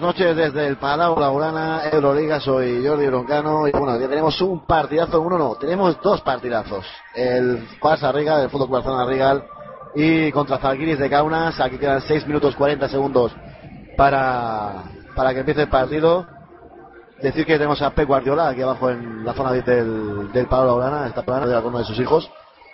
[0.00, 4.64] Buenas noches desde el Palau Laurana, Euroliga, soy Jordi Broncano y bueno, ya tenemos un
[4.64, 6.86] partidazo, uno no, tenemos dos partidazos.
[7.14, 9.44] El Barça Rigal, el Fútbol Barcelona Rigal
[9.94, 13.32] y contra Zalgiris de Kaunas, aquí quedan 6 minutos 40 segundos
[13.98, 14.84] para,
[15.14, 16.26] para que empiece el partido.
[17.20, 21.08] Decir que tenemos a Pep Guardiola aquí abajo en la zona del, del Palau Laurana,
[21.08, 22.30] está plana de alguno de sus hijos,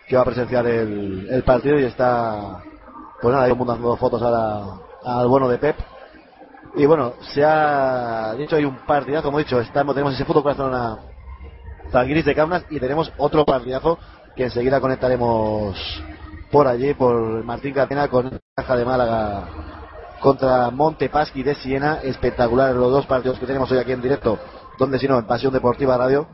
[0.06, 2.62] que va a presenciar el, partido y está,
[3.20, 4.62] pues nada, hay un dando fotos ahora
[5.04, 5.95] al bueno de Pep.
[6.76, 10.42] Y bueno, se ha dicho hay un partidazo, como he dicho, estamos, tenemos ese fútbol
[10.42, 10.98] Barcelona
[11.90, 13.98] Zalgiris de Kaunas y tenemos otro partidazo
[14.36, 15.74] que enseguida conectaremos
[16.52, 19.48] por allí, por Martín Catena con Caja de Málaga
[20.20, 22.00] contra Montepaschi de Siena.
[22.02, 24.38] Espectacular los dos partidos que tenemos hoy aquí en directo,
[24.78, 26.28] donde si no, en Pasión Deportiva Radio.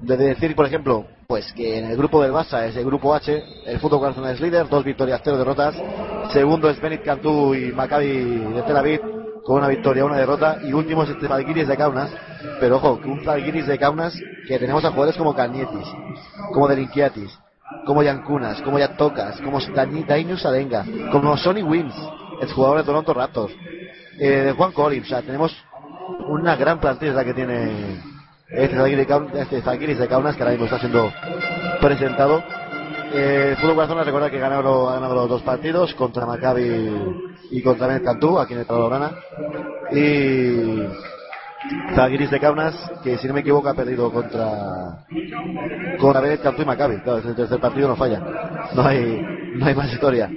[0.00, 3.42] De decir, por ejemplo, pues que en el grupo del Barça es el grupo H,
[3.64, 5.74] el Fútbol Barcelona es líder, dos victorias, cero derrotas.
[6.32, 10.58] Segundo es Benit Cantú y Maccabi de Tel Aviv con una victoria, una derrota.
[10.62, 12.10] Y último es este Zalgiris de Kaunas.
[12.60, 14.14] Pero ojo, un Zalgiris de Kaunas
[14.46, 15.86] que tenemos a jugadores como Canietis,
[16.52, 17.38] como Delinquiatis,
[17.86, 21.94] como Yankunas, como Yatocas, como Dainius Adenga, como Sonny Wims,
[22.40, 23.52] el jugador de Toronto Raptors,
[24.18, 25.06] eh, de Juan Collins.
[25.06, 25.56] O sea, tenemos
[26.28, 28.00] una gran plantilla la que tiene
[28.48, 28.76] este
[29.62, 31.10] Zalgiris este de Kaunas que ahora mismo está siendo
[31.80, 32.42] presentado.
[33.14, 37.62] Eh, el Fútbol Barcelona recuerda que ganado, ha ganado los dos partidos contra Maccabi y
[37.62, 39.12] contra Ben Cantú, aquí en el Lorana.
[39.92, 40.82] Y
[41.94, 42.74] Zalgiris de Kaunas,
[43.04, 45.04] que si no me equivoco ha perdido contra
[45.98, 47.00] contra Ben Cantú y Maccabi.
[47.02, 48.20] Claro, el tercer partido no falla.
[48.74, 49.22] No hay,
[49.54, 50.30] no hay más historia.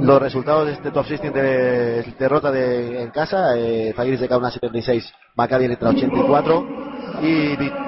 [0.00, 5.12] Los resultados de este top 16 de derrota de, en casa, eh, de Kaunas 76,
[5.36, 6.66] Maccabi letra 84
[7.22, 7.26] y,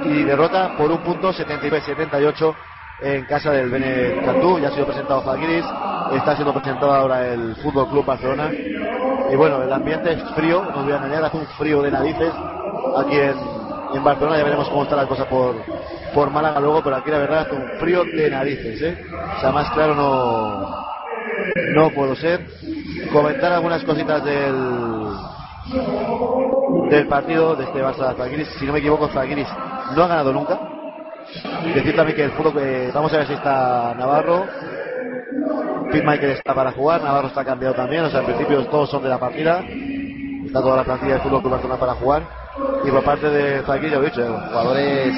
[0.09, 2.55] y derrota por un punto 79-78
[3.03, 5.65] en casa del Bene Cantú, ya ha sido presentado Zalgiris,
[6.15, 8.51] está siendo presentado ahora el Fútbol Club Barcelona.
[9.31, 12.33] Y bueno, el ambiente es frío, no voy a engañar, hace un frío de narices
[12.99, 13.35] aquí en,
[13.95, 15.55] en Barcelona, ya veremos cómo está la cosa por,
[16.13, 19.05] por Málaga luego, pero aquí la verdad hace un frío de narices, ¿eh?
[19.37, 20.85] O sea, más claro no,
[21.75, 22.47] no puedo ser.
[23.13, 25.17] Comentar algunas cositas del,
[26.91, 29.49] del partido de este Barça Zalgiris, si no me equivoco, Zalgiris
[29.97, 30.59] no ha ganado nunca.
[31.75, 34.47] Decir también que el fútbol que vamos a ver si está Navarro.
[35.93, 39.09] Pitmaker está para jugar, Navarro está cambiado también, o sea, en principio todos son de
[39.09, 39.63] la partida.
[40.47, 42.23] Está toda la plantilla de fútbol para jugar.
[42.85, 45.15] Y por parte de ya he dicho, jugadores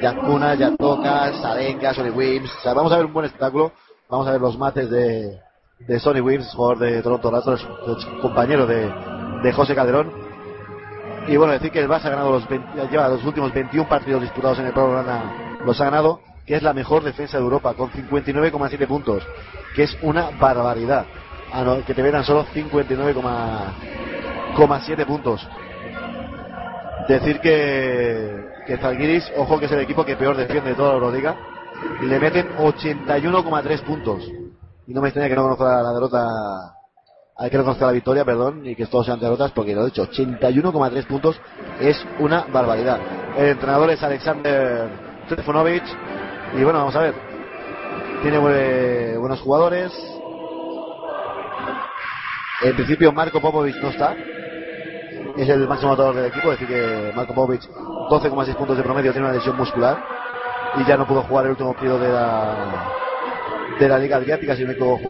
[0.00, 2.50] Yancuna, Yatocas, Sarenka, Sonny Wims.
[2.58, 3.72] O sea, vamos a ver un buen espectáculo.
[4.08, 5.40] Vamos a ver los mates de,
[5.80, 7.66] de Sonny Wims, jugador de Toronto Raptors,
[8.20, 8.92] compañero de,
[9.42, 10.12] de José Calderón.
[11.26, 14.20] Y bueno, decir que el Barça ha ganado los 20, lleva los últimos 21 partidos
[14.20, 15.32] disputados en el programa,
[15.64, 19.26] los ha ganado, que es la mejor defensa de Europa, con 59,7 puntos,
[19.74, 21.06] que es una barbaridad.
[21.52, 25.46] Ah, no, que te vean solo 59,7 puntos.
[27.08, 30.94] Decir que, que Zalgiris, ojo que es el equipo que peor defiende de toda la
[30.94, 31.36] Euroliga,
[32.02, 34.24] le meten 81,3 puntos.
[34.86, 36.26] Y no me extraña que no conozca la derrota
[37.36, 40.08] hay que reconocer la victoria, perdón, y que todos sean derrotas, porque lo he dicho,
[40.08, 41.36] 81,3 puntos
[41.80, 43.00] es una barbaridad.
[43.36, 44.88] El entrenador es Alexander
[45.26, 45.84] Trifunovic,
[46.56, 47.14] y bueno, vamos a ver.
[48.22, 49.92] Tiene buenos jugadores.
[52.62, 54.14] En principio, Marco Popovic no está.
[55.36, 59.12] Es el máximo motor del equipo, es decir que Marco Popovic, 12,6 puntos de promedio,
[59.12, 60.02] tiene una lesión muscular.
[60.76, 62.88] Y ya no pudo jugar el último periodo de la,
[63.78, 65.08] de la Liga Adriática, si me equivoco.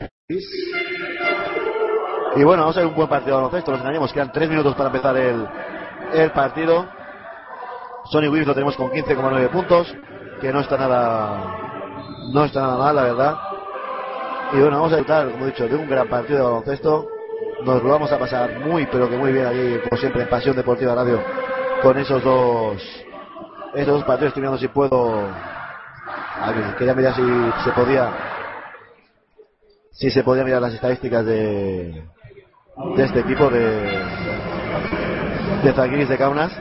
[2.37, 4.75] Y bueno, vamos a ver un buen partido de baloncesto, nos engañemos, quedan 3 minutos
[4.75, 5.47] para empezar el,
[6.15, 6.87] el partido.
[8.11, 9.95] Sonny Williams lo tenemos con 15,9 puntos,
[10.41, 11.57] que no está nada,
[12.33, 13.39] no está nada mal, la verdad.
[14.53, 17.09] Y bueno, vamos a disfrutar, como he dicho, de un gran partido de baloncesto.
[17.65, 20.55] Nos lo vamos a pasar muy, pero que muy bien allí, como siempre, en Pasión
[20.55, 21.23] Deportiva Radio,
[21.83, 22.83] con esos dos,
[23.75, 24.29] esos dos partidos.
[24.29, 27.23] Estoy mirando si puedo, a quería mirar si
[27.65, 28.13] se podía,
[29.93, 32.05] si se podía mirar las estadísticas de,
[32.97, 34.05] de este equipo de
[35.63, 36.53] de de Kaunas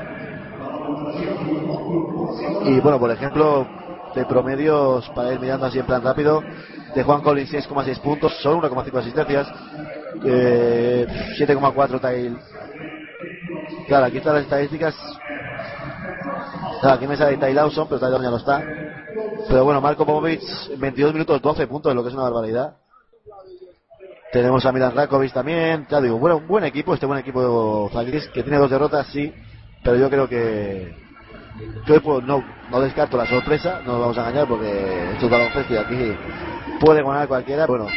[2.66, 3.68] y bueno por ejemplo
[4.16, 6.42] de promedios para ir mirando así en plan rápido
[6.96, 9.48] de Juan Collins 6,6 puntos solo 1,5 asistencias
[10.24, 11.08] eh,
[11.40, 12.38] 7,4 Tail
[13.88, 14.96] claro aquí están las estadísticas
[16.84, 18.64] aquí me sale Ty Lawson pero Ty Lawson ya no está
[19.48, 20.42] pero bueno Marco Popovic
[20.78, 22.78] 22 minutos 12 puntos lo que es una barbaridad
[24.32, 25.86] tenemos a Milan Rakovic también.
[25.92, 29.06] Ya digo, bueno, un buen equipo, este buen equipo de Zalgiris, que tiene dos derrotas,
[29.14, 29.32] sí,
[29.84, 31.03] pero yo creo que
[31.86, 35.32] yo pues, no, no descarto la sorpresa, no nos vamos a engañar porque esto es
[35.32, 36.18] baloncesto y aquí
[36.80, 37.68] puede ganar cualquiera.
[37.68, 37.88] Bueno,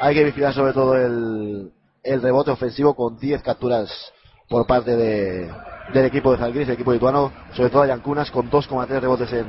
[0.00, 3.90] hay que vigilar sobre todo el, el rebote ofensivo con 10 capturas
[4.48, 5.50] por parte de,
[5.94, 9.46] del equipo de Zalgiris, el equipo lituano, sobre todo a Yankunas con 2,3 rebotes en,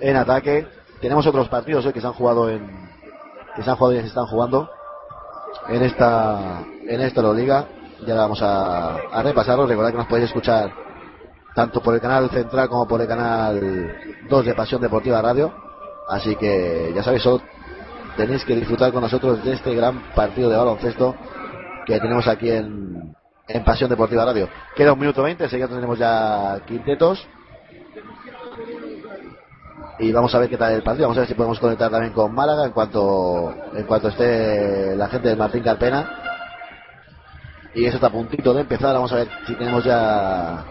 [0.00, 0.66] en ataque.
[1.00, 2.88] Tenemos otros partidos hoy que se han jugado en
[3.56, 4.70] que se han jugado y se están jugando
[5.68, 7.66] en esta en esta Euroliga.
[8.06, 9.66] Ya vamos a, a repasarlo.
[9.66, 10.87] Recordad que nos podéis escuchar
[11.58, 13.92] tanto por el canal central como por el canal
[14.30, 15.52] 2 de Pasión Deportiva Radio.
[16.08, 17.42] Así que ya sabéis, solo
[18.16, 21.16] tenéis que disfrutar con nosotros de este gran partido de baloncesto
[21.84, 23.12] que tenemos aquí en,
[23.48, 24.48] en Pasión Deportiva Radio.
[24.76, 27.26] Queda un minuto 20, enseguida tendremos ya quintetos.
[29.98, 31.08] Y vamos a ver qué tal el partido.
[31.08, 35.08] Vamos a ver si podemos conectar también con Málaga en cuanto, en cuanto esté la
[35.08, 36.08] gente del Martín Carpena.
[37.74, 38.94] Y eso está a puntito de empezar.
[38.94, 40.64] Vamos a ver si tenemos ya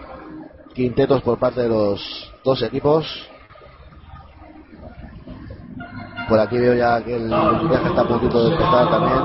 [0.78, 2.00] quintetos por parte de los
[2.44, 3.04] dos equipos.
[6.28, 9.20] Por aquí veo ya que el viaje está a puntito de empezar también.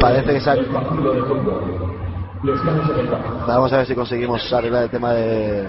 [0.00, 0.50] Parece que se.
[3.46, 5.68] Vamos a ver si conseguimos arreglar el tema de,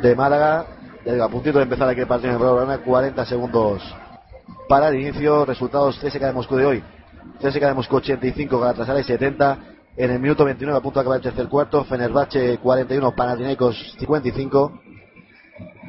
[0.00, 0.64] de Málaga.
[1.22, 3.82] A puntito de empezar aquí el partido en el programa, 40 segundos
[4.66, 5.44] para el inicio.
[5.44, 6.84] Resultados CSK de Moscú de hoy.
[7.40, 9.58] CSK de Moscú 85, Galatasaray 70.
[9.96, 11.84] En el minuto 29 a punto de acabar el tercer cuarto.
[11.84, 14.80] Fenerbahce 41, Panathinaikos 55.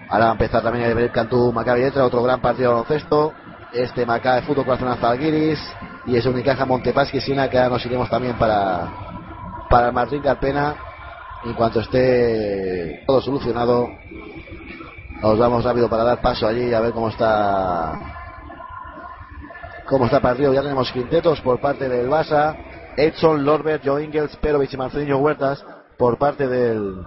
[0.10, 3.34] Ahora va a empezar también el Cantú Maccabi Etra, otro gran partido de baloncesto.
[3.72, 5.60] Este Maccabi Fútbol Corazón Zalgiris
[6.08, 8.88] y ese Unicaja Montepaschi Sina que ahora nos iremos también para,
[9.70, 10.76] para el Martín Carpena.
[11.46, 13.88] En cuanto esté todo solucionado,
[15.22, 18.19] nos vamos rápido para dar paso allí a ver cómo está
[19.90, 20.54] cómo está el partido.
[20.54, 22.56] Ya tenemos quintetos por parte del Basa,
[22.96, 25.66] Edson, Lorbert, Joe Ingles, Perovic y Marcelinho Huertas
[25.98, 27.04] por parte del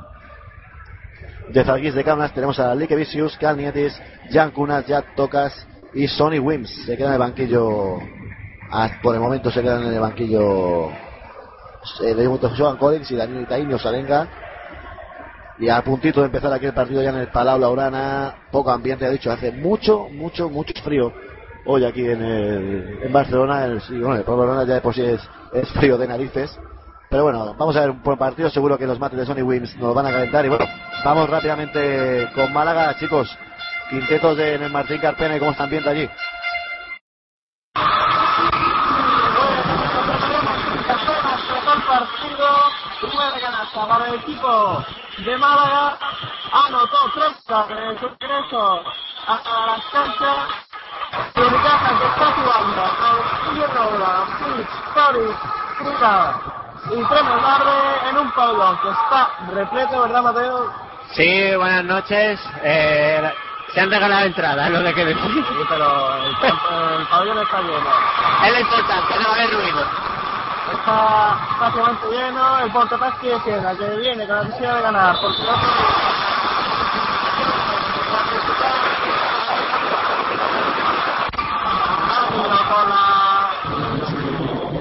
[1.49, 4.01] de Zalgiris de Kaunas tenemos a Likevicius, Cal Nietis,
[4.31, 6.71] Jan Kunas, Jack Tocas y Sonny Wims.
[6.87, 7.99] Se quedan en el banquillo,
[9.03, 13.43] por el momento se quedan en el banquillo eh, de momento Joan Collins y Daniel
[13.43, 14.29] Itaíno Salenga.
[15.59, 19.05] Y a puntito de empezar aquí el partido ya en el Palau Laurana, poco ambiente,
[19.05, 21.13] ha dicho, hace mucho, mucho, mucho frío
[21.65, 23.65] hoy aquí en, el, en Barcelona.
[23.65, 25.21] El, bueno, el Barcelona ya de por sí es,
[25.73, 26.59] frío de narices.
[27.11, 28.49] Pero bueno, vamos a ver un buen partido.
[28.51, 30.45] Seguro que los mates de Sony Wims nos van a calentar.
[30.45, 30.65] Y bueno,
[31.05, 33.37] vamos rápidamente con Málaga, chicos.
[33.91, 36.09] Quintetos de en el Martín Carpena y cómo está ambiente allí.
[43.89, 44.85] para el equipo
[45.19, 45.99] de Málaga,
[46.53, 47.33] anotó tres
[48.01, 48.85] su ingreso
[49.27, 50.49] a las canchas,
[51.13, 51.25] Con
[55.79, 56.41] Frida
[56.91, 60.73] y Tremor Larre en un pabellón que está repleto, ¿verdad Mateo?
[61.13, 62.41] Sí, buenas noches.
[62.63, 63.33] Eh,
[63.73, 65.45] se han regalado entradas, lo de que decir.
[65.49, 67.91] Sí, pero el, el pabellón está lleno.
[68.45, 69.87] Es lo importante, no haber ruido.
[70.73, 75.43] Está prácticamente lleno el Montepaschi de Siena, que viene con la necesidad de ganar, porque
[75.43, 75.53] no
[82.73, 83.51] con la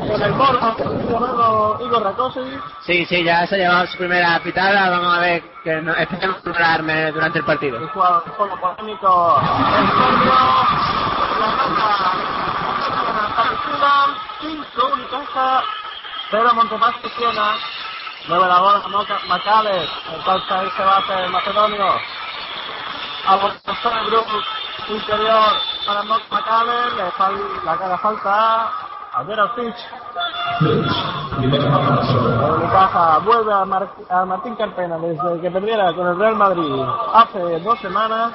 [0.08, 4.90] con el llamado Igor Rakosevic Sí, sí, ya se ha llevado su primera pitada.
[4.90, 7.78] Vamos a ver que no, esperemos no arme durante el partido.
[7.78, 8.24] el jugador
[8.60, 10.34] polémico el serbio
[13.20, 14.08] la parecida
[14.42, 15.64] 5 Unicaja
[16.32, 17.56] pero Montepaschi Siena
[18.28, 18.82] mueve la bola
[19.28, 21.86] Macales entonces ahí se va a hacer macedonio
[23.28, 23.36] a
[24.06, 25.52] grupo interior
[25.86, 27.36] para Macales le fal,
[27.66, 28.72] la cara falta
[29.14, 29.76] a Gerard Fitch
[31.42, 37.60] Unicaja vuelve a, Mar a Martín Carpena desde que perdiera con el Real Madrid hace
[37.60, 38.32] dos semanas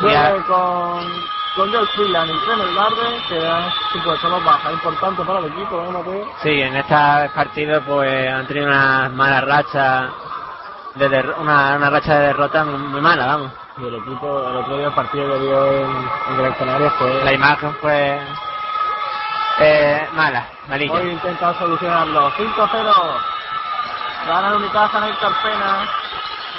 [0.00, 5.38] vuelve con con Joel Freeland y Tremor Garden, que han supuesto dos bajas importantes para
[5.38, 6.04] el equipo, ¿no?
[6.42, 6.94] Sí, en este
[7.34, 10.10] partido pues han tenido una mala racha,
[10.96, 11.06] de
[11.40, 13.65] una, una racha de derrota muy mala, vamos.
[13.78, 17.24] Y el equipo, el otro día el partido que dio en, en Gran Canaria fue...
[17.24, 18.20] La imagen fue
[19.58, 20.92] eh, mala, malilla.
[20.92, 22.30] Hoy intenta solucionarlo.
[22.32, 22.92] 5-0.
[24.26, 25.88] Gana el Unicaja en el Carpena.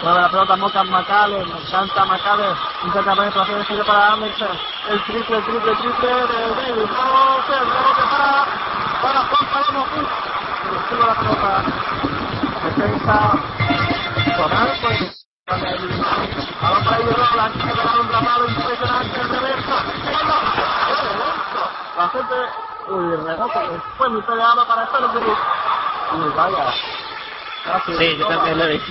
[0.02, 1.48] Mueve la pelota Moca Macales.
[1.48, 2.58] Me encanta Macales.
[2.86, 4.58] Intenta penetración sigue para Anderson.
[4.90, 6.90] El triple, triple, triple de David.
[6.90, 8.46] No, se rebote para,
[9.02, 9.86] para Juan Palomo.
[10.72, 11.64] Recibe la pelota.
[12.64, 13.32] Defensa.
[14.38, 15.17] Total,
[15.48, 15.62] pues.
[21.98, 22.36] La gente,
[22.90, 23.18] uy,
[23.98, 26.74] fue muy peleado para estar Uy, vaya.
[27.86, 28.82] Sí, yo también lo he.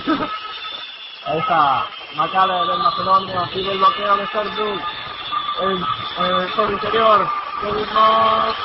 [1.25, 1.85] Ahí está
[2.15, 4.81] Macale del Macedonio, sigue el bloqueo de Serbuk.
[5.61, 5.85] el,
[6.57, 7.29] el interior.
[7.61, 8.55] Seguimos.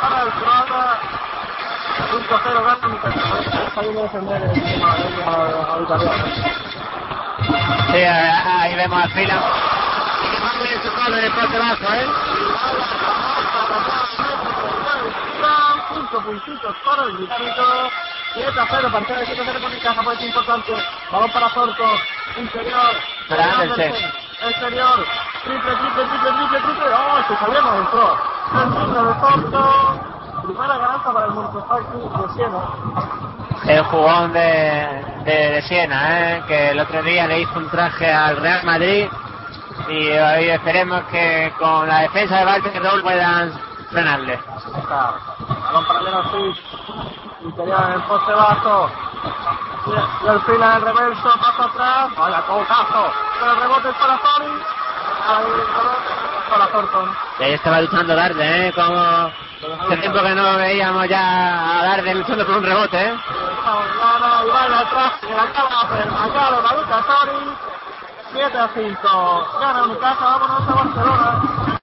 [0.00, 1.00] para el croata.
[1.96, 2.98] 5-0 gana mi
[3.74, 6.24] Saliendo a defender el tema al italiano.
[7.92, 9.42] Sí, ahí vemos a Fila.
[15.94, 17.90] Cinco puntitos para el británico.
[18.34, 20.72] 7 a 0, partida de 7 a 0 por mi casa, importante.
[21.10, 21.84] Balón para Sorto,
[22.36, 22.96] interior.
[23.28, 25.06] Exterior,
[25.44, 26.86] triple, triple, triple, triple, triple.
[26.92, 27.74] ¡Oh, se salemos!
[27.78, 28.06] Entró.
[28.52, 30.15] El de Sorto.
[30.46, 32.58] Primera ganancia para el Montefalco de Siena.
[33.66, 36.44] El jugón de, de, de, Siena, ¿eh?
[36.46, 39.08] que el otro día le hizo un traje al Real Madrid
[39.88, 43.52] y hoy esperemos que con la defensa de Valverde puedan
[43.90, 44.34] frenarle.
[44.34, 45.14] Está.
[45.64, 46.00] Balón para.
[47.42, 48.90] Interior en el poste bajo.
[50.24, 52.16] Y el fila del reverso, paso atrás.
[52.16, 53.12] Vaya cocazo.
[53.40, 54.14] Pero el rebote es para.
[55.28, 55.44] Ahí
[56.50, 57.16] para Thornton.
[57.40, 58.72] Ahí estaba luchando Darde, ¿eh?
[58.72, 63.14] Como hace tiempo que no veíamos ya a Darde luchando por un rebote, ¿eh?
[68.32, 69.58] 7 a 5.
[69.60, 71.80] Gana Unicaja, vámonos a Barcelona.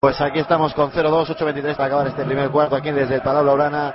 [0.00, 3.44] Pues aquí estamos con 0-2, 8-23 para acabar este primer cuarto aquí desde el Palau
[3.44, 3.94] Laurana.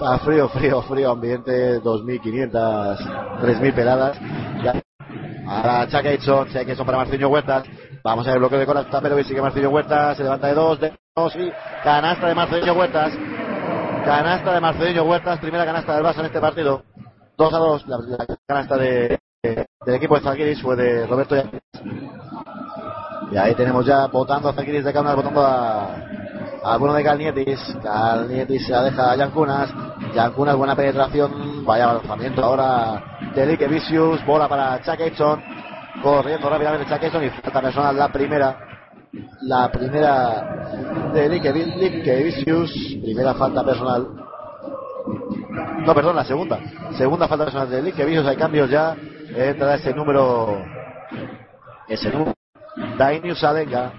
[0.00, 2.50] A frío, frío, frío ambiente, 2.500,
[3.40, 4.18] 3.000 peladas.
[5.46, 7.64] Ahora Chuck Edson, Chuck Edson para Marcinho Huertas.
[8.04, 10.78] Vamos a ver el bloqueo de Corazón, pero sigue Marcinho Huertas, se levanta de dos,
[10.78, 11.50] de dos y
[11.82, 13.14] canasta de Marcinho Huertas.
[14.04, 16.82] Canasta de Marcinho Huertas, primera canasta del Barça en este partido.
[17.38, 17.98] 2 a 2, la,
[18.46, 21.62] canasta de, de, del equipo de Zalgiris fue de Roberto Yaquiz.
[23.32, 25.96] Y ahí tenemos ya votando a Zalgiris de Kaunas, votando a,
[26.62, 27.58] a bueno de Calnietis.
[27.82, 29.70] Calnietis se la deja a Yancunas.
[30.14, 31.64] Yancunas, buena penetración.
[31.64, 33.02] Vaya lanzamiento ahora
[33.34, 34.22] de Lique Vicious.
[34.26, 35.40] Bola para Chuck.
[36.02, 38.58] Corriendo rápidamente Chuck Edson y falta personal la primera.
[39.42, 42.72] La primera de Vicious.
[43.02, 44.08] Primera falta personal.
[45.86, 46.58] No, perdón, la segunda.
[46.96, 48.26] Segunda falta personal de Lique Vicious.
[48.26, 48.96] Hay cambios ya.
[49.36, 50.62] Entra ese número.
[51.88, 52.34] Ese número.
[52.98, 53.92] Dainius Salenga.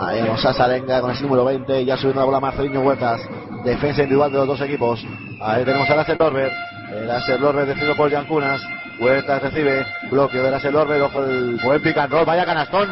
[0.00, 1.84] Ahí vemos a Salenga con ese número 20.
[1.84, 3.20] Ya subiendo la bola Marcelino Huertas.
[3.64, 5.04] Defensa individual de los dos equipos.
[5.40, 6.52] Ahí tenemos a Lacer Lorber.
[6.90, 8.60] El Lorber defendido por Yancunas.
[9.00, 9.86] Huertas recibe.
[10.10, 11.02] Bloqueo de Lacer Lorber.
[11.02, 11.96] Ojo el buen pick.
[11.96, 12.88] Vaya canastón.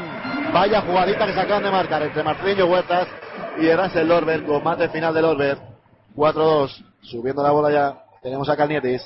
[0.52, 3.08] Vaya jugadita que se acaban de marcar entre Marcelino Huertas
[3.58, 4.44] y Erasel Lorber.
[4.44, 5.58] Combate final de Lorber.
[6.14, 6.84] 4-2.
[7.02, 7.98] Subiendo la bola ya.
[8.22, 9.02] Tenemos a Calnietis.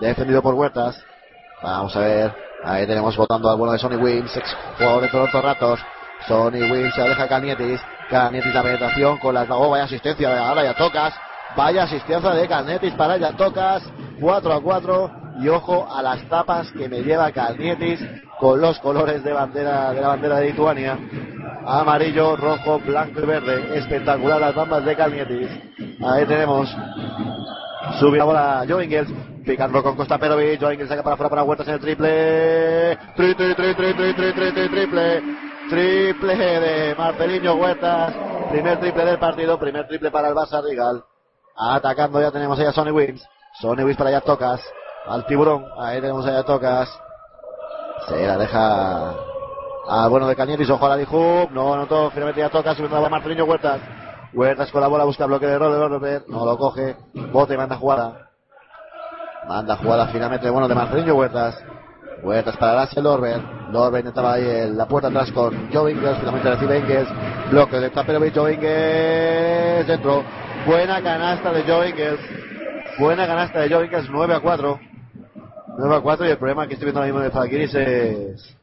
[0.00, 1.02] Defendido por Huertas.
[1.62, 2.34] Vamos a ver.
[2.62, 5.82] Ahí tenemos votando al bueno de Sonny Wins, ex jugador de Toronto Raptors.
[6.28, 7.80] Sonny Wins se deja Canietis.
[8.10, 9.48] Canietis la penetración con las.
[9.50, 10.48] Oh, vaya asistencia.
[10.48, 11.14] Ahora ya tocas.
[11.56, 13.82] Vaya asistencia de Canietis para ya tocas.
[14.20, 15.10] 4 a 4.
[15.40, 17.98] Y ojo a las tapas que me lleva Canietis
[18.38, 20.98] con los colores de bandera de la bandera de Lituania.
[21.66, 23.78] Amarillo, rojo, blanco y verde.
[23.78, 25.48] Espectacular las bambas de Canietis.
[26.02, 26.68] Ahí tenemos.
[27.98, 28.86] Sube la bola Joe.
[29.44, 30.60] Picando con Costa Perovic.
[30.60, 32.98] Joe Ingles saca para afuera para Huertas en el triple.
[33.16, 35.22] Triple, triple, triple, triple, triple,
[35.70, 36.36] triple.
[36.36, 38.14] De Marcelinho Huertas.
[38.50, 39.58] Primer triple del partido.
[39.58, 41.02] Primer triple para el Barça Rigal.
[41.56, 43.26] Atacando ya tenemos ahí a Sonny Wins.
[43.58, 44.60] Sonny Wins para allá tocas.
[45.06, 45.66] Al tiburón.
[45.78, 46.88] Ahí tenemos allá tocas.
[48.08, 49.14] Se la deja
[49.88, 50.70] al bueno de Cañetis.
[50.70, 51.50] Ojo a la Hoop.
[51.50, 52.10] No anotó.
[52.10, 52.74] Finalmente ya toca.
[52.74, 53.80] Subiendo la bola Marcelinho Huertas.
[54.32, 55.04] Huertas con la bola.
[55.04, 56.26] Busca bloque de Robert.
[56.28, 56.96] No lo coge.
[57.32, 58.30] Bote manda jugada.
[59.48, 61.58] Manda jugada finalmente, bueno, de Marcelinho Huertas.
[62.22, 63.40] Huertas para Lasse Lorber.
[63.70, 66.18] Lorber intentaba ahí en la puerta atrás con Joe Ingles.
[66.18, 67.08] Finalmente recibe Ingles.
[67.50, 68.34] Bloque de Taperovic.
[68.34, 69.86] Joe Ingles.
[69.86, 70.22] Dentro.
[70.66, 72.20] Buena canasta de Joe Ingles.
[72.98, 74.08] Buena canasta de Joe Ingles.
[74.10, 74.89] 9 a 4.
[75.78, 76.26] 9 a 4.
[76.26, 78.56] Y el problema que estoy viendo ahora mismo de Falkiris es.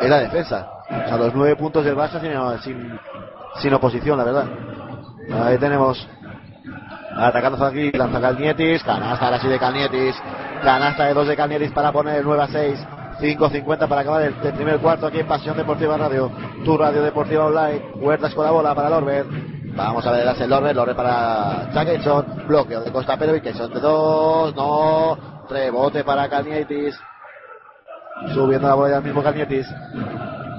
[0.00, 0.70] Es la defensa.
[0.88, 3.00] O sea, los 9 puntos del Barça sin, sin,
[3.56, 4.46] sin oposición, la verdad.
[5.30, 6.06] Ahí tenemos
[7.16, 10.16] Atacando aquí, lanza Calnietis, canasta ahora sí de Calnietis,
[10.62, 12.86] canasta de dos de Calnietis para poner el 9 a 6,
[13.20, 16.30] 5.50 para acabar el, el, primer cuarto aquí en Pasión Deportiva Radio,
[16.64, 19.26] tu radio deportiva online, Huertas con la bola para Lorber,
[19.76, 23.72] vamos a ver el Lorber, Lorber para Chuck Edson, bloqueo de Costa Perovic, que son
[23.72, 26.98] de dos, no, rebote para Calnietis,
[28.32, 29.66] subiendo la bola ya mismo Calnietis,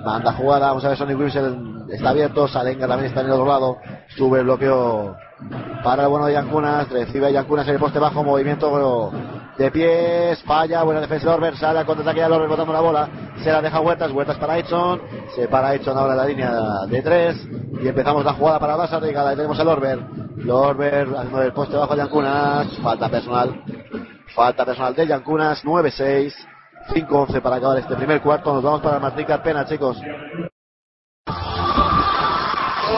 [0.03, 3.45] manda jugada, vamos a ver Sonny Wilson está abierto, Salenga también está en el otro
[3.45, 3.77] lado,
[4.15, 5.15] sube el bloqueo
[5.83, 8.69] para el bueno de Yancunas, recibe a Yancunas en el poste bajo, movimiento
[9.57, 13.09] de pies, falla, buena defensa de Lorber, sale al contraataque de Lorber botando la bola,
[13.43, 15.01] se la deja Huertas, Huertas para Edson,
[15.35, 16.51] se para Edson ahora en la línea
[16.87, 17.47] de tres,
[17.81, 19.99] y empezamos la jugada para Barça Riga, ahí tenemos a Lorber,
[20.37, 23.61] Lorber haciendo el poste bajo de Yancunas, falta personal,
[24.35, 26.33] Falta personal de Yancunas, 9-6.
[26.89, 28.53] 5-11 para acabar este primer cuarto.
[28.53, 29.97] Nos vamos para Martín Carpena, chicos.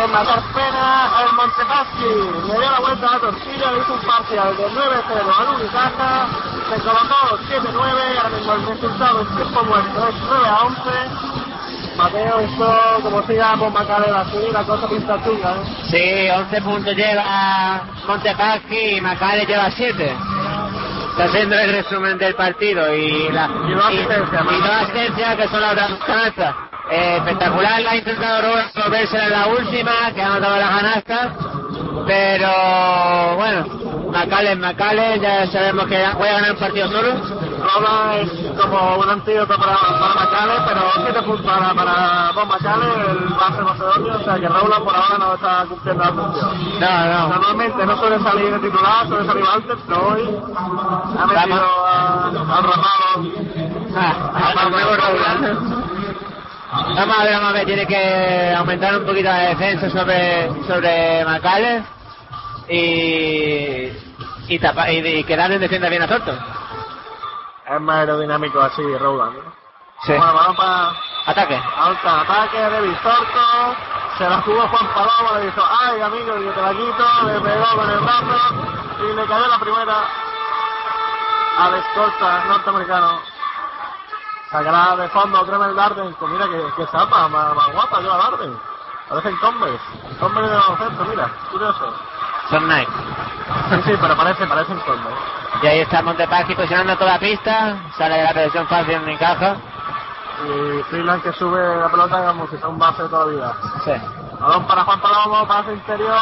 [0.08, 4.56] En la Carpena, el Montepaschi le dio la vuelta a la tortilla, hizo un parcial
[4.56, 4.74] de 9-0
[5.38, 6.28] al Unicaja,
[6.70, 11.98] se colocó 7-9, ahora mismo el resultado en tiempo muerto es 9-11.
[11.98, 15.64] Mateo, esto como siga por Macale así, la cosa pinta chunga, ¿eh?
[15.90, 20.16] Sí, 11 puntos lleva Montepaschi y Macale lleva 7.
[21.12, 25.48] Está haciendo el resumen del partido y la Y dos asistencias, y dos asistencias que
[25.50, 26.67] son las otras canastas.
[26.89, 31.27] Eh, espectacular la ha intentado Roberto moverse en la última, que ha anotado las canastas.
[32.06, 33.65] Pero bueno,
[34.12, 37.12] Macale es Macale, ya sabemos que puede ganar un partido solo.
[37.58, 42.86] Rola es como un antídoto para, para Macale, pero 7 puntos para, para Don Macale,
[43.12, 46.79] el base macedonio, o sea que Rola por ahora no está cumpliendo la función.
[46.79, 47.27] No, no.
[47.27, 50.39] Normalmente no suele salir de titular, suele salir antes, pero hoy
[51.20, 53.24] ha metido a- al rapado.
[54.00, 55.97] Ah, al nuevo Raúl.
[56.96, 61.26] Vamos a ver, vamos a ver, tiene que aumentar un poquito la defensa sobre, sobre
[61.26, 61.84] Macales
[62.70, 63.90] y,
[64.48, 66.38] y, tapa- y, y quedar en defensa bien a Thornton.
[67.70, 69.36] Es más aerodinámico así, Roland.
[69.38, 69.54] ¿no?
[70.04, 70.13] Sí.
[70.13, 70.92] Bueno, vamos para
[71.26, 71.56] Ataque.
[71.78, 73.76] alta ataque de Vistorco.
[74.18, 77.66] Se la jugó Juan Paloma, le dijo, ay amigo, que te la quito, le pegó
[77.76, 78.56] con el brazo
[79.04, 79.96] y le cayó la primera
[81.60, 83.22] al escolta norteamericano.
[84.52, 88.58] Sacará de fondo Tremel Darden, pues mira que, que zapa, más, más guapa lleva Darden.
[89.10, 89.80] Parecen Converse,
[90.20, 91.94] Converse de baloncesto, mira, curioso.
[92.50, 92.90] Son Knight.
[93.70, 95.38] Sí, sí, pero parece, parecen Converse.
[95.62, 97.78] Y ahí está Montepaschi posicionando toda la pista.
[97.98, 99.56] Sale de la presión fácil en caja.
[100.46, 103.56] Y Freeland que sube la pelota como si fuera un base de toda la vida.
[103.84, 103.92] Sí.
[104.40, 106.20] Balón para Juan Palomo, pase interior.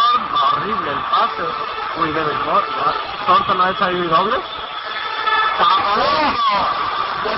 [0.53, 1.43] Horrible el pase.
[1.99, 2.65] Uy, David Moore.
[3.25, 4.37] Thornton ha hecho ahí doble.
[5.57, 6.85] ¡Tapalomo!
[7.23, 7.37] De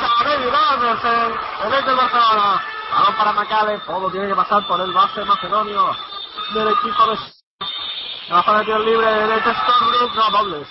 [0.00, 1.32] David Anderson.
[1.66, 2.62] El ex del Barcelona.
[2.92, 3.78] Balón para Macale.
[3.86, 5.96] Todo tiene que pasar por el base macedonio
[6.54, 7.18] del equipo de...
[8.28, 10.14] La zona de tiro libre del ex Stormbrook.
[10.14, 10.68] No, dobles.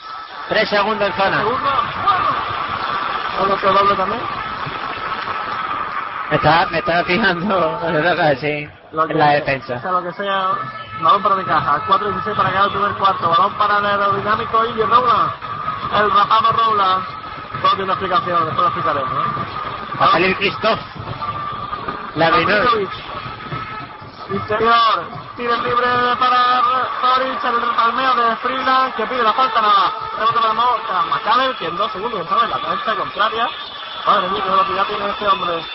[0.49, 1.37] Tres segundos en zona.
[1.37, 1.69] Segundo.
[2.03, 2.49] Bueno.
[3.37, 4.21] ¿Solo que doble también?
[6.29, 7.79] Me estaba, me estaba fijando
[8.39, 9.79] sí, Lo que en la defensa.
[9.79, 10.51] sea lo que sea,
[11.01, 14.65] balón para mi caja, 4 y 16 para cada primer cuarto, balón para el aerodinámico
[14.65, 15.33] Illy Roula,
[15.95, 17.01] el rapado Roula,
[17.59, 19.13] todo tiene una explicación, después lo explicaremos.
[19.13, 19.97] ¿eh?
[19.99, 20.79] Va a salir Christoph.
[22.15, 22.29] La.
[22.31, 22.89] Markovic.
[24.29, 25.87] Interior, tiro libre
[26.19, 26.61] para
[27.01, 31.75] Toric, el palmeo de Freeland, que pide la falta, nada, rebote para Macaleb, que en
[31.75, 33.49] dos segundos estaba en la cancha contraria.
[34.05, 35.65] Madre mía, qué velocidad tiene este hombre.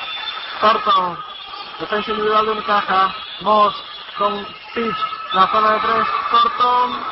[0.61, 1.19] Thornton,
[1.81, 3.75] defensa individual de Unicaja, Moss
[4.19, 4.97] con Pitch,
[5.33, 7.05] la zona de tres, Thornton,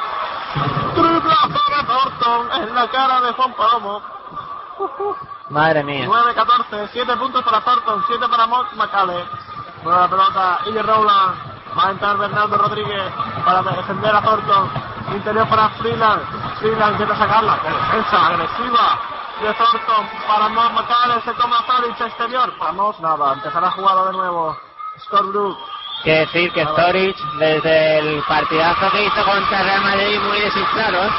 [0.95, 4.22] triplazo de Thornton en la cara de Juan Palomo.
[5.51, 6.07] Madre mía.
[6.07, 9.25] 9-14, 7 puntos para Thornton, 7 para Macale.
[9.85, 11.53] Nueva pelota, Illy Rowland.
[11.77, 13.13] Va a entrar Bernardo Rodríguez
[13.45, 14.71] para defender a Thornton.
[15.15, 16.23] Interior para Freeland.
[16.59, 17.61] Freeland intenta sacarla.
[17.61, 18.99] ¡Qué defensa agresiva!
[19.43, 21.21] De Thornton para Moss Macale.
[21.23, 22.57] Se toma Thoric exterior.
[22.59, 24.57] Para Moss nada, empezará a jugarlo de nuevo.
[24.99, 25.59] Storebrook.
[26.05, 31.05] Que decir que Storich, desde el partidazo que hizo contra Real Madrid, muy desinflado.
[31.05, 31.11] ¿eh?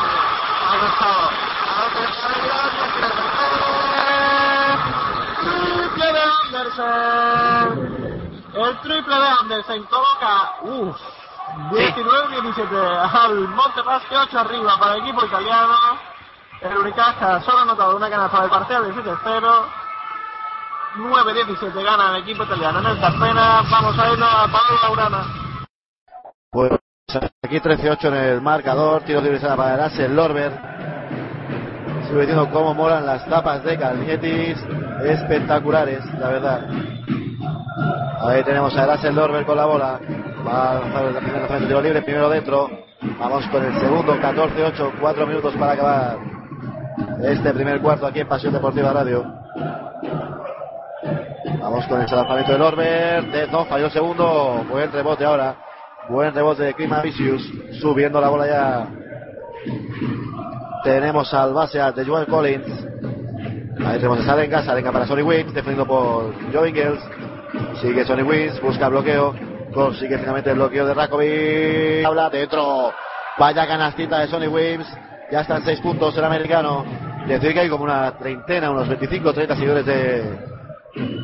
[0.70, 1.54] Ha gustado.
[1.94, 2.83] Triple
[6.78, 8.44] Anderson.
[8.56, 10.98] El triple de Anderson coloca uff,
[11.72, 15.76] 19-17 al Montepaschi 8 arriba para el equipo italiano.
[16.62, 19.66] El Unicaja solo ha anotado una canasta del parcial 17-0.
[20.96, 23.64] 9-17 gana el equipo italiano en el Carpena.
[23.70, 25.26] Vamos a irnos a Pablo Laurana.
[26.52, 26.72] Pues
[27.42, 29.02] aquí 13-8 en el marcador.
[29.02, 30.93] Tiro libre para Erasel Lorber.
[32.14, 34.56] Sigo diciendo cómo molan las tapas de Calnietis.
[35.04, 36.62] Espectaculares, la verdad.
[38.22, 40.00] Ahí tenemos a Erasel Lorber con la bola.
[40.48, 42.70] Va a lanzar la primera de tiro libre, primero dentro.
[43.20, 46.18] Vamos con el segundo, 14-8, 4 minutos para acabar
[47.24, 49.26] este primer cuarto aquí en Pasión Deportiva Radio.
[51.62, 53.32] Vamos con el lanzamiento de Lorber.
[53.32, 54.64] De, no, falló segundo.
[54.70, 55.56] Buen rebote ahora.
[56.10, 57.42] Buen rebote de Clima Vicious.
[57.82, 58.88] Subiendo la bola ya.
[60.84, 62.68] Tenemos al base de Joel Collins.
[63.86, 64.64] Ahí tenemos a Salenga.
[64.64, 65.54] Salenga para Sonny Wings.
[65.54, 67.00] Defendido por Joe Ingles.
[67.82, 68.62] Sigue Sonny Wings.
[68.62, 69.34] Busca bloqueo.
[69.74, 72.06] Consigue finalmente el bloqueo de Rakovic.
[72.06, 72.92] Habla dentro.
[73.38, 74.88] Vaya canastita de Sonny Wings.
[75.32, 76.86] Ya están 6 puntos el americano.
[77.28, 80.24] Decir que hay como una treintena, unos 25 30 seguidores de,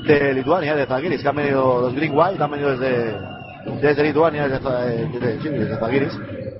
[0.05, 3.19] de Lituania, de Zagiris, que han venido los Green White, han venido desde,
[3.81, 6.17] desde Lituania, desde, desde, sí, desde Zagiris,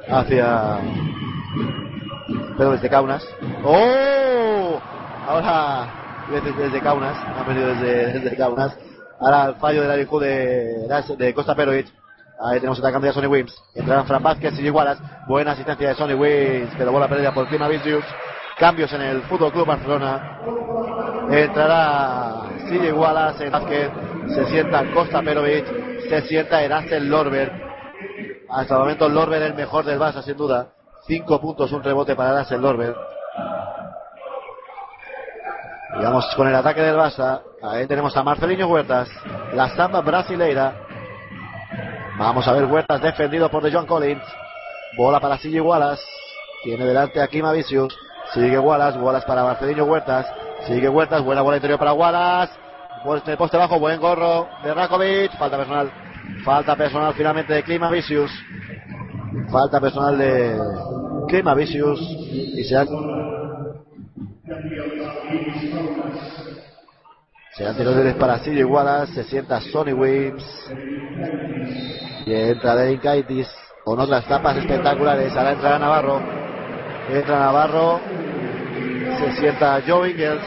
[0.09, 0.79] hacia.
[2.57, 3.25] Pero desde Kaunas.
[3.63, 4.79] ¡Oh!
[5.29, 5.87] ahora
[6.31, 8.75] desde, desde Kaunas, ha venido desde, desde Kaunas.
[9.19, 10.87] Ahora el fallo del Arijú de,
[11.17, 11.87] de Costa Perovic.
[12.41, 13.53] Ahí tenemos otra cantidad de Sonny Wims.
[13.75, 15.03] Entrarán Fran Vázquez y Wallace.
[15.27, 18.05] Buena asistencia de Sonny Wims, pero bola perdida por Clima Vicius.
[18.57, 20.39] Cambios en el Fútbol Club Barcelona.
[21.29, 23.89] Entrará CJ Wallace, Vázquez.
[24.33, 25.65] Se sienta Costa Perovic.
[26.09, 27.51] Se sienta Erastel Lorber.
[28.49, 30.69] Hasta el momento Lorber el mejor del Barça, sin duda.
[31.07, 32.95] Cinco puntos, un rebote para Erastel Lorber.
[35.99, 37.41] Y vamos con el ataque del Barça.
[37.61, 39.09] Ahí tenemos a Marcelinho Huertas.
[39.53, 40.73] La samba brasileira.
[42.17, 44.23] Vamos a ver Huertas defendido por De John Collins.
[44.95, 46.03] Bola para Sigue Wallace.
[46.63, 47.97] Tiene delante a Kima Vicius.
[48.33, 48.99] Sigue Wallace.
[48.99, 50.25] Wallace para Marcelinho Huertas.
[50.67, 51.23] Sigue Huertas.
[51.23, 52.53] Buena bola interior para Wallace.
[53.03, 53.79] Poste, poste bajo.
[53.79, 55.37] Buen gorro de Rakovic.
[55.37, 55.91] Falta personal.
[56.45, 58.31] Falta personal finalmente de Clima Vicius.
[59.51, 60.59] Falta personal de
[61.27, 61.99] Clima Vicius.
[62.01, 62.85] Y se ha
[67.59, 70.43] se han tirado para Silvio Wallace, se sienta Sonny Wims
[72.25, 73.47] y entra Derek Kaitis
[73.83, 75.35] con otras tapas espectaculares.
[75.35, 76.21] Ahora entra Navarro,
[77.09, 77.99] entra Navarro,
[79.19, 80.41] se sienta Joe Ingles.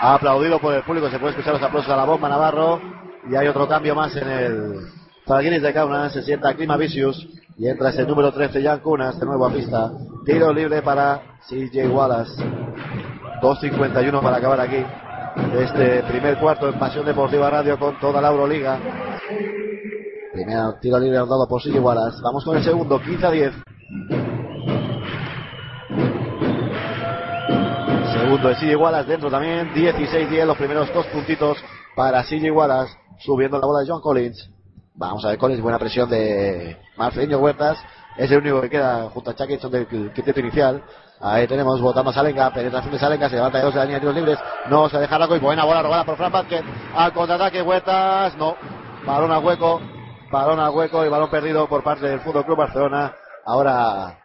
[0.00, 2.80] Aplaudido por el público, se puede escuchar los aplausos a la bomba Navarro.
[3.30, 4.97] Y hay otro cambio más en el
[5.28, 9.26] Falguinis de Kaunas, se sienta Clima Vicius y entra ese número 13, Jan Kunas, de
[9.26, 9.92] nuevo a pista.
[10.24, 12.42] Tiro libre para CJ Wallace.
[13.42, 14.82] 2.51 para acabar aquí.
[15.52, 18.80] Este primer cuarto en Pasión Deportiva Radio con toda la Euroliga.
[20.32, 22.22] Primer tiro libre dado por CJ Wallace.
[22.22, 23.52] Vamos con el segundo, 15 a 10.
[28.14, 31.58] Segundo de CJ Wallace dentro también, 16-10, los primeros dos puntitos
[31.94, 34.57] para CJ Wallace, subiendo la bola de John Collins.
[34.98, 37.78] Vamos a ver Collins, buena presión de Marcelinho Huertas.
[38.16, 40.82] Es el único que queda junto a Chuckinson del quinteto inicial.
[41.20, 43.98] Ahí tenemos votando a Salenga, penetración de Salenga, se levanta de dos de la línea
[43.98, 44.38] de tiros libres.
[44.68, 46.64] No se deja la y buena bola robada por Fran Vázquez.
[46.96, 48.56] Al contraataque Huertas, no.
[49.06, 49.80] Balón a hueco,
[50.32, 53.14] balón a hueco y balón perdido por parte del Fútbol Club Barcelona.
[53.46, 54.18] Ahora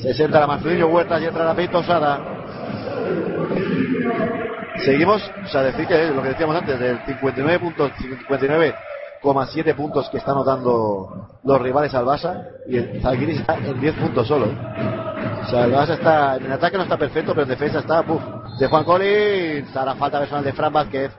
[0.00, 2.20] se sienta la Marcelinho Huertas y entra la Peito Sada.
[4.84, 8.74] Seguimos, o sea, decir que lo que decíamos antes, del 59 puntos, 59
[9.22, 13.94] 7 puntos que están notando los rivales al Barça y el Zalgiris está en 10
[13.96, 14.46] puntos solo.
[14.46, 18.22] O sea, el Barça está, en ataque no está perfecto, pero en defensa está, puf,
[18.58, 21.16] de Juan Collins, a la falta personal de Fran Vázquez,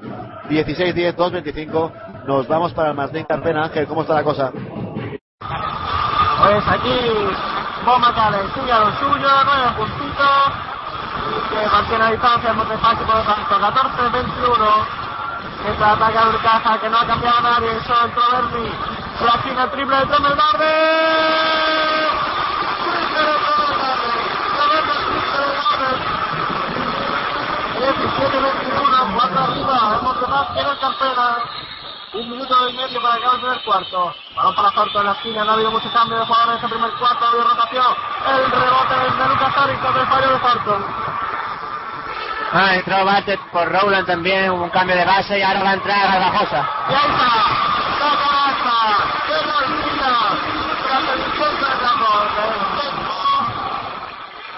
[0.49, 1.91] 16-10, 2-25,
[2.25, 3.65] nos vamos para el Martín Carpena.
[3.65, 4.51] Ángel, ¿cómo está la cosa?
[5.41, 6.99] Pues aquí,
[7.85, 10.53] Bomba Calen sigue a lo suyo, 9 puntitos,
[11.49, 15.08] que mantiene la distancia, muy fácil por lo tanto, 14-21.
[15.63, 18.71] Mientras ataca Urcaza, que no ha cambiado nadie, solo entró Berni.
[19.19, 20.73] La el triple de Tromel triple de
[27.79, 31.43] 17-21, cuatro arriba, hemos de más que.
[32.11, 34.13] Un minuto y medio para acabar el primer cuarto.
[34.35, 36.67] Balón para Zorto en la esquina, no ha habido mucho cambio de jugadores en este
[36.69, 37.95] primer cuarto, ha habido rotación.
[38.27, 41.28] El rebote de Lucas Tórico del fallo de Zorto.
[42.51, 45.73] Ah, entró Batet por Rowland también, hubo un cambio de base y ahora va a
[45.73, 46.69] entrar Garbajosa.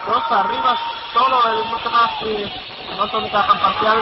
[0.08, 0.78] Dos arriba,
[1.14, 1.60] solo el
[2.30, 4.02] y no son caja parcial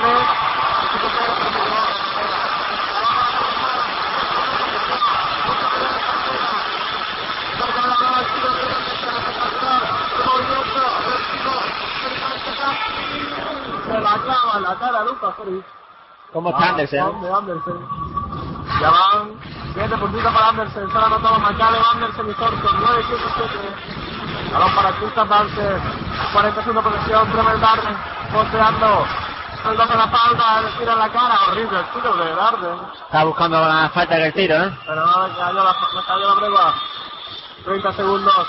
[14.55, 14.61] de...
[14.61, 15.65] La cara a Lucas Fritz.
[16.33, 16.99] ¿Cómo está Andersen?
[16.99, 17.87] Andersen.
[18.79, 19.39] Ya van
[19.73, 20.91] 7 puntitos para Andersen.
[20.91, 22.77] Se han anotado Macale, Andersen y Thornton.
[22.79, 24.53] 9, 7, 7.
[24.53, 25.81] Balón para Christoph Dancer.
[26.33, 27.31] 40 segundos de posesión.
[27.31, 27.97] Tremel Darden.
[28.31, 29.05] Posteando.
[29.69, 31.39] El 2 en la espalda, le tira en la cara.
[31.49, 32.79] Horrible el tiro de Darden.
[32.93, 34.71] Está buscando la falta del tiro, ¿eh?
[34.85, 36.73] Pero no le cayó la, le cayó la prueba.
[37.65, 38.47] 30 segundos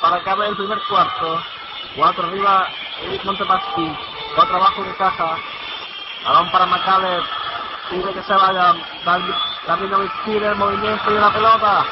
[0.00, 1.40] para que acabe el primer cuarto.
[1.96, 2.66] 4 arriba,
[3.24, 3.98] Montepasqui.
[4.36, 5.36] 4 abajo de caja.
[6.24, 7.22] Balón para Macale.
[7.88, 8.74] Pide que se vaya.
[9.66, 11.84] Lamrinovic pide el movimiento y la pelota.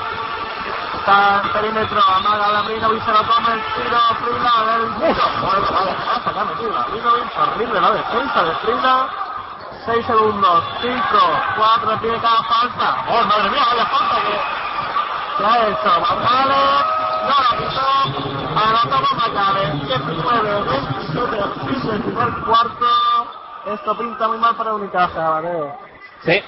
[0.94, 2.02] Está en perímetro.
[2.16, 3.98] Amaga Lamrinovic, se lo come el tiro.
[4.20, 5.24] Frida, el tiro.
[5.40, 5.66] Bueno,
[6.04, 6.72] pasa, ya metido.
[7.42, 9.08] Horrible la defensa de Frida.
[9.86, 10.64] 6 segundos.
[10.82, 10.96] 5,
[11.56, 13.04] 4, tiene cada falta.
[13.08, 14.40] Oh, madre mía, vaya falta que
[15.38, 16.00] se ha hecho.
[16.00, 17.03] Macale.
[17.24, 17.86] No la quitó.
[18.56, 19.72] Anotamos Macale.
[19.86, 21.36] 19, 27,
[21.70, 22.86] 15, el primer cuarto.
[23.66, 25.74] Esto pinta muy mal para Unicaja, ¿vale?
[26.24, 26.42] Sí.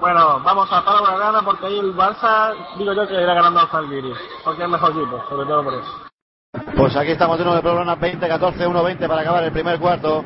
[0.00, 3.60] Bueno, vamos a parar la gana porque ahí el Barça, digo yo que irá ganando
[3.60, 5.92] al Zalgiris, porque es el mejor equipo, sobre todo por eso.
[6.76, 10.24] Pues aquí estamos de nuevo el programa 20-14, 1-20 para acabar el primer cuarto.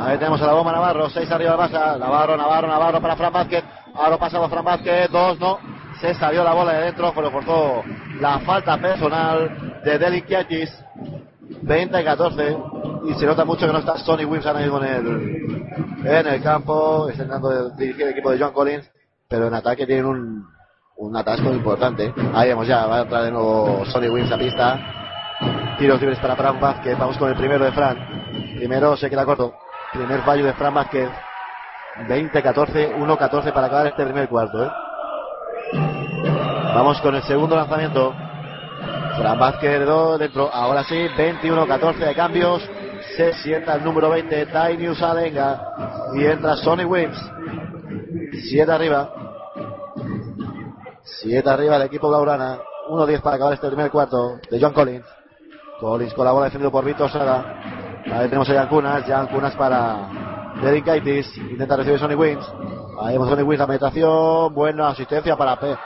[0.00, 1.98] Ahí tenemos a la bomba Navarro, 6 arriba de Basa.
[1.98, 3.62] Navarro, Navarro, Navarro para Fran Vázquez.
[3.94, 5.58] Ahora pasado Fran Vázquez, 2 no.
[6.02, 7.84] Se salió la bola de dentro, pero cortó
[8.18, 10.84] la falta personal de Delic Kiakis.
[11.62, 13.04] 20-14.
[13.08, 16.42] Y se nota mucho que no está Sonny Wills ahora mismo en el, en el
[16.42, 17.08] campo.
[17.08, 18.90] Está intentando dirigir el equipo de John Collins.
[19.28, 20.44] Pero en ataque tienen un,
[20.96, 22.12] un atasco importante.
[22.34, 24.80] Ahí vemos ya, va a entrar de nuevo Sonny Wills a pista.
[25.78, 26.98] Tiros libres para Fran Vázquez.
[26.98, 27.96] Vamos con el primero de Fran.
[28.56, 29.54] Primero se queda corto.
[29.92, 31.10] Primer fallo de Fran Vázquez.
[32.08, 34.64] 20-14, 1-14 para acabar este primer cuarto.
[34.64, 34.70] ¿eh?
[36.74, 38.14] Vamos con el segundo lanzamiento.
[39.16, 40.50] Fran dentro.
[40.52, 42.62] Ahora sí, 21-14 de cambios.
[43.16, 46.10] Se sienta el número 20, Tainius Alenga.
[46.14, 47.18] Y entra Sonny Wills.
[48.48, 49.10] 7 arriba.
[51.22, 52.58] 7 arriba el equipo Laurana.
[52.88, 55.06] 1-10 para acabar este primer cuarto de John Collins.
[55.78, 57.60] Collins con la bola defendido por Víctor Sara.
[58.12, 59.04] Ahí tenemos a Jan Kunas.
[59.04, 61.36] Jan Kunas para Derek Kaitis.
[61.36, 62.44] Intenta recibir Sonny Wins.
[63.04, 64.54] Ahí Wins la penetración.
[64.54, 65.76] Buena asistencia para P.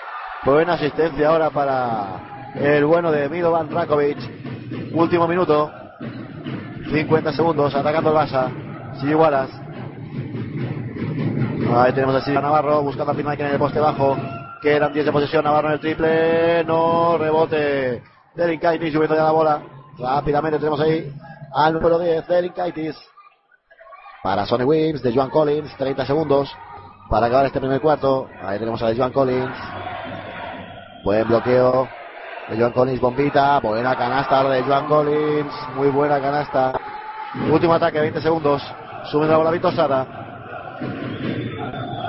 [0.45, 4.19] Buena asistencia ahora para el bueno de Milovan Rakovic.
[4.93, 5.71] Último minuto.
[6.91, 7.75] 50 segundos.
[7.75, 8.51] Atacando el Basa.
[9.01, 9.53] Sigue Wallace.
[11.75, 14.17] Ahí tenemos a Silvia Navarro buscando a firmar en el poste bajo.
[14.61, 15.45] Quedan 10 de posesión.
[15.45, 16.65] Navarro en el triple.
[16.65, 18.03] No rebote.
[18.35, 19.63] Derek Kaitis subiendo ya la bola.
[19.99, 21.11] Rápidamente tenemos ahí
[21.55, 22.97] al número 10, Derek Kaitis.
[24.23, 26.55] Para Sonny Williams de Joan Collins, 30 segundos
[27.09, 28.29] para acabar este primer cuarto.
[28.43, 29.57] Ahí tenemos a Joan Collins.
[31.05, 31.89] Buen bloqueo
[32.49, 33.61] de Joan Collins, bombita.
[33.61, 35.53] Buena canasta de Joan Collins.
[35.77, 36.73] Muy buena canasta.
[37.51, 38.63] Último ataque, 20 segundos.
[39.11, 40.07] Sube la bola Víctor Sara.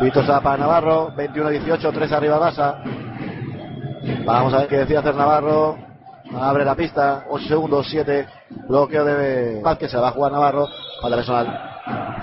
[0.02, 1.12] Víctor Sara para Navarro.
[1.16, 2.80] 21-18, 3 arriba Basa.
[4.26, 5.78] Vamos a ver qué decide hacer Navarro.
[6.40, 8.28] Abre la pista, 8 segundos, 7.
[8.68, 10.68] Bloqueo de Vázquez, se va a jugar Navarro.
[11.02, 11.77] Falta personal.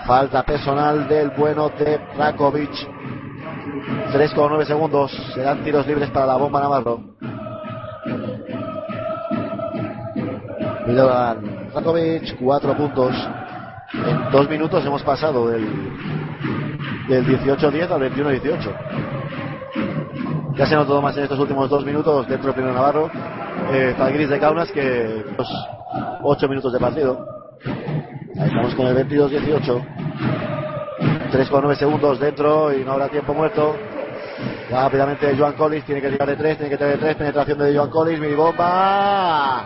[0.07, 2.71] Falta personal del bueno de Rakovic.
[4.13, 5.11] 3,9 segundos.
[5.35, 7.01] Serán tiros libres para la bomba Navarro.
[10.87, 13.15] Milovan Rakovic, 4 puntos.
[13.95, 15.67] En 2 minutos hemos pasado del,
[17.09, 18.95] del 18-10 al 21-18.
[20.57, 23.11] Ya se notó más en estos últimos 2 minutos dentro del primer Navarro
[23.73, 23.95] eh,
[24.29, 25.49] de Kaunas que los
[26.23, 27.44] 8 minutos de partido.
[28.37, 29.87] Ahí estamos con el 22-18.
[31.31, 33.77] 3,9 segundos dentro y no habrá tiempo muerto.
[34.71, 37.17] Rápidamente Joan Collins tiene que tirar de 3, tiene que tirar de 3.
[37.17, 39.65] Penetración de Joan Collins, mi bomba.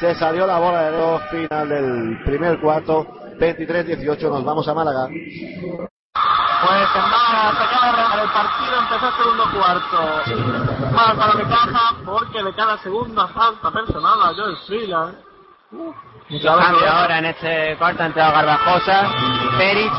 [0.00, 3.06] Se salió la bola de reloj final del primer cuarto.
[3.38, 5.08] 23-18, nos vamos a Málaga.
[5.08, 9.98] Pues en Málaga se acaba el partido, empezó el segundo cuarto.
[10.94, 15.26] Mal para Mecaja porque le cada segunda falta personal a Joel Freeland.
[15.72, 19.10] Mucho cambio ahora en este cuarto ha entrado Garbajosa,
[19.58, 19.92] Peric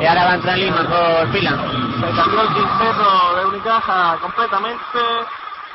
[0.00, 2.00] y ahora va a entrar Lima por Freeland.
[2.00, 4.78] Se cambió el quinteto de Unicaja completamente.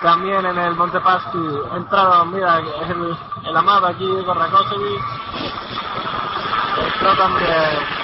[0.02, 1.38] También en el Montepaschi
[1.76, 5.04] entraron, mira, el, el amado aquí con Rakosevic.
[6.78, 8.02] Entró también.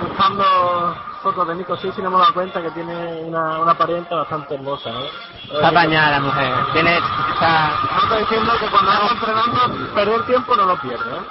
[0.00, 4.54] Buscando fotos de Nico Sisi, nos hemos dado cuenta que tiene una, una apariencia bastante
[4.54, 5.04] hermosa, ¿no?
[5.54, 6.52] Está apañada la mujer.
[6.72, 7.70] Tiene, está,
[8.02, 11.22] estoy diciendo que cuando vamos entrenando, perder tiempo no lo pierde, ¿eh?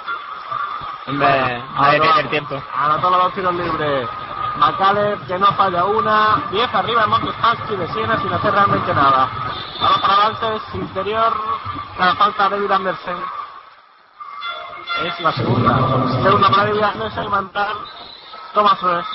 [1.06, 2.62] hombre, no hay que perder tiempo.
[2.74, 4.08] Anotó los dos tiros libres.
[4.56, 6.42] Macaleb que no falla una.
[6.50, 9.28] 10 arriba en Montespachi de Siena sin hacer realmente nada.
[9.80, 11.32] Ahora para Valtes, interior.
[11.98, 13.41] La falta de David Andersen.
[15.00, 15.74] Es la segunda.
[16.22, 17.74] Segunda Andersen y Mantar.
[18.52, 19.06] Thomas Res.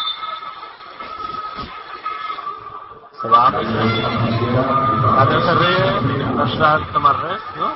[3.22, 3.52] Se va.
[3.52, 6.26] Mateo se ríe.
[6.36, 7.72] No será Thomas Res, ¿no?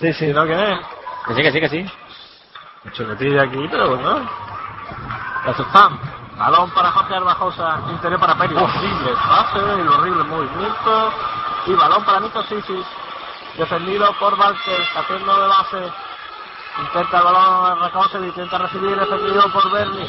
[0.00, 0.32] Sí, sí.
[0.32, 0.80] ¿No quién es?
[1.26, 1.92] Que sí, que sí, que sí.
[2.92, 4.28] Chuletilla aquí, pero bueno.
[5.46, 5.98] La Suzam.
[6.36, 7.80] Balón para Jorge Arbajosa.
[7.90, 8.54] Interior para Peri.
[8.54, 11.12] Horrible pase y horrible movimiento.
[11.66, 12.86] Y balón para Nico Sisis.
[13.56, 14.82] Defendido por Valker.
[14.96, 15.92] Haciendo de base.
[16.80, 18.28] Intenta el balón Rakausevic.
[18.28, 18.98] Intenta recibir.
[18.98, 20.06] Defendido por Berni.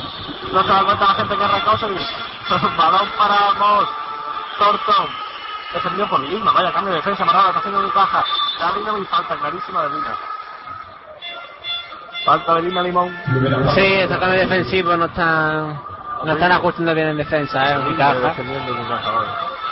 [0.51, 2.07] No se da cuenta la gente que es Rakausevic.
[2.77, 3.89] balón para Moss.
[4.57, 5.07] Thornton.
[5.73, 6.51] Defendido por Lima.
[6.51, 7.25] Vaya cambio de defensa.
[7.25, 7.47] Marada.
[7.47, 8.23] Está haciendo mi caja.
[8.59, 10.17] Da Lima y falta clarísima de Lima.
[12.25, 13.17] Falta de Lima Limón.
[13.73, 15.81] Sí, estos cambios defensivos no están,
[16.23, 17.79] no están ajustando bien en defensa, ¿eh?
[17.79, 18.35] Unicaja.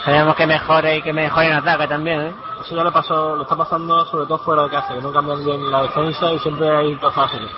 [0.08, 2.36] Tenemos que mejore y que mejore en ataque también, ¿eh?
[2.62, 5.43] Eso ya le pasó, lo está pasando sobre todo fuera de casa, que no cambian
[5.43, 7.52] bien la defensa y siempre hay fáciles.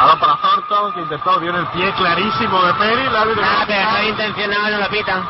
[0.00, 3.92] Ahora para Thornton, que intentó, dio en el pie clarísimo de Peri, la Ah, pero
[3.92, 5.20] no intencionado no lo pitan.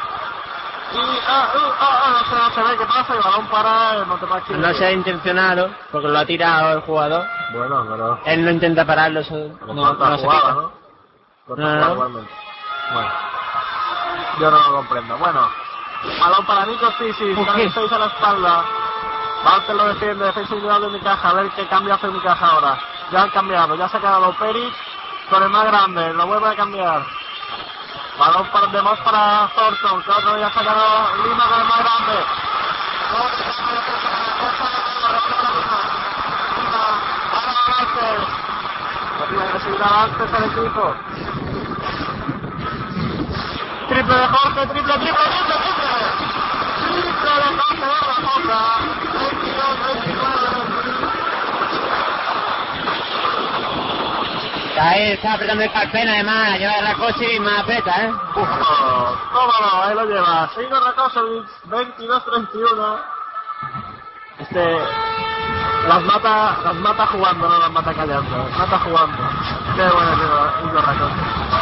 [0.93, 3.95] Y, ah, uh, ah, ah, no, se, no se ve qué pasa, y balón para
[3.97, 4.53] el Montepaschi.
[4.53, 7.27] No se ha intencionado, porque lo ha tirado el jugador.
[7.53, 8.21] Bueno, pero...
[8.27, 9.35] Él no intenta pararlo, eso
[9.67, 10.55] no, no se jugada, pita.
[10.55, 10.73] ¿no?
[11.57, 11.95] No, no, no.
[11.97, 13.11] Bueno.
[14.39, 15.19] Yo no lo comprendo.
[15.19, 15.62] Bueno.
[16.21, 18.65] Balón para Nico Sisi, en seis a la espalda.
[19.45, 22.79] Walter lo defiende, defensa individual de Unicaja, a ver qué cambio hace Unicaja ahora.
[23.11, 24.75] Ya han cambiado, ya se ha quedado Peric
[25.31, 27.05] con el más grande, lo vuelve a cambiar.
[28.19, 32.25] Balón para Demos para Thornton, que otro ya ha sacado Lima con el más grande.
[39.31, 39.45] Lima,
[40.37, 41.42] al equipo.
[43.93, 45.93] Triple de Jorge, triple, triple, triple, triple.
[46.81, 48.61] Triple de Jorge de la Jota.
[49.21, 50.23] 22, 29.
[54.81, 58.11] Ahí está apretando el carpena, además, lleva la coche y más aprieta, ¿eh?
[58.35, 58.49] Uf,
[59.31, 60.49] tómalo, ahí lo lleva.
[60.55, 62.99] Sigo Rakosovic, 22-31.
[64.39, 64.79] Este.
[65.87, 68.39] Las mata, las mata jugando, no las mata callando.
[68.39, 69.19] Las mata jugando.
[69.77, 70.19] Qué bueno es
[70.65, 71.62] Igor Rakosovic.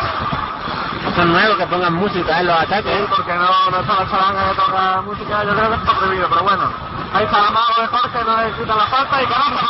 [1.21, 2.97] Son nuevos que pongan música en los ataques.
[2.97, 6.29] Sí, porque no, no está la charanga que toca música, yo creo que está prohibido,
[6.31, 6.73] pero bueno.
[7.13, 9.61] Ahí está la mano de Jorge, no le quita la falta y caramba.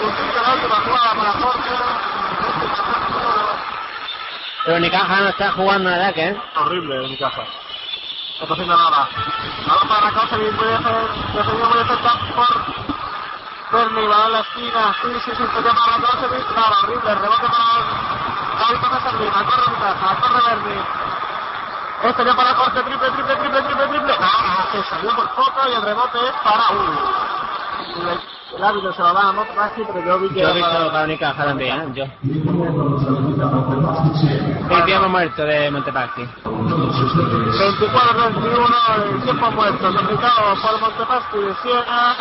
[0.00, 1.70] Puntito la última jugada para Jorge.
[4.64, 6.42] Pero Unicaja no está jugando en ataque, ¿eh?
[6.56, 7.36] Horrible mi casa.
[7.38, 9.08] No está haciendo nada.
[9.68, 10.94] Balón para Rakosevic, puede hacer,
[11.32, 12.74] defendido hacer tap por
[13.70, 18.35] Berni, balón en la esquina, sí, sí, sí, toca para Rakosevic, nada, horrible, rebote para
[18.66, 20.78] David Torres Servina, corre casa, corre Berni.
[22.02, 24.14] Este ya para Jorge, triple, triple, triple, triple, triple.
[24.20, 26.98] Ah, se salió por poco y el rebote es para uy.
[28.56, 30.90] El, árbitro se lo da a Motraski, pero yo vi que Yo he visto para-
[30.90, 31.88] para Unicaja también, ¿eh?
[31.94, 32.04] Yo.
[34.76, 36.28] El tiempo muerto de Montepaschi.
[36.44, 42.16] 24-21, el tiempo muerto, complicado por Montepaschi de Siena.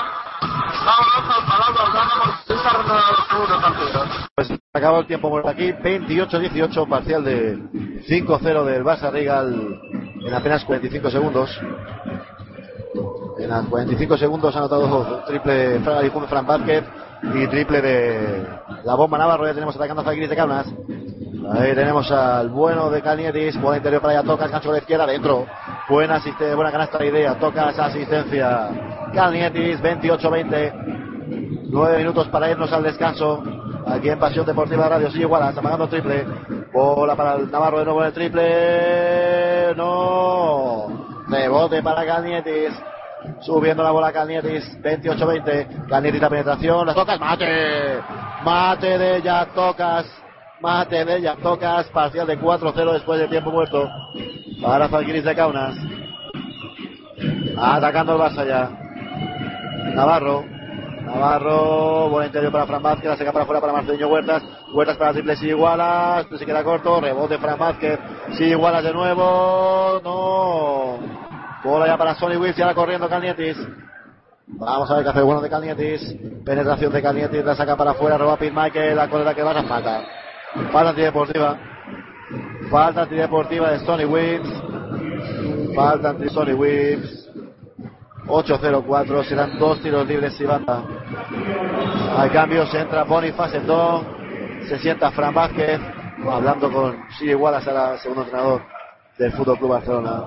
[4.36, 7.58] Pues acabó el tiempo muerto aquí, 28-18, parcial de
[8.08, 9.80] 5-0 del Barça Regal
[10.26, 11.50] en apenas 45 segundos.
[13.38, 16.84] En las 45 segundos ha anotado triple Fran Fran Vázquez
[17.34, 18.48] y triple de
[18.84, 19.46] la bomba Navarro.
[19.48, 20.68] Ya tenemos atacando a Zalgiris de Kaunas.
[21.54, 25.06] Ahí tenemos al bueno de Canietis, bola interior para allá, toca, gancho a la izquierda,
[25.06, 25.46] dentro.
[25.88, 28.70] Buena, asiste, buena canasta de idea, toca esa asistencia.
[29.14, 31.68] Canietis, 28-20.
[31.70, 33.44] Nueve minutos para irnos al descanso.
[33.86, 36.26] Aquí en Pasión Deportiva Radio, sigue Wallace, apagando triple.
[36.74, 39.76] Bola para el Navarro de nuevo en el triple.
[39.76, 40.88] No.
[41.28, 42.74] Rebote para Canietis.
[43.42, 45.88] Subiendo la bola Canietis, 28-20.
[45.88, 48.02] Canietis la penetración, las tocas, mate.
[48.44, 50.25] Mate de ya tocas.
[50.62, 51.88] Mate de ya tocas.
[51.88, 53.90] Parcial de 4-0 después del tiempo muerto.
[54.62, 55.76] Para Zalgiris de Kaunas.
[57.58, 58.70] Atacando el Barça ya.
[59.94, 60.44] Navarro.
[61.06, 64.44] Navarro, bola interior para Fran Vázquez, la saca para afuera para Marcelinho Huertas.
[64.74, 68.00] Huertas para triple, sigue igualas, se queda corto, rebote Fran Vázquez,
[68.34, 70.98] sigue igualas de nuevo, no.
[71.64, 73.58] Bola ya para Sonny Wills, ya corriendo Calnietis.
[74.48, 76.16] Vamos a ver qué hace bueno de Calnietis.
[76.44, 79.64] Penetración de Calnietis, la saca para afuera, roba Pete Michael, la correa que va a
[79.64, 80.04] falta.
[80.72, 81.58] Falta antideportiva.
[82.70, 84.64] Falta antideportiva de Sonny Wills.
[85.76, 87.30] Falta anti Sonny Wills.
[88.28, 90.84] 8-0-4, serán dos tiros libres y banda.
[92.18, 93.62] Al cambio se entra Boniface
[94.68, 95.80] se sienta Fran Vázquez,
[96.28, 98.64] hablando con Siri Wallace, ahora segundo entrenador
[99.20, 100.24] del Fútbol Club Barcelona.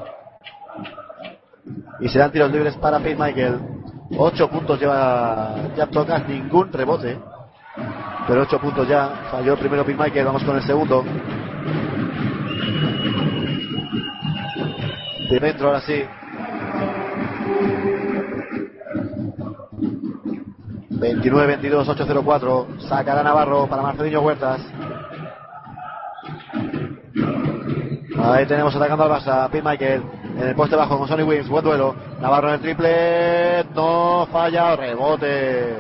[2.01, 3.59] Y serán tiros libres para Pete Michael.
[4.16, 7.18] 8 puntos lleva ya tocas, ningún rebote.
[8.26, 9.29] Pero 8 puntos ya.
[9.31, 11.05] Falló el primero Michael, vamos con el segundo.
[15.31, 16.05] De dentro ahora sí.
[20.91, 22.81] 29-22, 8-0-4.
[22.89, 24.61] Sacará Navarro para Marcelinho Huertas.
[28.20, 29.49] Ahí tenemos atacando al Barça.
[29.51, 30.03] Pete Michael
[30.39, 31.49] en el poste bajo con Sonny Williams.
[31.49, 31.95] Buen duelo.
[32.20, 33.64] Navarro en el triple.
[33.74, 34.76] No falla.
[34.76, 35.76] Rebote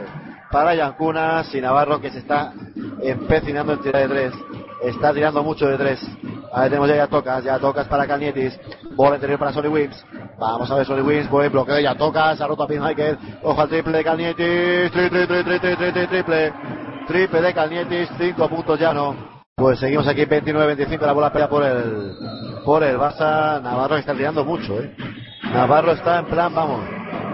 [0.50, 1.54] para Yancunas.
[1.54, 2.52] Y Navarro que se está
[3.02, 4.34] empecinando en tirar de tres.
[4.82, 6.00] Está tirando mucho de tres.
[6.52, 7.44] Ahí tenemos ya, ya tocas.
[7.44, 8.58] Ya tocas para Calnietis.
[8.94, 10.04] Bola interior para Williams.
[10.38, 11.30] Vamos a ver Sonny Williams.
[11.30, 11.78] Buen bloqueo.
[11.78, 12.40] Ya tocas.
[12.40, 13.18] Ha roto a Michael.
[13.42, 14.92] Ojo al triple de Calnietis.
[14.92, 16.52] Triple, triple, triple, triple, triple.
[17.06, 18.08] Triple de Calnietis.
[18.18, 19.38] Cinco puntos ya no.
[19.58, 22.14] Pues seguimos aquí 29-25 la bola pelea por el
[22.64, 23.60] por el Barça.
[23.60, 24.94] Navarro está tirando mucho, eh.
[25.52, 26.80] Navarro está en plan, vamos.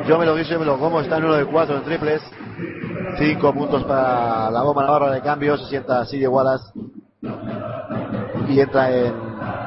[0.07, 2.23] Yo me lo guiso y me lo como, está en uno de cuatro en triples.
[3.19, 6.73] Cinco puntos para la bomba Navarro de cambio, se sienta así Wallace.
[8.49, 9.15] Y entra en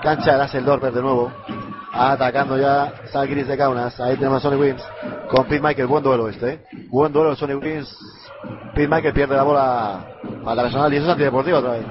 [0.04, 1.32] cancha el Dorper de nuevo.
[1.94, 4.00] Atacando ya Salguiris de Kaunas.
[4.00, 4.84] Ahí tenemos a Sonny Wins
[5.30, 5.88] con Pete Michael.
[5.88, 6.54] Buen duelo este.
[6.54, 6.66] ¿eh?
[6.90, 7.98] Buen duelo Sonny Wins.
[8.76, 10.06] Pete Michael pierde la bola
[10.44, 11.86] para personal y eso es antideportivo otra vez.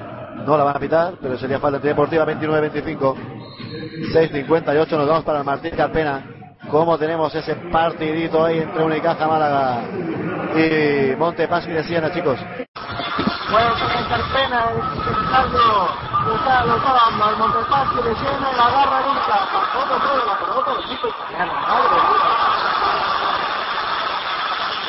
[0.45, 3.15] No la van a pitar, pero sería falta antideportiva 29-25.
[4.13, 4.91] 6-58.
[4.91, 6.36] Nos vamos para el Martín Carpena.
[6.69, 9.83] Como tenemos ese partidito ahí entre Unicaja Málaga
[10.53, 12.37] y Montepaschi de Siena, chicos.
[13.49, 14.65] Puede ser Carpena,
[16.25, 19.47] cruzar los ambos, el Siena y la agarra nunca.
[19.51, 21.53] Tampoco puede la pelota equipo italiano.
[21.53, 22.27] Madre mía.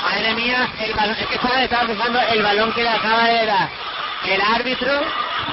[0.02, 3.46] Madre mía, el balón, es que estaba, estaba pensando el balón que le acaba de
[3.46, 3.68] dar
[4.26, 4.92] el árbitro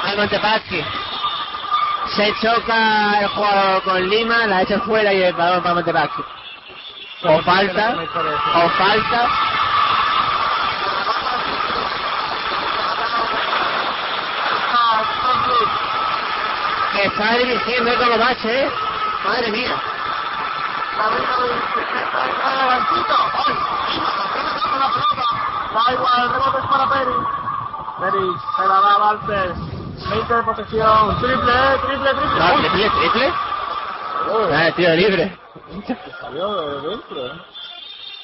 [0.03, 0.83] al Montepaschi.
[2.13, 6.23] Se choca el jugador con Lima, la echa fuera y el balón para Montepaschi.
[7.23, 7.95] O falta,
[8.55, 9.29] o falta.
[16.93, 17.97] Que está dirigiendo ¿eh?
[17.97, 18.71] como bache, ¿eh?
[19.25, 19.75] Madre mía.
[25.73, 27.11] Da igual, el rebote es para Peri.
[27.99, 29.74] Peri se la da a Walters.
[30.09, 31.17] 20 de posesión.
[31.19, 31.53] Triple,
[31.87, 32.39] triple, triple.
[32.39, 33.33] No, Uy, triple, triple.
[34.53, 35.37] Ah, tío libre.
[36.21, 37.31] Salió de dentro, eh.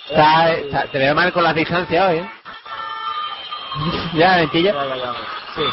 [0.09, 2.31] Está, está- te veo mal con las distancias hoy, ¿eh?
[4.13, 4.73] Ya, mentilla.
[4.73, 5.13] Ya, ya, ya.
[5.55, 5.63] Sí.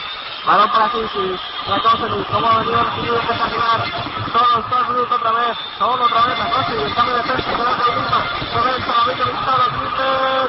[0.47, 1.37] Balón para Sisi.
[1.69, 3.85] La cosa es cómo ha venido recibido espectacular.
[4.33, 5.59] Solo, solo minuto otra vez.
[5.79, 7.51] Solo otra vez la cosa y el cambio de defensa.
[7.57, 8.25] Con el misma.
[8.53, 9.37] Con el Salavitovic.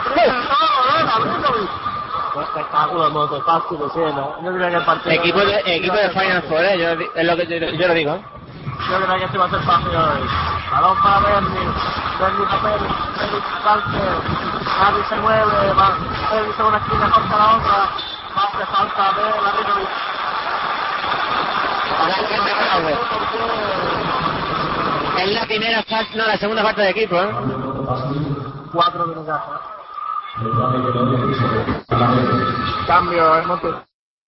[0.04, 0.47] Triple, triple.
[1.43, 1.89] Todo, eh.
[2.34, 2.47] Salavitovic.
[2.49, 4.23] Espectáculo el Montepaschi de Siena.
[4.43, 5.11] Yo creía que el partido...
[5.15, 6.77] Equipo de, equipo de Final Four, ¿eh?
[6.80, 8.13] Yo, di- es lo que yo, yo lo digo.
[8.15, 8.21] ¿eh?
[8.89, 10.30] Yo creía que este iba a ser fácil hoy.
[10.71, 11.59] Balón para Berni.
[12.19, 12.88] Berni para Peri.
[13.17, 14.11] Peri Walter.
[14.80, 15.73] Nadie se mueve.
[15.73, 15.97] Va.
[16.30, 17.89] Peri se una esquina corta la otra.
[18.39, 19.89] Hace falta de la Ritovic.
[25.17, 27.30] Es la primera falta, no, la segunda falta de equipo, ¿eh?
[28.71, 29.38] Cuatro minutos.
[32.88, 33.68] Cambio el monte.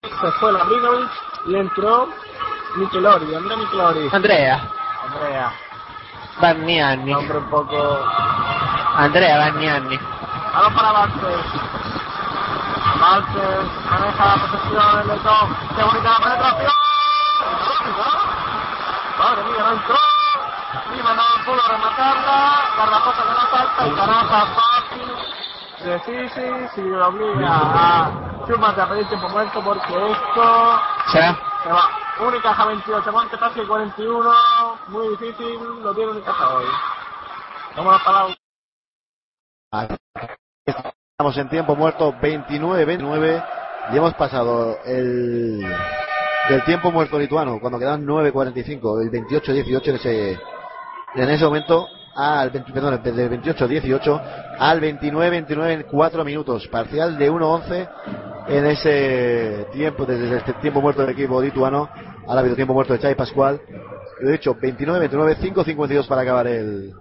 [0.04, 1.10] Se fue la Brinovic
[1.48, 2.10] y entró
[2.76, 3.34] Michelori.
[3.34, 4.10] Andrea Michelori.
[4.12, 4.70] Andrea.
[5.06, 5.54] Andrea.
[6.42, 7.12] Barniani.
[7.14, 8.06] Nombre un poco.
[8.96, 9.98] Andrea Barniani.
[10.54, 11.46] Balón para Vázquez.
[13.00, 15.58] Vázquez maneja la posesión del Letón.
[15.78, 16.72] Qué bonita la penetración.
[19.18, 19.98] Madre mía, no entró.
[20.94, 22.40] Lima no pudo rematarla.
[22.78, 23.88] Garrafosa que no falta.
[23.88, 24.91] Y fácil.
[25.84, 28.12] De Sisi, si lo obliga a
[28.46, 30.80] Schumann a pedir tiempo muerto porque esto
[31.12, 31.40] ¿Se va?
[31.64, 32.28] se va.
[32.28, 34.32] Unicaja 28, Montepaschi 41.
[34.90, 36.66] Muy difícil, lo tiene Unicaja hoy.
[37.76, 39.98] Vamos a parar.
[40.66, 43.46] Estamos en tiempo muerto 29-29
[43.92, 45.62] y hemos pasado el
[46.50, 50.40] del tiempo muerto lituano cuando quedaban 9.45, el 28-18 en ese
[51.16, 54.22] en ese momento al 20 perdón, del 28-18
[54.60, 57.90] al 29-29 en 4 minutos, parcial de 1-11
[58.48, 61.90] en ese tiempo, desde este tiempo muerto del equipo lituano,
[62.28, 63.62] ahora ha habido tiempo muerto de Chai Pascual,
[64.20, 66.94] lo he dicho 29-29, 5-52 para acabar el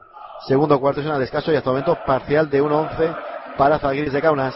[0.47, 3.17] segundo cuarto, es un descanso y hasta el momento parcial de 1-11
[3.57, 4.55] para Zalgiris de Kaunas.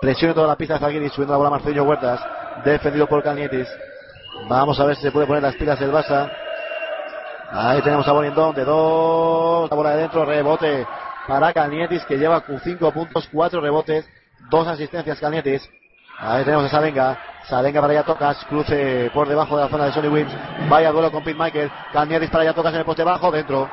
[0.00, 2.20] Presiona toda la pista de Zalgiris, subiendo la bola Marcelino Huertas,
[2.64, 3.68] defendido por Calnietis.
[4.48, 6.30] Vamos a ver si se puede poner las pilas el Barça.
[7.50, 10.86] Ahí tenemos a Bonindón de dos, la bola de dentro, rebote
[11.26, 14.08] para Calnietis que lleva 5 puntos, 4 rebotes,
[14.50, 15.68] 2 asistencias Calnietis.
[16.18, 19.92] Ahí tenemos a Salenga, Salenga para allá tocas, cruce por debajo de la zona de
[19.92, 20.32] Sonny Wims,
[20.68, 23.68] vaya duelo con Pete Michael, Calnietis para allá tocas en el poste bajo, dentro.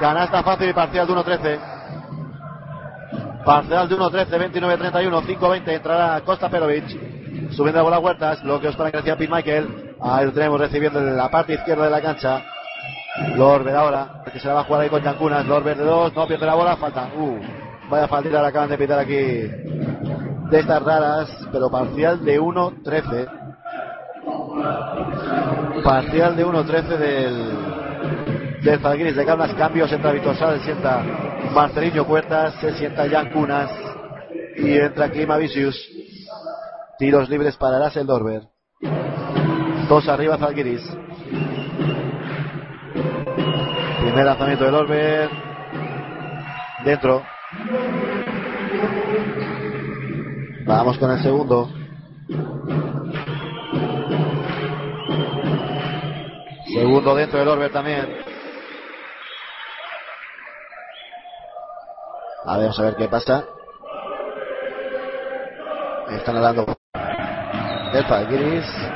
[0.00, 1.58] Canasta fácil y parcial de 1-13.
[3.44, 7.52] Parcial de 1-13, 29-31, 5-20, entrará Costa Perovic.
[7.52, 9.96] Subiendo la bola a Huertas, bloqueos para que decía Pete Michael.
[10.00, 12.42] Ahí lo tenemos recibiendo en la parte izquierda de la cancha.
[13.36, 15.46] Lorber ahora, que se la va a jugar ahí con Yancunas.
[15.46, 17.10] Lorber de dos, no pierde la bola, falta.
[17.16, 17.38] Uh,
[17.88, 19.14] vaya faltita la acaban de pitar aquí.
[19.14, 23.42] De estas raras, pero parcial de 1-13.
[25.84, 29.54] Parcial de 1-13 del, del Zalgiris de Cabras.
[29.54, 31.02] Cambios entra Víctor Sá, se sienta
[31.52, 33.70] Marcelino Puertas, se sienta Jan Cunas
[34.56, 35.76] y entra Clima Vicius.
[36.98, 38.42] Tiros libres para Russell Dorber.
[39.88, 40.82] Dos arriba Zalgiris.
[42.94, 45.30] Primer lanzamiento de Dorber.
[46.84, 47.24] Dentro.
[50.66, 51.68] Vamos con el segundo.
[56.72, 58.16] Segundo dentro del Orber también.
[62.46, 63.44] A ver, vamos a ver qué pasa.
[66.10, 66.66] Están hablando
[67.94, 68.93] el Falguiris.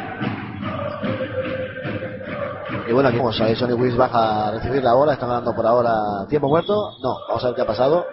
[2.89, 5.66] Y bueno, aquí vamos a ver, Wills baja a recibir la bola, están dando por
[5.66, 5.93] ahora
[6.26, 6.72] tiempo muerto.
[7.03, 8.07] No, vamos a ver qué ha pasado.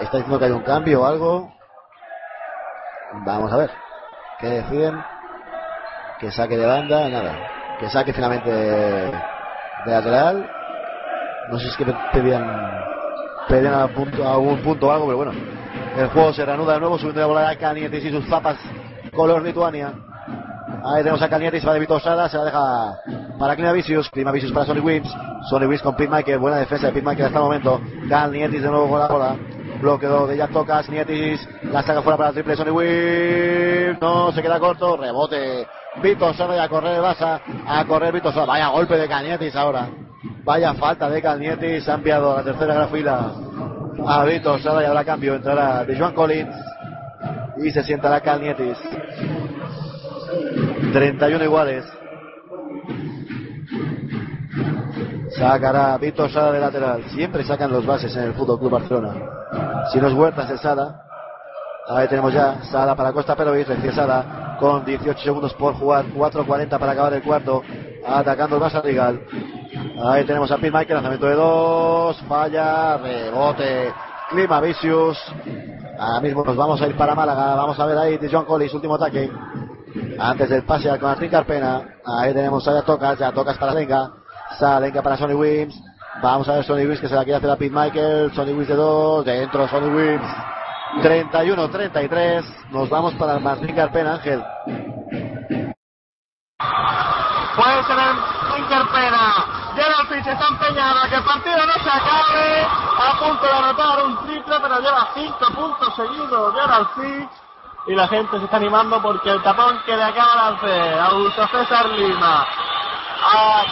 [0.00, 1.52] Está diciendo que hay un cambio o algo.
[3.26, 3.70] Vamos a ver.
[4.40, 5.04] ¿Qué deciden?
[6.18, 7.36] Que saque de banda, nada.
[7.78, 9.12] Que saque finalmente de
[9.86, 10.50] lateral.
[11.50, 12.46] No sé si es que pedían,
[13.48, 15.32] pedían a punto, algún punto o algo, pero bueno.
[15.94, 18.56] El juego se reanuda de nuevo, subiendo la bola de Canietis y sus zapas
[19.14, 19.92] color Lituania.
[20.86, 22.98] Ahí tenemos a Canietis, va de Vito Sada, se la deja
[23.38, 25.10] para Climavicius, Climavicius para Sonny Wims,
[25.48, 28.98] Sonny Wims con Michael, buena defensa de Michael hasta el momento, Canietis de nuevo con
[28.98, 29.36] la bola,
[29.80, 34.42] bloqueo de Jack Tocas, Nietis, la saca fuera para el triple Sonny Wims, no, se
[34.42, 35.66] queda corto, rebote,
[36.02, 39.88] Vito Sada y a correr Basa, a correr Vito Sada, vaya golpe de Canietis ahora,
[40.44, 43.32] vaya falta de Canietis, ha enviado a la tercera gran fila
[44.06, 46.54] a Vito Sada y ahora cambio, entrará de Joan Collins
[47.56, 48.76] y se sientará Calnietis.
[50.92, 51.84] 31 iguales.
[55.36, 57.04] Sacará Víctor Sada de lateral.
[57.10, 59.14] Siempre sacan los bases en el Fútbol Club Barcelona.
[59.92, 61.02] Si no es Huertas es Sada.
[61.88, 66.78] Ahí tenemos ya Sada para Costa Perovic, recién Sada con 18 segundos por jugar, 4.40
[66.78, 67.62] para acabar el cuarto,
[68.06, 69.20] atacando el Barça Rigal.
[70.02, 73.92] Ahí tenemos a Pete Michael, lanzamiento de dos, falla, rebote,
[74.30, 75.18] Clima Vicious.
[75.98, 78.74] Ahora mismo nos vamos a ir para Málaga, vamos a ver ahí de John Collins,
[78.74, 79.30] último ataque.
[80.18, 84.10] Antes del pase a Martín Carpena, ahí tenemos a Tocas, ya Tocas para Lenga,
[84.80, 85.80] Lenga para Sonny Wims.
[86.22, 88.68] Vamos a ver Sonny Wims que se la quiere hacer a Pete Michael, Sonny Wims
[88.68, 90.26] de dos, dentro Sonny Wims.
[91.02, 94.42] 31-33, nos vamos para Martín Carpena, Ángel.
[97.56, 99.54] Puede ser el Carpena.
[99.76, 102.66] Gerald Fitch está empeñada, que el partido no se acabe.
[102.96, 107.43] A punto de anotar un triple, pero lleva cinco puntos seguidos Gerald Fitch.
[107.86, 111.46] Y la gente se está animando porque el tapón que le acaba de hacer Augusto
[111.48, 112.46] César Lima
[113.24, 113.64] a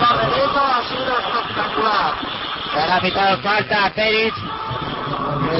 [0.00, 2.14] la derecha ha sido espectacular.
[2.72, 4.34] Se ha pitado falta a Peric.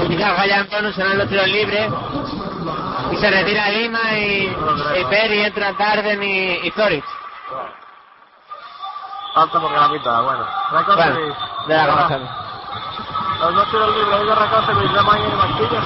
[0.03, 1.91] Indica Gallan Bonus en los tiros libres.
[3.13, 4.57] Y se retira Lima y,
[4.97, 7.05] y Peri entra Darden y, y Flores.
[9.35, 10.47] Falta porque la mitad, bueno.
[10.71, 10.97] Bueno,
[11.67, 12.21] de la.
[13.41, 15.85] Los dos tiros libres Rakosevic, de Mayer y Martínez.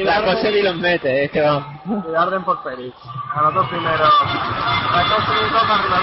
[0.00, 1.66] Y la ni los mete, es que vamos.
[2.10, 2.94] Y Arden por Peric.
[3.34, 4.04] Anotó primero.
[4.94, 6.00] Rakosevic dos arriba.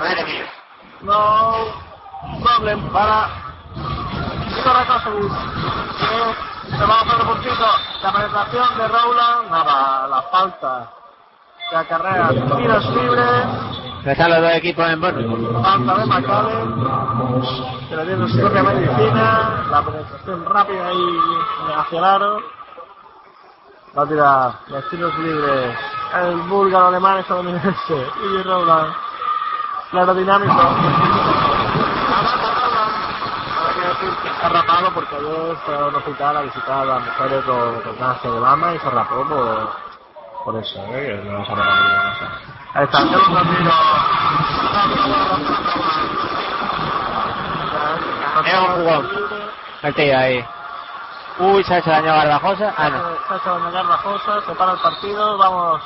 [0.00, 0.46] Madre mía.
[1.02, 1.54] No
[2.42, 3.28] problem para
[4.48, 4.72] Tito
[6.78, 7.66] se va a hacer puntito.
[8.02, 9.50] La penetración de Rowland.
[9.52, 10.90] Nada, la falta.
[11.70, 13.81] Que acarrea tiros libres.
[14.04, 15.62] Están los dos equipos en bonus.
[15.62, 17.44] Falta de McAllen.
[17.88, 19.64] Se le tiene su propia medicina.
[19.70, 21.18] La penetración rápida ahí
[21.76, 22.40] hacia el aro.
[23.96, 25.76] Va a tirar los tiros libres.
[26.20, 28.06] El búlgaro alemán estadounidense.
[28.24, 28.92] Y Rowland.
[29.92, 30.52] Aerodinámico.
[34.22, 37.80] Que está rapado porque ayer fue a un hospital a visitar a las mujeres con,
[37.82, 39.70] con cáncer de mama y se rapó por,
[40.44, 41.20] por eso, ¿eh?
[41.22, 43.72] que no se ha rapado segundo tiro.
[48.44, 49.08] Es un jugón.
[49.82, 50.44] El tío ahí.
[51.38, 52.74] Uy, se ha hecho daño a Garbajosa.
[52.76, 52.98] Ah, no.
[52.98, 55.82] Se ha hecho daño a Garbajosa, se para el partido, vamos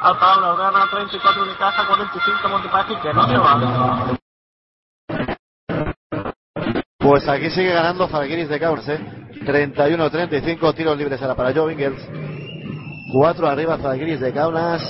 [0.00, 4.16] al Pablo, gana 34 de casa, 45 Montepaschi, que no se va.
[6.98, 8.98] Pues aquí sigue ganando Falguiris de Caurs, ¿eh?
[9.44, 12.08] 31-35 tiros libres ahora para Joe Ingles.
[13.12, 14.82] 4 arriba Falguiris de Kaunas,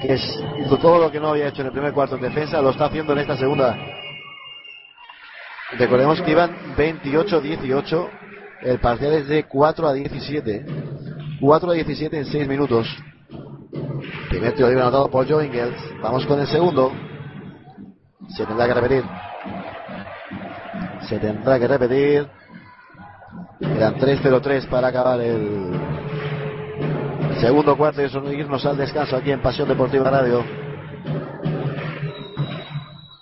[0.00, 2.70] que hizo todo lo que no había hecho en el primer cuarto en defensa, lo
[2.70, 3.76] está haciendo en esta segunda.
[5.78, 8.08] Recordemos que iban 28-18,
[8.62, 10.66] el parcial es de 4 a 17.
[11.40, 12.86] 4 a 17 en 6 minutos.
[14.28, 15.74] Primer tiro libre anotado por Joe Ingles.
[16.02, 16.92] Vamos con el segundo.
[18.28, 19.04] Se tendrá que repetir.
[21.08, 22.28] Se tendrá que repetir.
[23.60, 25.85] Quedan 3-0-3 para acabar el
[27.40, 30.44] segundo cuarto y eso irnos al descanso aquí en Pasión Deportiva Radio.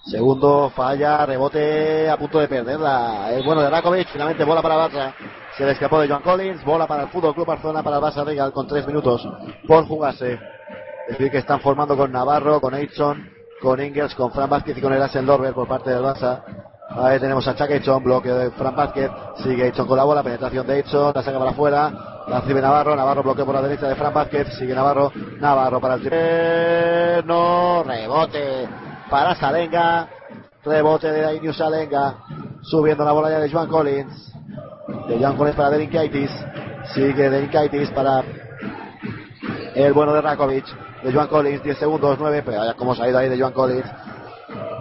[0.06, 3.32] Segundo, falla, rebote, a punto de perderla.
[3.32, 5.14] El bueno de Rakovic, finalmente bola para Barça.
[5.56, 8.24] Se le escapó de John Collins, bola para el Fútbol Club Barcelona para el Barça
[8.24, 9.26] Regal con tres minutos
[9.66, 10.34] por jugarse.
[11.08, 13.28] Es decir, que están formando con Navarro, con Eitson,
[13.60, 16.44] con Ingels, con Fran Vázquez y con Erasen Lorber por parte del Barça.
[16.97, 19.11] Ahí tenemos a Chuck bloqueo de Fran Vázquez.
[19.42, 21.92] Sigue Edson con la bola, penetración de Edson, la saca para afuera.
[22.28, 24.57] La recibe Navarro, Navarro bloqueo por la derecha de Fran Vázquez.
[24.57, 27.22] Sigue Navarro, Navarro para el triple.
[27.24, 28.68] No, rebote
[29.11, 30.09] para Salenga.
[30.64, 32.14] Rebote de Dainiu Salenga.
[32.62, 34.32] Subiendo la bola ya de Joan Collins.
[35.09, 36.30] De Joan Collins para Delinkaitis.
[36.95, 38.22] Sigue Delinkaitis para
[39.74, 40.64] el bueno de Rakovic.
[41.03, 42.42] De Joan Collins, 10 segundos, 9.
[42.47, 43.84] Pero vaya cómo se ha ido ahí de Joan Collins.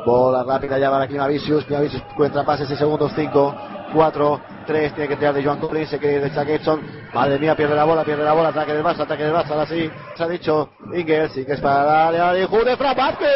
[0.06, 1.66] Bola rápida ya para Klimavicius.
[1.66, 3.56] Klimavicius encuentra pase 6 segundos, 5,
[3.94, 4.94] 4, 3.
[4.94, 5.90] Tiene que tirar de Joan Collins.
[5.90, 6.82] Se quiere ir de Chuck Edson.
[7.14, 8.50] Madre mía, pierde la bola, pierde la bola.
[8.50, 9.52] Ataque del Barça, ataque del Barça.
[9.52, 11.38] Ahora sí, se ha dicho Ingers.
[11.38, 13.30] Ingers para darle a Alihu de Fran Vázquez.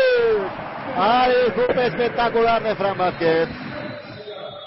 [0.97, 3.49] Alihu espectacular de Fran Vázquez.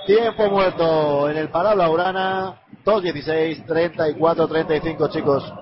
[0.06, 2.60] Tiempo muerto en el Palabra Urana.
[2.84, 5.52] 2-16, 34-35, chicos.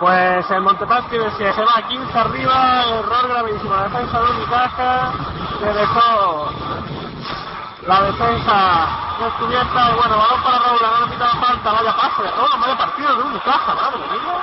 [0.00, 3.74] Pues el Montepaschi se, se va a 15 arriba, error gravísimo.
[3.74, 5.12] La defensa de Unicaja
[5.60, 6.50] que dejó
[7.86, 8.88] la defensa
[9.20, 9.90] descubierta.
[9.92, 13.16] Y bueno, balón para Raúl, no le pitaba falta, vaya pase de Raúl, vaya partido
[13.16, 14.42] de Unicaja, madre mía.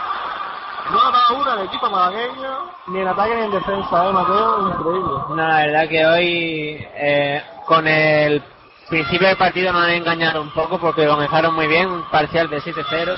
[0.92, 4.70] No ha dado una el equipo malagueño, ni en ataque ni en defensa, eh, Mateo,
[4.70, 5.14] increíble.
[5.30, 8.44] No, la verdad que hoy eh, con el
[8.90, 12.62] principio del partido nos han engañado un poco porque comenzaron muy bien, un parcial de
[12.62, 13.18] 7-0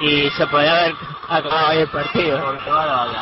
[0.00, 0.94] y se podía haber
[1.28, 2.40] acabado ahí el partido.
[2.40, 3.20] Porque vaya, vaya.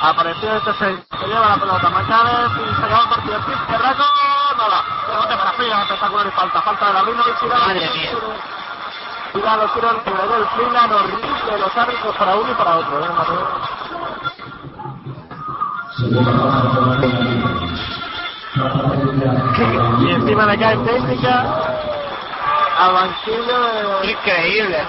[0.00, 3.38] Apareció este se, se lleva la pelota Macales y se acaba el partido.
[3.46, 4.04] Chip, Ferraco,
[4.58, 4.84] nada.
[5.08, 6.62] Rebote para Freeland, espectacular y falta.
[6.62, 7.66] Falta de la Rino y Chirano.
[7.66, 8.10] Madre mía.
[9.34, 13.04] Mira los tiros libre del Freeland, horrible los árbitros para uno y para otro.
[13.04, 13.48] ¿eh, Mateo?
[20.00, 21.44] Y encima le cae técnica
[22.78, 24.10] al banquillo de...
[24.10, 24.84] Increíble.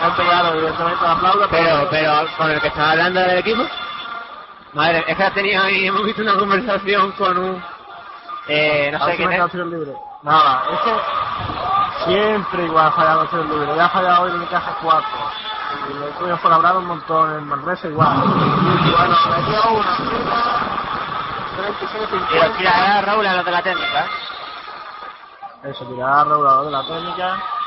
[0.00, 3.62] Han pegado evidentemente la aplauso, Pero, pero con el que estaba hablando del equipo,
[4.72, 7.62] madre, es que ha tenido ahí, hemos visto una conversación con un,
[8.48, 9.54] eh, no sé quién es.
[9.54, 9.94] libre.
[10.22, 13.76] Nada, es que siempre igual ha fallado el libre.
[13.76, 15.08] Ya ha fallado hoy en caja 4.
[15.88, 18.16] Y le tuvimos por hablar un montón en Manresa igual.
[18.16, 20.60] Bueno, metió una fila,
[21.56, 24.06] 36 Y los tirará Raúl a los de la técnica.
[25.62, 27.59] Eso, tirará Raúl de la técnica.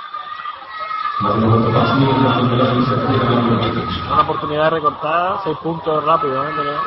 [4.09, 6.53] Una oportunidad de recortar, 6 puntos rápido, ¿eh?
[6.55, 6.82] Pero-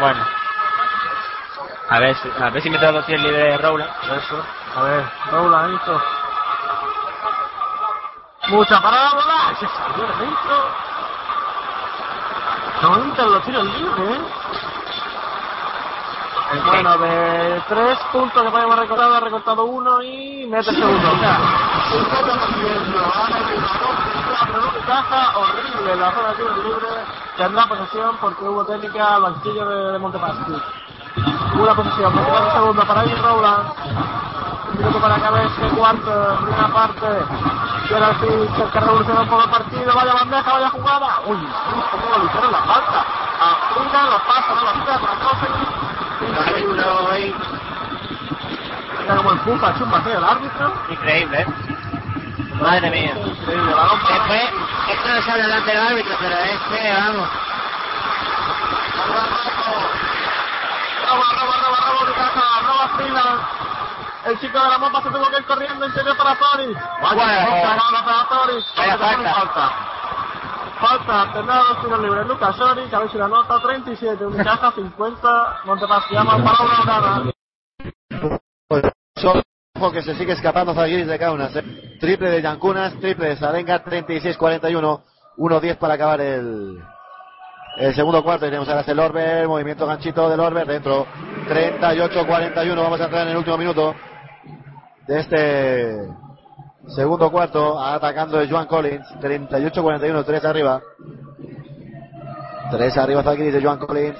[0.00, 0.24] Bueno.
[1.90, 3.82] A ver, si- a ver si me tengo los tiros libres de Raúl.
[3.82, 4.42] Eso.
[4.76, 6.00] A ver, Raúl adentro.
[8.48, 9.54] Mucha parábola.
[9.60, 10.64] Se salió de dentro.
[12.82, 14.20] No entran los tiros libres, ¿eh?
[16.52, 21.10] Bueno, de tres puntos que podemos recortar, ha recortado uno y mete el segundo.
[21.10, 21.38] O sea,
[21.90, 23.04] 50%
[24.86, 26.90] caja horrible la zona de tiros libres.
[27.36, 30.52] Tendrá posesión porque hubo técnica al banquillo de, de Montepaschi.
[31.54, 33.72] Una posesión, mete el segundo para ir Rowland.
[34.70, 37.06] Un minuto para acabar este cuarto, primera parte.
[37.90, 38.26] Y ahora sí,
[38.72, 39.94] que revoluciona un poco el partido.
[39.94, 41.20] Vaya bandeja, vaya jugada.
[41.26, 41.38] Uy,
[41.90, 43.04] cómo lo hicieron la falta.
[43.40, 45.83] A una lo pasa, no la tira,
[49.00, 49.74] Mira cómo empuja,
[50.16, 50.72] el árbitro.
[50.90, 51.46] Increíble, ¿eh?
[52.60, 53.14] Madre mía.
[53.16, 54.42] Increíble, para Después,
[54.90, 57.28] esto no habla delante del árbitro, pero es que, vamos.
[61.06, 63.40] Roba, roba, roba, roba, Unicaja, roba Freeland.
[64.24, 66.72] El chico de la mopa se tuvo que ir corriendo interior para Tori.
[67.02, 67.50] Vaya, Bueno.
[67.84, 68.64] bola para Tori.
[68.76, 69.34] Vaya falta.
[69.34, 69.72] falta.
[70.80, 72.26] Falta, tendrá dos tiros libres.
[72.26, 77.32] Lucas Sori, que a ver si la nota 37, Unicaja 50, Montepaschi llama para una.
[78.68, 78.84] Pues,
[79.76, 81.54] ojo que se sigue escapando Zalgiris de Kaunas.
[81.56, 81.96] eh.
[82.00, 85.02] Triple de Yancunas, triple de Salenga, 36-41.
[85.36, 86.78] 1-10 para acabar el,
[87.78, 88.46] el segundo cuarto.
[88.46, 91.06] Tenemos ahora el Orber, movimiento ganchito del Orber dentro.
[91.48, 92.76] 38-41.
[92.76, 93.94] Vamos a entrar en el último minuto
[95.06, 96.23] de este
[96.88, 97.78] segundo cuarto.
[97.78, 99.06] Atacando de Joan Collins.
[99.20, 100.82] 38-41, 3 arriba.
[102.70, 104.18] 3 arriba Zalgiris de Joan Collins.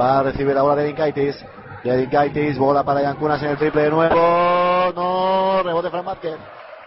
[0.00, 1.44] Va a recibir la bola de Dinkaitis.
[1.82, 4.14] De Dinkaitis, bola para Yankunas en el triple de nuevo.
[4.94, 6.36] No, rebote Fran Vázquez.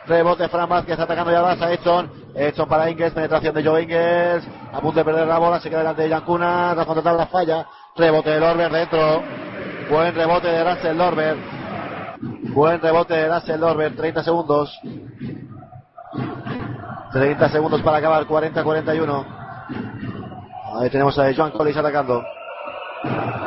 [0.05, 2.11] Rebote Fran Vázquez atacando ya a Edson.
[2.35, 4.47] Edson para Ingles, penetración de Joe Ingles.
[4.73, 6.75] A punto de perder la bola, se queda delante de Yankunas.
[6.75, 7.65] La contratar la falla.
[7.95, 9.23] Rebote de Lorber dentro.
[9.89, 11.58] Buen rebote de Russell Lorber.
[12.21, 13.95] Buen rebote de Russell Lorber.
[13.95, 14.77] 30 segundos.
[17.13, 18.25] 30 segundos para acabar.
[18.25, 19.25] 40-41.
[20.79, 22.23] Ahí tenemos a Joan Collins atacando.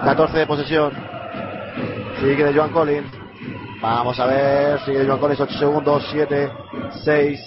[0.04, 0.92] 14 de posesión.
[2.20, 3.10] Sigue de Joan Collins.
[3.82, 4.80] Vamos a ver.
[4.80, 5.40] Sigue de Joan Collins.
[5.40, 6.08] 8 segundos.
[6.10, 6.52] 7,
[7.04, 7.40] 6,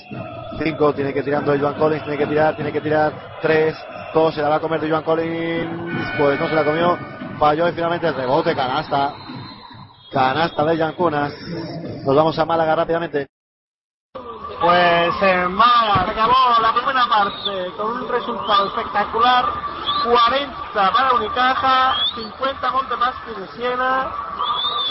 [0.60, 0.94] 5.
[0.94, 2.04] Tiene que tirando de Joan Collins.
[2.04, 2.56] Tiene que tirar.
[2.56, 3.14] Tiene que tirar.
[3.42, 3.76] 3,
[4.14, 4.36] 2.
[4.36, 6.08] Se la va a comer de Joan Collins.
[6.20, 6.98] Pues no se la comió.
[7.40, 8.56] Falló y finalmente el rebote.
[8.56, 9.14] Canasta.
[10.16, 11.34] Canasta de Yancunas.
[12.06, 13.28] Nos vamos a Málaga rápidamente.
[14.14, 19.46] Pues en Málaga se acabó la primera parte con un resultado espectacular.
[20.06, 24.10] 40 para Unicaja, 50 Montepaschi de Siena.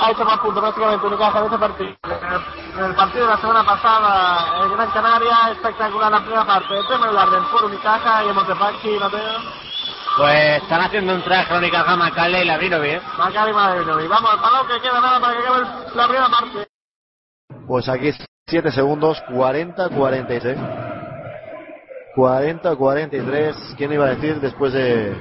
[0.02, 1.96] Ha hecho más puntos prácticamente Unicaja en este partido.
[2.76, 6.76] En el partido de la semana pasada en Gran Canaria, espectacular la primera parte.
[6.76, 6.84] El
[7.50, 9.63] por Unicaja y.
[10.16, 12.92] Pues están haciendo un traje Unicaja Macale y Lavrinovic.
[12.92, 13.00] ¿eh?
[13.00, 14.08] Y Madrinovic.
[14.08, 16.68] Vamos al palo que queda nada para que acabe la primera parte.
[17.66, 18.12] Pues aquí
[18.46, 20.56] 7 segundos, 40-43.
[22.14, 23.74] 40-43.
[23.76, 25.16] ¿Quién iba a decir después de,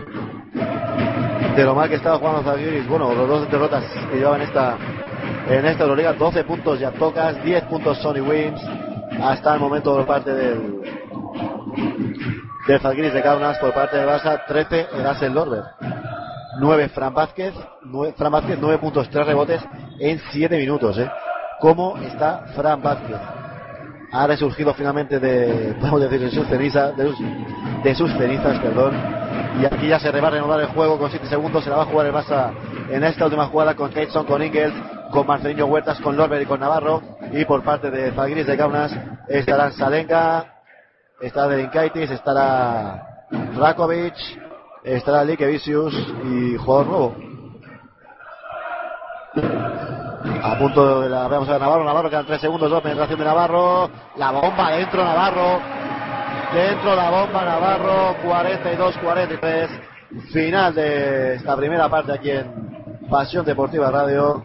[1.56, 2.88] de lo mal que estaba jugando Zalgiris?
[2.88, 4.78] Bueno, los dos derrotas que llevaban esta,
[5.48, 6.14] en esta Euroliga.
[6.14, 8.62] 12 puntos ya tocas, 10 puntos Sony Wins.
[9.20, 10.82] Hasta el momento por parte del,
[12.68, 15.64] del Zalgiris de Kaunas, por parte de Barça, 13 el Axel Lorber.
[16.60, 17.54] 9 Fran Vázquez,
[17.84, 19.62] 9, Fran Vázquez, 9 puntos, 3 rebotes
[20.00, 21.10] en 7 minutos, ¿eh?
[21.60, 23.18] ¿Cómo está Fran Vázquez?
[24.12, 28.94] Ha resurgido finalmente de, podemos decir, de sus cenizas, de sus, de cenizas, perdón.
[29.60, 31.64] Y aquí ya se va a renovar el juego con 7 segundos.
[31.64, 32.52] Se la va a jugar el Barça
[32.90, 34.74] en esta última jugada con Kateson, con Ingels,
[35.12, 37.02] con Marcelinho Huertas, con Lorber y con Navarro.
[37.32, 38.96] Y por parte de Zalgiris de Kaunas
[39.28, 40.53] estarán Salenka,
[41.24, 44.14] estará Delinkaitis, estará Rakovic,
[44.84, 45.96] estará Likevicius
[46.26, 47.16] y jugador nuevo.
[50.44, 53.24] A punto de la, vamos a ver Navarro, Navarro quedan 3 segundos, dos, penetración de
[53.26, 55.62] Navarro, la bomba dentro Navarro,
[56.54, 59.70] dentro la bomba Navarro, 42-43,
[60.32, 64.44] final de esta primera parte aquí en Pasión Deportiva Radio.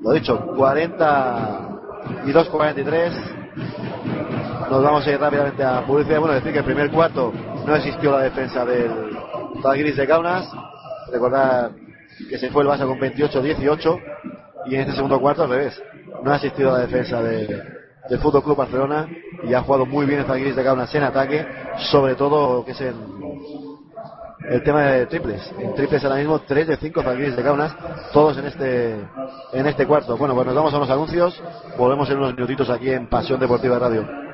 [0.00, 3.38] Lo dicho, 42-43.
[4.70, 6.20] Nos vamos a ir rápidamente a publicidad.
[6.20, 7.32] Bueno, decir que el primer cuarto
[7.66, 9.16] no existió la defensa del
[9.62, 10.46] Zalgiris de Kaunas.
[11.10, 11.70] Recordar
[12.28, 14.00] que se fue el Barça con 28-18
[14.66, 15.82] y en este segundo cuarto al revés.
[16.22, 17.46] No ha asistido la defensa de,
[18.10, 19.08] del Fútbol Club Barcelona
[19.42, 21.46] y ha jugado muy bien el de Kaunas en ataque,
[21.90, 22.94] sobre todo que es en
[24.50, 25.50] el tema de triples.
[25.58, 27.74] En triples ahora mismo 3 de 5 Zalgiris de Kaunas,
[28.12, 28.96] todos en este
[29.54, 30.18] en este cuarto.
[30.18, 31.42] Bueno, pues nos vamos a los anuncios,
[31.78, 34.27] volvemos en unos minutitos aquí en Pasión Deportiva Radio.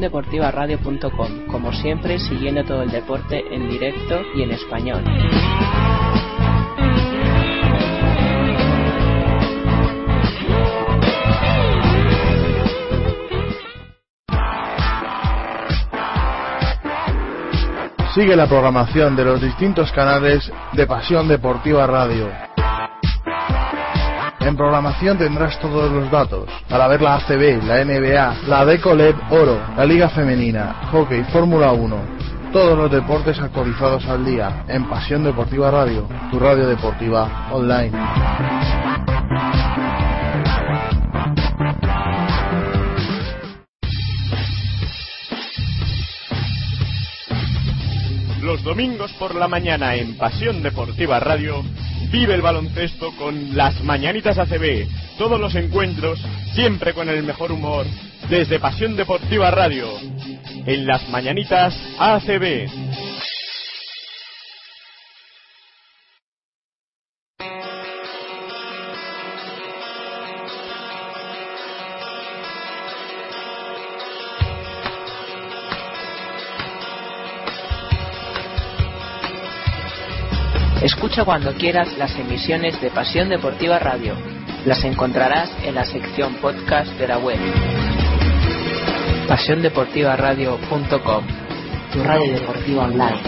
[0.00, 5.04] pasiondeportivaradio.com, como siempre siguiendo todo el deporte en directo y en español.
[18.14, 22.49] Sigue la programación de los distintos canales de Pasión Deportiva Radio.
[24.50, 29.60] En programación tendrás todos los datos para ver la ACB, la NBA, la Decoleb Oro,
[29.76, 31.96] la Liga Femenina, Hockey, Fórmula 1,
[32.52, 37.92] todos los deportes actualizados al día en Pasión Deportiva Radio, tu radio deportiva online.
[48.60, 51.64] Los domingos por la mañana en Pasión Deportiva Radio
[52.12, 54.86] vive el baloncesto con las Mañanitas ACB.
[55.16, 56.20] Todos los encuentros
[56.52, 57.86] siempre con el mejor humor
[58.28, 59.88] desde Pasión Deportiva Radio.
[60.66, 62.68] En las Mañanitas ACB.
[81.24, 84.16] Cuando quieras las emisiones de Pasión Deportiva Radio.
[84.64, 87.38] Las encontrarás en la sección podcast de la web.
[89.28, 91.24] pasiondeportivaradio.com
[91.92, 93.20] tu radio deportiva online.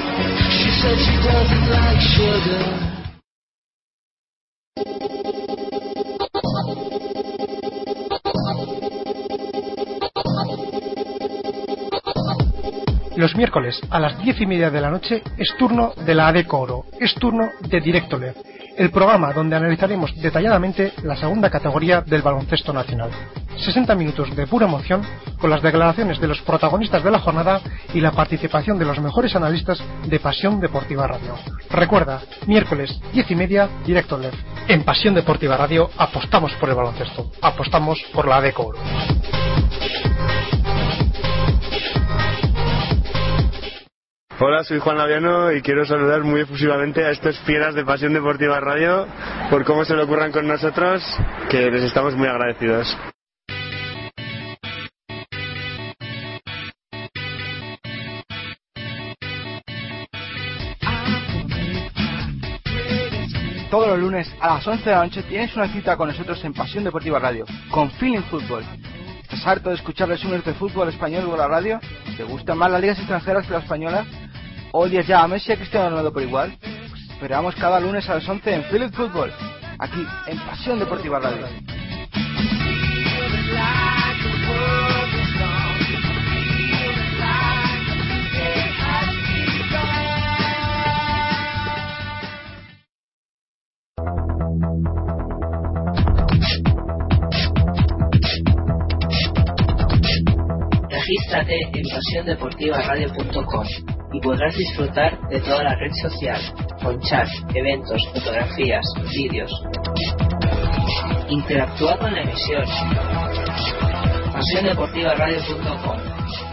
[13.16, 16.58] Los miércoles a las diez y media de la noche es turno de la ADECO
[16.58, 18.34] Oro, es turno de Directo LED,
[18.78, 23.10] el programa donde analizaremos detalladamente la segunda categoría del baloncesto nacional.
[23.58, 25.02] 60 minutos de pura emoción
[25.38, 27.60] con las declaraciones de los protagonistas de la jornada
[27.92, 31.34] y la participación de los mejores analistas de Pasión Deportiva Radio.
[31.70, 34.32] Recuerda, miércoles 10 y media, Directo LED.
[34.68, 38.78] En Pasión Deportiva Radio apostamos por el baloncesto, apostamos por la ADECO Oro.
[44.40, 48.58] Hola, soy Juan Laviano y quiero saludar muy efusivamente a estos fieras de Pasión Deportiva
[48.60, 49.06] Radio
[49.50, 51.02] por cómo se le ocurran con nosotros,
[51.50, 52.96] que les estamos muy agradecidos.
[63.70, 66.54] Todos los lunes a las 11 de la noche tienes una cita con nosotros en
[66.54, 68.64] Pasión Deportiva Radio, con Feeling Fútbol.
[69.32, 71.80] ¿Estás harto de escuchar resúmenes de fútbol español por la radio?
[72.18, 74.04] ¿Te gustan más las ligas extranjeras que la española?
[74.72, 76.54] ¿Odias ya a Messi a Cristiano Ronaldo por igual?
[77.14, 79.32] Esperamos cada lunes a las 11 en Feeling Fútbol,
[79.78, 81.46] aquí en Pasión Deportiva Radio.
[101.48, 103.66] En pasiondeportivaradio.com
[104.12, 106.40] y podrás disfrutar de toda la red social,
[106.80, 109.50] con chat, eventos, fotografías, vídeos.
[111.28, 112.64] Interactúa con la emisión.
[114.32, 115.98] pasiondeportivaradio.com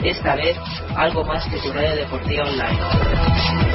[0.03, 0.57] Esta vez,
[0.95, 3.68] algo más que tu radio deportiva online.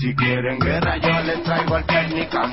[0.00, 2.50] Si quieren guerra yo les traigo al técnica.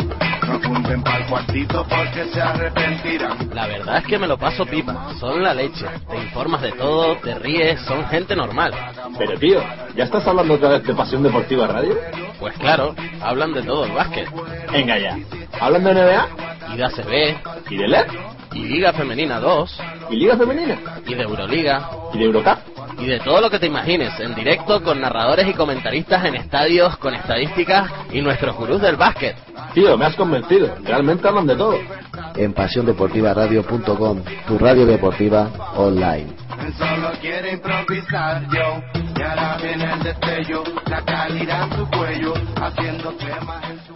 [0.47, 3.49] No apunten para el cuartito porque se arrepentirán.
[3.53, 5.85] La verdad es que me lo paso pipa, son la leche.
[6.09, 8.73] Te informas de todo, te ríes, son gente normal.
[9.17, 9.61] Pero tío,
[9.95, 11.97] ¿ya estás hablando otra vez de Pasión Deportiva Radio?
[12.39, 14.29] Pues claro, hablan de todo el básquet.
[14.71, 15.17] Venga ya.
[15.59, 16.27] ¿Hablan de NBA?
[16.73, 17.71] Y de ACB.
[17.71, 18.07] ¿Y de LED?
[18.53, 19.81] Y Liga Femenina 2.
[20.09, 20.77] ¿Y Liga Femenina?
[21.05, 21.89] Y de Euroliga.
[22.13, 22.72] ¿Y de Eurocup?
[22.99, 26.97] Y de todo lo que te imagines, en directo con narradores y comentaristas en estadios,
[26.97, 29.35] con estadísticas y nuestros gurús del básquet.
[29.73, 31.77] Tío, me has convencido, realmente hablan de todo.
[32.35, 36.43] En pasiondeportivaradio.com, tu radio deportiva online.
[36.77, 38.81] Solo quiere improvisar yo.
[39.17, 40.63] Y ahora viene el destello.
[40.85, 42.33] La calidad en su cuello.
[42.55, 43.93] Haciendo cremas en su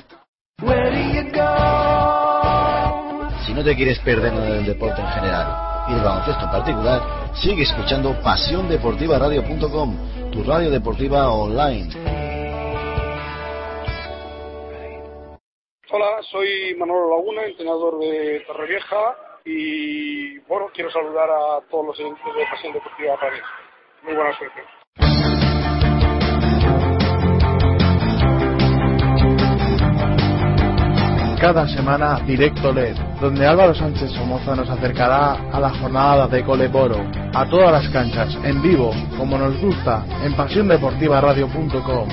[0.62, 3.30] Where do you go?
[3.46, 7.02] Si no te quieres perder nada del deporte en general y el baloncesto en particular,
[7.36, 11.90] sigue escuchando pasiondeportivaradio.com, tu radio deportiva online.
[15.90, 19.16] Hola, soy Manolo Laguna, entrenador de Torrevieja
[19.46, 23.44] y bueno, quiero saludar a todos los oyentes de Pasión Deportiva Radio.
[24.04, 25.27] Muy buena suerte.
[31.40, 37.06] Cada semana Directo LED, donde Álvaro Sánchez Somoza nos acercará a la jornada de Coleboro,
[37.32, 42.10] a todas las canchas, en vivo, como nos gusta, en pasiondeportivaradio.com.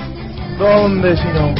[0.59, 1.55] ¿Dónde si no?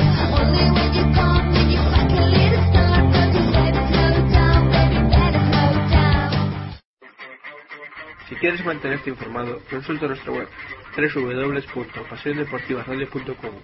[8.30, 10.48] Si quieres mantenerte informado, consulta nuestra web
[10.96, 13.56] www.pasiondeportivaradio.com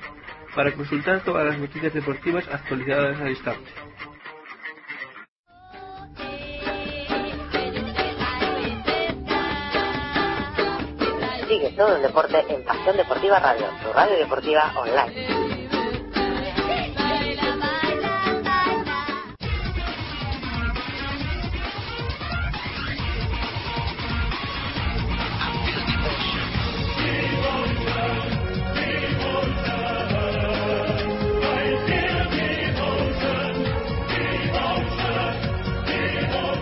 [0.56, 3.91] para consultar todas las noticias deportivas actualizadas al instante.
[11.82, 15.42] Todo el deporte en Pasión Deportiva Radio, tu radio deportiva online.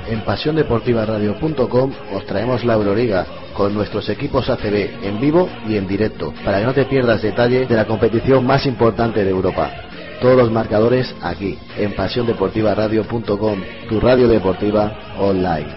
[0.07, 3.27] En pasiondeportivaradio.com os traemos la Euroliga
[3.59, 7.65] con nuestros equipos ACB en vivo y en directo, para que no te pierdas detalle
[7.65, 9.69] de la competición más importante de Europa.
[10.21, 15.67] Todos los marcadores aquí, en pasiondeportivaradio.com, tu radio deportiva online.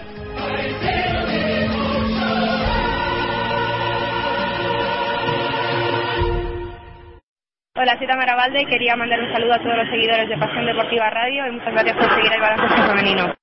[7.75, 10.65] Hola, soy Tamara Valde y quería mandar un saludo a todos los seguidores de Pasión
[10.65, 13.42] Deportiva Radio y muchas gracias por seguir el baloncesto femenino.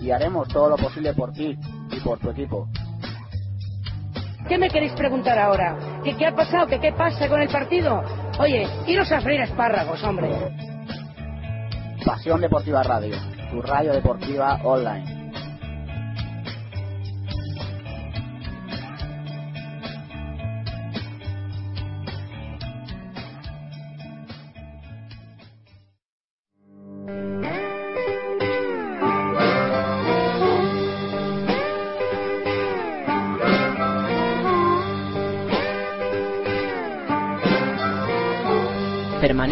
[0.00, 1.56] y haremos todo lo posible por ti
[1.90, 2.68] y por tu equipo.
[4.48, 6.00] ¿Qué me queréis preguntar ahora?
[6.02, 6.66] ¿Que qué ha pasado?
[6.66, 8.02] ¿Que qué pasa con el partido?
[8.38, 10.28] Oye, iros a freír espárragos, hombre.
[12.04, 13.14] Pasión Deportiva Radio,
[13.50, 15.19] tu radio deportiva online.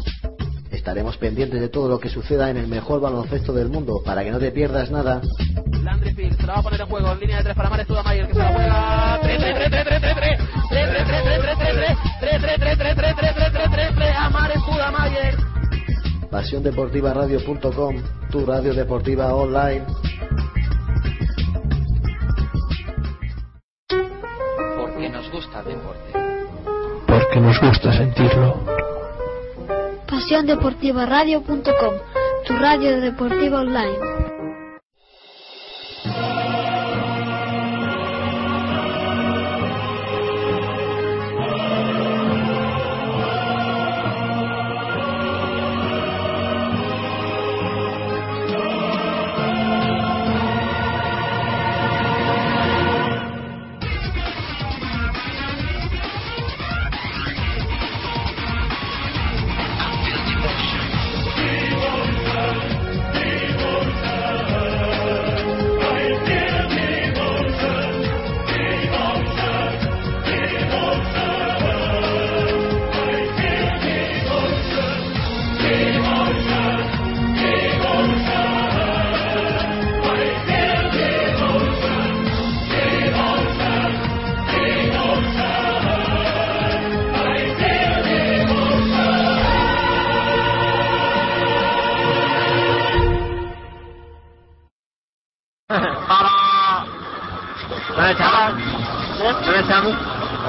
[0.72, 4.32] Estaremos pendientes de todo lo que suceda en el mejor baloncesto del mundo para que
[4.32, 5.22] no te pierdas nada.
[5.84, 7.16] Landry Fields se la va a poner en juego.
[7.16, 9.20] Línea de tres para Mares Tudamayer que se la juega.
[9.22, 10.40] 3 3 3 3 3 3 3
[10.70, 13.96] 3 3 3 3 3 3 3 3 3 3 3 3 3 3 3
[13.96, 15.36] 3 a Mares Tudamayer.
[16.30, 17.96] PasiónDeportivaRadio.com,
[18.30, 19.86] tu radio deportiva online.
[27.28, 28.56] Porque nos gusta sentirlo.
[30.08, 31.94] PasiónDeportivaRadio.com,
[32.46, 34.17] tu radio deportiva online.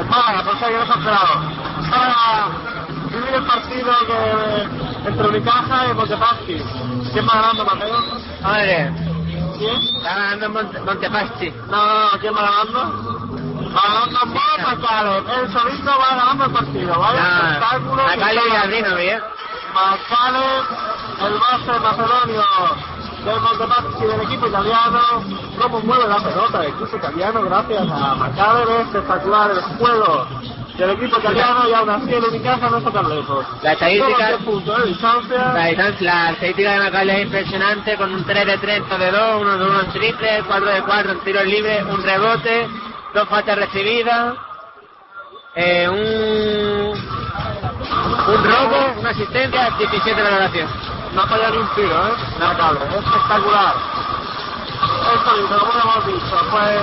[0.06, 1.34] Para, pues ahí hemos esperado.
[1.90, 2.48] Para
[3.10, 3.92] vivir el partido
[5.06, 6.62] entre Unicaja y Montepaschi.
[7.12, 7.98] ¿Quién va ganando, Mateo?
[8.42, 8.92] Madre.
[9.58, 9.76] ¿Quién?
[9.96, 11.50] Está ganando Monte, Montepaschi.
[11.68, 12.80] No, ¿quién va ganando?
[13.74, 15.28] Va ganando Bob Macaleb.
[15.28, 16.92] Él solito va ganando el partido.
[16.92, 17.96] Espectáculo.
[17.96, 19.20] que Macaleb y Gardino, bien.
[19.74, 20.64] Macaleb,
[21.26, 22.44] el base macedonio
[23.32, 25.00] del Montepaschi del equipo italiano.
[25.60, 28.68] Cómo mueve la pelota el equipo italiano gracias a Macaleb.
[28.68, 30.26] Es espectacular el juego
[30.76, 33.44] del equipo italiano y aún así el Unicaja no está tan lejos.
[33.62, 35.52] La estadística- Solo 10 puntos de distancia.
[35.52, 39.10] La, distancia- la estadística de Macaulay es impresionante con un 3 de 3, 2 de
[39.10, 42.68] 2, 1 de 1 en triple, 4 de 4 en tiros libres, un rebote,
[43.14, 44.34] dos faltas recibidas,
[45.56, 46.98] eh, un,
[48.34, 50.68] un robo, una asistencia, 17 valoración.
[51.14, 52.14] No ha fallado ni un tiro, ¿eh?
[52.98, 53.74] Espectacular.
[55.14, 56.80] Esto como hemos dicho, pues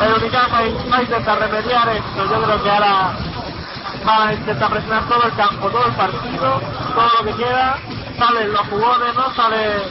[0.00, 2.24] el Unicaja va a intentar remediar esto.
[2.28, 3.12] Yo creo que ahora
[4.06, 6.60] va a intentar presionar todo el campo, todo el partido,
[6.94, 7.78] todo lo que queda.
[8.18, 9.34] Salen los jugones, ¿no?
[9.34, 9.90] Sale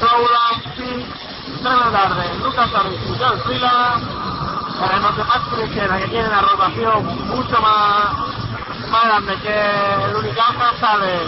[0.00, 4.00] Rowland, Fitz, Trevor Darden, Lucas Harris y John Fila.
[4.84, 8.16] Haremos de más Cristiana, que tiene una rotación mucho más,
[8.90, 10.72] más grande que el Unicaja.
[10.80, 11.20] Sale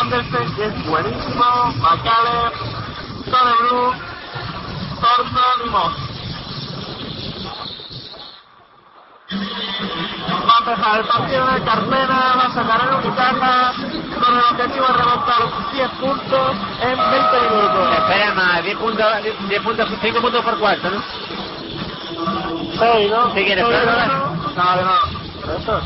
[0.00, 1.44] Andersen, que es buenísimo,
[1.78, 2.52] Macaleb,
[3.26, 3.94] Brook,
[5.00, 5.94] Thornton y Moss.
[10.48, 13.72] Va a empezar el partido de Carmena, va a sacar el Unicaja
[14.24, 15.42] con el objetivo de remontar
[15.72, 17.96] 10 puntos en 20 minutos.
[17.98, 19.06] Espera más, 10 puntos,
[19.48, 21.02] 10 puntos, 5 puntos por cuarto, ¿no?
[22.78, 23.34] 6, ¿no?
[23.34, 23.64] ¿Sí quieres?
[23.64, 23.70] ¿no?
[23.70, 25.56] No, no, no.
[25.58, 25.80] Eso.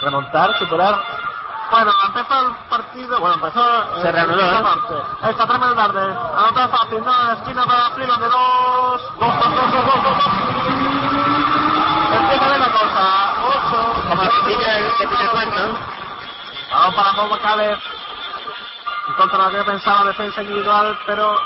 [0.00, 1.24] Remontar, superar.
[1.70, 4.02] Bueno, empezó el partido, bueno, empezó...
[4.02, 4.62] Se reanudó, esta ¿eh?
[4.62, 4.94] parte.
[5.30, 6.16] Esta tremenda tarde.
[6.36, 9.02] Anota fácil, la esquina para Freeland de dos.
[9.18, 10.24] Dos, dos, dos, dos, dos, dos.
[12.12, 13.34] Empieza bien la cosa.
[13.48, 14.08] Ocho.
[14.08, 15.78] Como al principio del del primer cuarto.
[16.70, 17.78] Vamos para Bob Caleb.
[19.06, 21.36] En contra de lo que pensaba, defensa individual, pero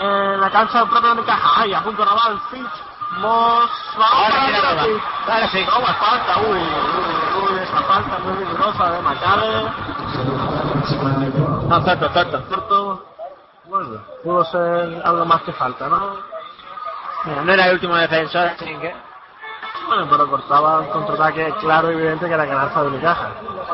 [0.00, 1.52] en la cancha del propio Unicaja.
[1.56, 2.89] Ay, a punto de el Fitch.
[3.10, 4.90] Vamos Ahora sí.
[5.26, 5.66] Ahora sí.
[5.66, 6.40] No, más falta.
[6.40, 9.70] Uy, uy, uy, esta falta muy vigorosa de Macale.
[11.68, 12.44] No, corto, corto.
[12.48, 13.04] Corto.
[13.64, 16.16] Bueno, pudo ser algo más que falta, ¿no?
[17.24, 18.94] Mira, no era el último defensor, así que...
[19.86, 23.30] Bueno, pero cortaba un contraataque claro y evidente que era ganarse de Unicaja.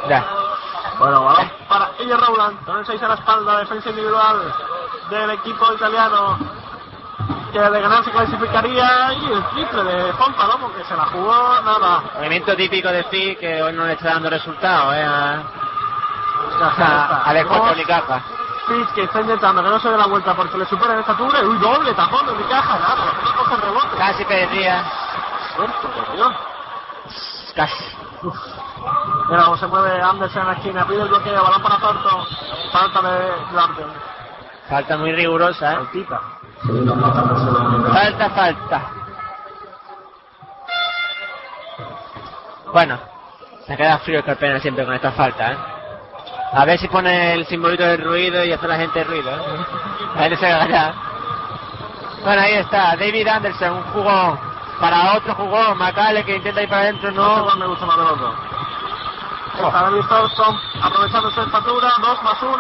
[0.09, 0.26] Ya.
[0.99, 4.55] Bueno, balón para ella Rowland, con el 6 a la espalda, defensa individual
[5.11, 6.39] del equipo italiano
[7.57, 10.59] que de ganar se clasificaría y el triple de Pompa, ¿no?
[10.59, 12.02] Porque se la jugó nada.
[12.14, 15.02] Movimiento típico de Steve que hoy no le está dando resultados, ¿eh?
[15.02, 15.42] A,
[16.59, 18.22] Caja, a, Unicaja.
[18.66, 21.40] Fitch que está intentando que no se dé la vuelta porque le supera en estatura.
[21.40, 23.96] Uy, doble tapón de Unicaja, nada, no coge rebote.
[23.96, 24.84] Casi perdía.
[25.57, 26.32] Suerte, por Dios.
[27.54, 27.84] Casi.
[29.30, 32.26] Mira cómo se mueve Anderson en la esquina, pide el bloqueo, balón para Thornton.
[32.70, 33.88] Falta de Larden.
[34.68, 36.07] Falta muy rigurosa, ¿eh?
[37.92, 38.90] Falta, falta.
[42.72, 42.98] Bueno,
[43.66, 45.56] se queda frío el Carpena siempre con esta falta, ¿eh?
[46.52, 49.66] A ver si pone el simbolito del ruido y hace la gente ruido, ¿eh?
[50.14, 50.94] La gente se agarra.
[52.24, 54.38] Bueno, ahí está, David Anderson, un jugón
[54.80, 57.56] para otro jugón, Macale que intenta ir para adentro, No, no.
[57.56, 58.34] me gusta más de los dos.
[59.62, 62.54] David Thompson aprovechando su estatura, 2 más 1.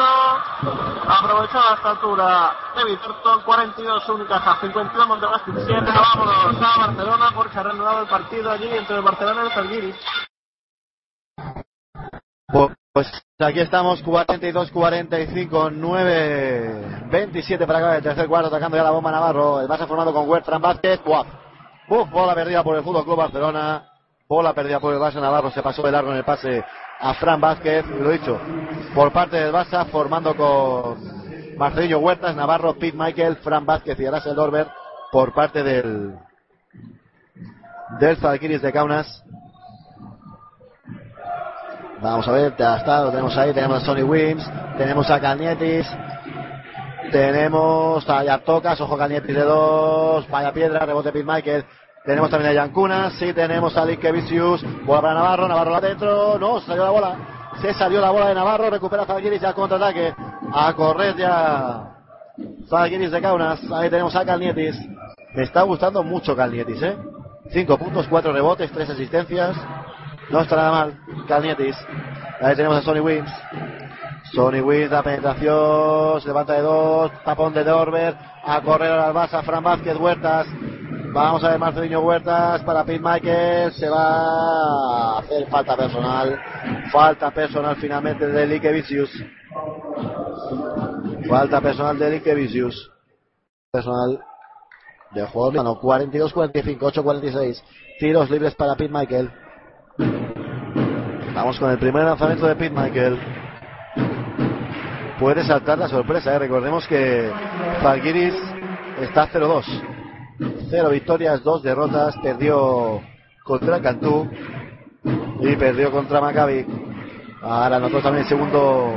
[1.08, 5.74] Aprovechó la estatura David Thompson, 42 Unicaja, 52 Montebasket, 7.
[5.84, 9.96] Vámonos a Barcelona porque ha reanudado el partido allí entre el Barcelona y el Zalgiris.
[12.92, 15.70] Pues aquí estamos, 42-45,
[17.10, 19.60] 9-27 para acabar el tercer cuarto, atacando ya la bomba Navarro.
[19.60, 21.04] El base formado con Huerta Vázquez.
[21.04, 21.24] Buah.
[21.88, 23.86] Buf, bola perdida por el Fútbol Club Barcelona.
[24.26, 25.50] Bola perdida por el base Navarro.
[25.50, 26.64] Se pasó de largo en el pase
[27.00, 27.86] a Fran Vázquez.
[27.86, 28.40] Lo dicho,
[28.94, 34.34] por parte del Barça, formando con Marcelino Huertas, Navarro, Pete Michael, Fran Vázquez y Arasel
[34.34, 34.66] Dorber
[35.10, 36.14] por parte del
[37.98, 39.22] del Zalgiris de Kaunas.
[42.00, 44.46] Vamos a ver, ya está, lo tenemos ahí, tenemos a Sonny Wims,
[44.76, 45.86] tenemos a Calnietis,
[47.10, 51.64] tenemos a Yartocas, ojo Calnietis de dos, vaya piedra, rebote Pete Michael,
[52.06, 56.60] tenemos también a Yancunas, sí, tenemos a Linkevicius, bola para Navarro, Navarro la dentro, no,
[56.60, 57.16] salió la bola,
[57.60, 60.14] se salió la bola de Navarro, recupera Zalgiris ya contraataque,
[60.52, 61.96] a correr ya
[62.68, 64.76] Zalgiris de Kaunas, ahí tenemos a Calnietis,
[65.34, 66.96] me está gustando mucho Calnietis, eh,
[67.50, 69.56] 5 puntos, 4 rebotes, 3 asistencias,
[70.30, 70.98] no está nada mal.
[71.28, 71.76] Calnietis.
[72.40, 73.30] Ahí tenemos a Sonny Wins.
[74.32, 76.20] Sonny Wins, la penetración.
[76.24, 77.12] Levanta de dos.
[77.24, 78.16] Tapón de Dorber.
[78.44, 79.42] A correr al Albasa.
[79.42, 80.46] Fran Vázquez, Huertas.
[81.16, 83.72] Vamos a ver Marcelino Huertas para Pete Michael.
[83.72, 86.38] Se va a hacer falta personal.
[86.92, 89.10] Falta personal finalmente de Likevicius.
[91.26, 92.92] Falta personal de Likevicius.
[93.72, 94.20] Personal
[95.12, 95.62] de juego.
[95.62, 97.62] No, 42-45, 8-46.
[97.98, 99.32] Tiros libres para Pete Michael.
[101.34, 103.18] Vamos con el primer lanzamiento de Pete Michael.
[105.18, 106.40] Puede saltar la sorpresa, ¿eh?
[106.40, 107.32] recordemos que
[107.80, 108.34] Falgiris
[109.00, 109.95] está 0-2.
[110.38, 113.00] 0 victorias, 2 derrotas, perdió
[113.44, 114.28] contra Cantú
[115.40, 116.66] y perdió contra Maccabi.
[117.42, 118.92] Ahora anotó también el segundo.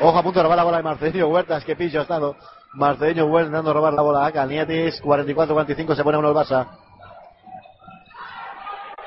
[0.00, 2.36] Ojo a punto de robar la bola de Marcelino Huertas, que pillo ha estado.
[2.74, 6.66] Marcelino Huertas a robar la bola a Calnietis, 44-45 se pone uno el Barça.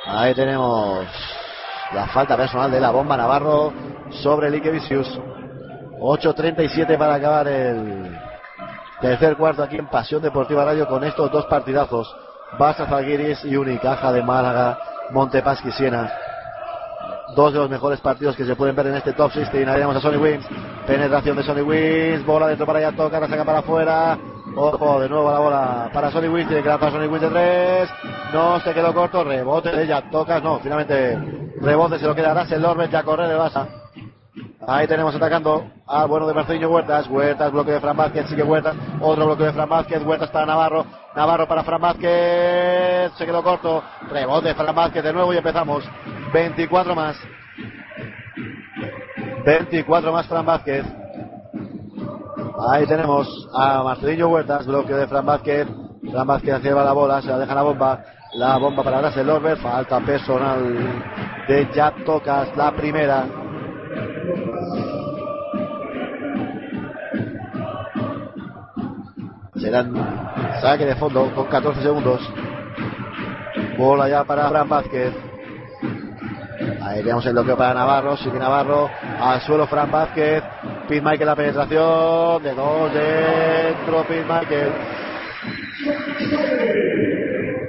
[0.07, 1.05] Ahí tenemos
[1.93, 3.73] la falta personal de la bomba Navarro
[4.11, 5.19] sobre Likevicius.
[5.99, 8.24] 8.37 para acabar el
[9.01, 12.15] tercer cuarto aquí en Pasión Deportiva Radio con estos dos partidazos.
[12.57, 14.77] Barça Zalgiris y Unicaja de Málaga,
[15.11, 16.11] Montepaschi Siena.
[17.35, 19.67] Dos de los mejores partidos que se pueden ver en este top 16.
[19.67, 20.45] Ahí tenemos a Sonny Wins.
[20.88, 22.26] Penetración de Sonny Wins.
[22.26, 24.17] Bola dentro para allá, toca, la saca para afuera.
[24.55, 26.47] Ojo, de nuevo la bola para Sonny Wins.
[26.47, 27.89] Tiene que lanzar Sonny Wins de tres.
[28.31, 29.23] No se quedó corto.
[29.23, 30.09] Rebote de ella.
[30.09, 30.59] Tocas, no.
[30.59, 31.17] Finalmente
[31.59, 32.91] rebote se lo queda Russell Lorbert.
[32.91, 33.67] Ya corre de Basa.
[34.67, 37.07] Ahí tenemos atacando al bueno de Marcelino Huertas.
[37.07, 38.75] Huertas, bloque de Fran Vázquez, sigue Huertas.
[38.99, 40.03] Otro bloque de Fran Vázquez.
[40.03, 40.85] Huertas para Navarro.
[41.15, 43.11] Navarro para Fran Vázquez.
[43.15, 43.83] Se quedó corto.
[44.09, 45.83] Rebote Fran Vázquez de nuevo y empezamos.
[46.33, 47.15] 24 más.
[49.45, 50.85] 24 más Fran Vázquez.
[52.71, 55.67] Ahí tenemos a Marcelino Huertas, bloque de Fran Vázquez.
[56.09, 58.03] Fran Vázquez lleva la bola, se la deja la bomba.
[58.33, 59.57] La bomba para Russell Lorber.
[59.57, 61.03] Falta personal
[61.47, 63.44] de Jack Tocas, la primera.
[69.56, 69.93] Serán
[70.61, 72.22] saque de fondo con 14 segundos.
[73.77, 75.14] Bola ya para Fran Vázquez.
[76.81, 78.15] Ahí tenemos el bloqueo para Navarro.
[78.18, 78.89] Sigue Navarro.
[79.19, 80.43] Al suelo Fran Vázquez.
[80.88, 82.43] Pete Michael la penetración.
[82.43, 84.72] De dos dentro Pete Michael.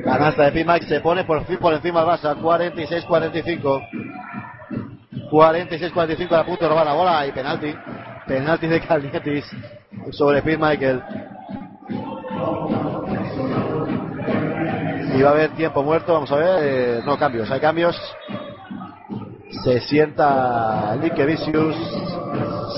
[0.04, 2.36] Canasta de Pete Michael se pone por por encima del Barça.
[2.36, 4.06] 46-45.
[5.36, 7.74] 46-45 a punto de robar la bola y penalti.
[8.26, 9.44] Penalti de Calnietis
[10.12, 11.02] sobre Pete Michael.
[15.14, 16.58] Y va a haber tiempo muerto, vamos a ver.
[16.62, 18.00] eh, no cambios, hay cambios.
[19.62, 21.76] Se sienta Lique Vicious,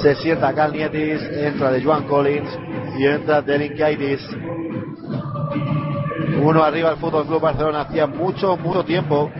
[0.02, 2.58] se sienta Calnietis, entra de Joan Collins
[2.98, 4.20] y entra Delinkaitis.
[6.42, 9.30] Uno arriba al Fútbol Club Barcelona hacía mucho, mucho tiempo,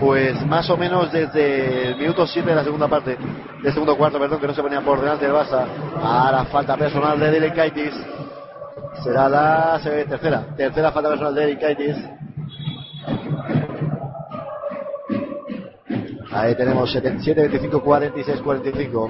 [0.00, 3.18] pues más o menos desde el minuto 7 de la segunda parte,
[3.62, 5.66] del segundo cuarto, perdón, que no se ponía por delante del Barça.
[6.02, 7.94] Ahora falta personal de Delinkaitis.
[9.04, 11.96] Será la tercera, tercera falta personal de Delinkaitis.
[16.32, 19.08] Ahí tenemos 7, 25, 46, 45.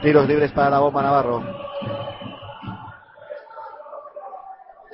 [0.00, 1.42] Tiros libres para la bomba Navarro.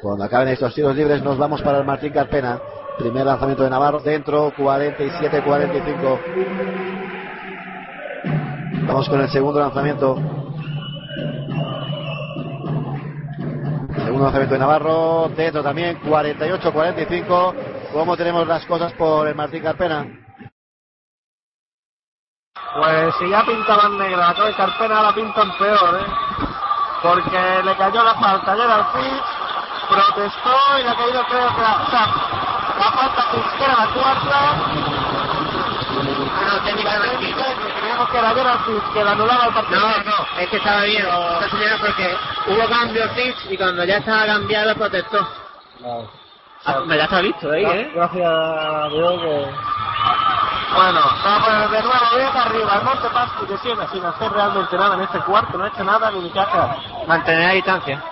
[0.00, 2.58] Cuando acaben estos tiros libres nos vamos para el Martín Carpena.
[2.98, 6.20] Primer lanzamiento de Navarro dentro, 47, 45.
[8.88, 10.16] Vamos con el segundo lanzamiento.
[14.04, 17.54] Segundo lanzamiento de Navarro, dentro también, 48, 45.
[17.92, 20.04] ¿Cómo tenemos las cosas por el Martín Carpena?
[22.74, 26.06] Pues si ya pintaban negra torre Carpena, la pintan peor, ¿eh?
[27.02, 29.24] Porque le cayó la falta ayer al Fitch,
[29.88, 34.38] protestó y le ha caído creo que la, la falta era la cuarta.
[36.38, 37.34] Pero técnicamente
[37.80, 39.80] creemos que al Fitch, que la anulaba el partido.
[39.80, 43.96] No, no, es que estaba bien, esta señora, porque hubo cambio Fitch y cuando ya
[43.96, 45.28] estaba cambiado protestó.
[46.64, 47.90] Ah, me ya está visto ahí, ¿eh?
[47.94, 49.50] Gracias a Dios que...
[50.74, 52.76] Bueno, vamos a de nuevo bien arriba.
[52.76, 55.84] El Monte Pascu que sigue sin hacer realmente nada en este cuarto, no ha hecho
[55.84, 56.76] nada ni caja.
[57.06, 58.02] Mantener la distancia.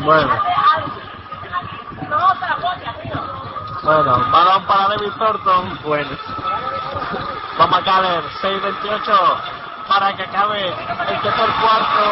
[0.00, 0.42] Bueno.
[3.82, 5.78] Bueno, balón para David Thornton.
[5.82, 6.10] Bueno.
[7.58, 9.36] Vamos a caer 6-28
[9.88, 12.02] para que acabe el tercer cuarto.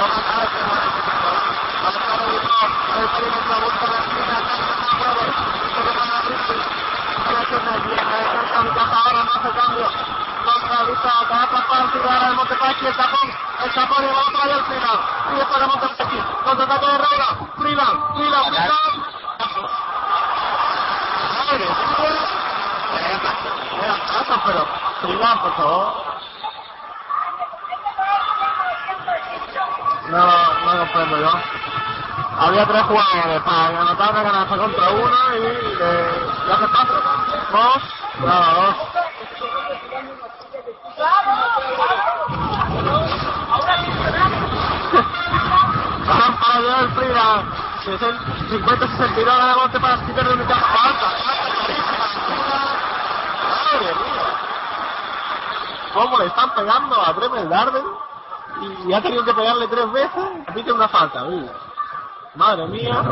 [0.00, 0.48] Vamos a caer
[1.82, 2.18] Vamos a caer
[2.98, 4.36] el perímetro, busca la esquina,
[8.98, 9.88] ahora no hace cambio.
[10.44, 13.28] No realiza, va a atrapar, tirar al Montepaschi, el tapón,
[13.64, 14.98] el tapón y va a traer al final.
[15.36, 19.17] Y para Montepaschi, contraataque de Raula, Freeland, Freeland, Freeland.
[24.48, 24.66] Pero
[25.02, 26.04] Freeland, por favor.
[30.08, 30.26] No,
[30.64, 31.30] no comprendo yo.
[32.38, 35.46] Había tres jugadores para anotar una ganancia contra uno y
[35.80, 36.94] eh, ya se pasa.
[37.52, 37.82] Dos,
[38.24, 38.76] nada, dos.
[46.06, 47.67] Van para Joel Frida.
[47.96, 50.56] 50-62 de bote para Skipper de mitad.
[50.56, 51.08] Falta.
[53.48, 54.26] Madre mía.
[55.94, 57.84] ¿Cómo le están pegando a Bremer Darden?
[58.86, 60.24] Y ha tenido que pegarle tres veces.
[60.46, 61.24] Repite una falta.
[61.24, 61.48] Uy.
[62.34, 63.02] Madre mía.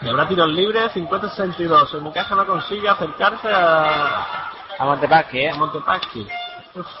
[0.00, 1.94] Y habrá tiros libres 50-62.
[1.94, 5.50] El Mucaja no consigue acercarse a, A Montepaschi, ¿eh?
[5.50, 6.28] a Montepaschi.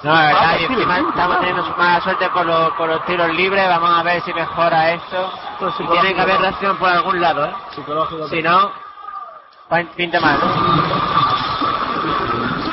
[0.02, 3.68] No, la verdad, y encima estamos teniendo mala suerte con, los- con los tiros libres.
[3.68, 5.30] Vamos a ver si mejora esto.
[5.78, 7.54] Y tiene que haber reacción por algún lado, ¿eh?
[7.74, 8.28] Psicológico.
[8.28, 8.70] Si no,
[9.70, 10.38] pin- pinta mal.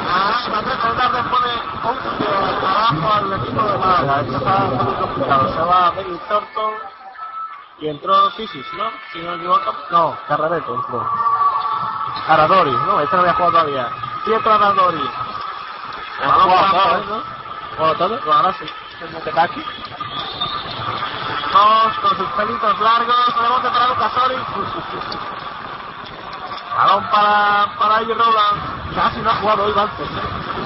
[0.08, 1.52] Ah, va a recordar después de
[1.88, 2.24] 11
[2.60, 4.22] trabajo al equipo de Málaga.
[4.22, 5.54] Esto está muy complicado.
[5.54, 6.74] Se va David Thornton
[7.80, 8.86] y entró Sisis, ¿no?
[9.12, 9.74] Si no me equivoco.
[9.92, 11.10] No, Carrareto entró.
[12.28, 13.90] Aradori, no, este no había jugado todavía.
[14.26, 15.10] Sí entra Aradori.
[21.52, 23.36] Dos con sus pelitos largos.
[23.38, 24.36] Rebote para Lucas Ori.
[26.78, 28.00] Balón para, para.
[28.96, 30.08] Casi no ha jugado hoy antes.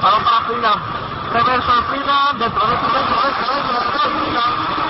[0.01, 0.81] Balón para Freeland.
[1.33, 2.39] Reverso de Freeland.
[2.39, 4.89] Dentro de dentro, dentro, dentro, de Freeland.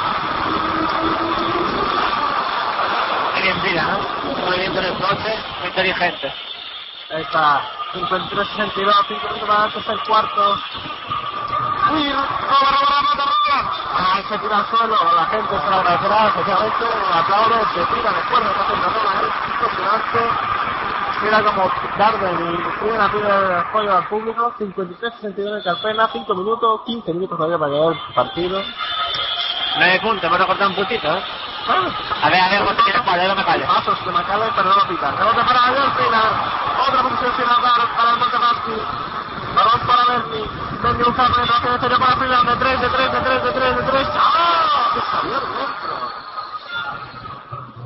[3.41, 4.45] Bien, mira, ¿no?
[4.45, 6.33] Muy bien con el muy inteligente.
[7.11, 7.78] Ahí está.
[7.93, 10.55] 53-62, 5 minutos para el tercer cuarto.
[11.91, 13.71] Uy, roba, roba, roba, roba.
[13.91, 14.95] Ah, se tira suelo.
[15.15, 16.85] La gente se lo agradecerá, especialmente.
[17.13, 19.31] Aplaude, se tira de cuerda, que hace una rola, ¿eh?
[19.49, 20.19] Impresionante.
[21.21, 24.53] Mira como Darden y piden a pedir el apoyo al público.
[24.59, 28.61] 53-62 en Carpena, 5 minutos, 15 minutos todavía para llegar el partido.
[29.77, 31.23] 9 puntos, hemos recortado un puntito, ¿eh?
[31.67, 32.81] A ver, a ver, José,
[33.35, 33.65] me calle.
[33.65, 35.11] Pasos de pero no lo.
[35.17, 36.21] Rebote para Delfina.
[36.87, 38.75] Otra posición sin para el Montepaschi.
[39.55, 40.49] Balón para Berni.
[40.81, 42.49] Berni busca la penetración exterior para Freeland.
[42.49, 44.07] De 3, de 3, de 3, de 3, de 3.
[44.13, 44.69] ¡Ah!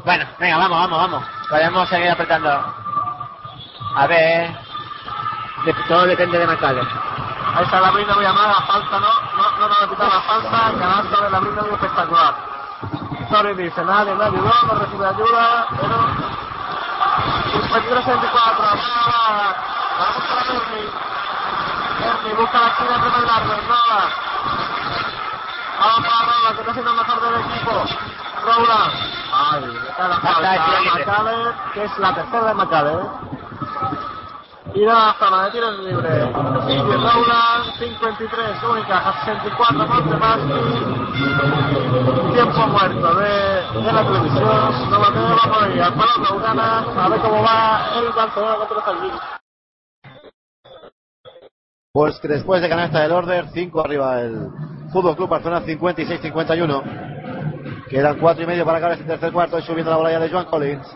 [0.06, 1.24] Bueno, venga, vamos, vamos, vamos.
[1.50, 2.74] Podemos seguir apretando.
[3.96, 4.56] A ver.
[5.88, 6.82] Todo depende de Macale.
[7.56, 11.24] Ahí está la brinda muy amada, falta no, no, no nos quitado la falta, canasta
[11.24, 12.36] de la brinda muy espectacular.
[13.34, 15.98] Sorry dice, nadie me ayudó, no recibe ayuda, pero
[17.74, 18.30] 53-64,
[18.78, 19.56] nada,
[19.98, 20.86] vamos para Berni.
[21.98, 24.02] Berni busca la esquina de primer largo, nada.
[25.80, 27.72] Vamos para Roland, que está siendo el mejor del equipo.
[28.46, 28.94] Roland.
[29.34, 30.66] Ay, está la Falta.
[30.94, 33.08] Macale, que es la tercera de Macale, ¿eh?
[34.76, 36.26] Y da la de tiros libres.
[36.66, 40.40] Sigue Rowland, 53, única, 64 Monte más.
[42.34, 44.90] Tiempo muerto de, de la televisión.
[44.90, 48.76] No Mateo, vamos a ir al Palón Laurana a ver cómo va el Barcelona contra
[48.78, 49.22] los Albinos.
[51.92, 54.48] Pues que después de canasta del Order, 5 arriba el
[54.92, 56.84] Fútbol Club Barcelona 56-51.
[57.90, 60.32] Quedan 4 y medio para acabar este tercer cuarto y subiendo la bola ya de
[60.32, 60.88] Joan Collins.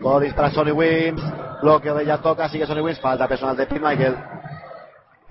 [0.00, 1.22] Collins para Sonny Wims.
[1.62, 3.00] Bloqueo de ya toca, sigue Sonny Wims.
[3.00, 4.16] Falta personal de Pete Michael.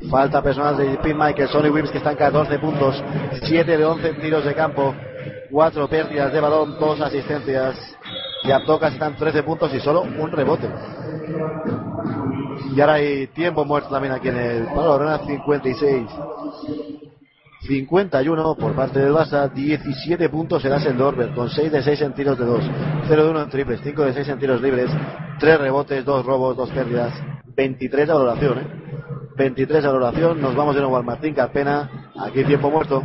[0.09, 1.47] Falta personal de Pete Michael.
[1.49, 3.03] Sonny Wims que está en 14 puntos.
[3.43, 4.93] 7 de 11 tiros de campo.
[5.51, 7.75] 4 pérdidas de balón, 2 asistencias.
[8.43, 10.69] Y Aptocas están 13 puntos y solo un rebote.
[12.75, 16.07] Y ahora hay tiempo muerto también aquí en el Palo Arena, 56.
[17.65, 22.13] 51 por parte del Barça, 17 puntos el el Dorber, con 6 de 6 en
[22.13, 22.63] tiros de 2,
[23.07, 24.91] 0 de 1 en triples, 5 de 6 en tiros libres,
[25.39, 27.13] 3 rebotes, 2 robos, 2 pérdidas,
[27.55, 28.67] 23 de valoración, ¿eh?
[29.37, 33.03] 23 de valoración, nos vamos de nuevo al Martín Carpena, aquí tiempo muerto.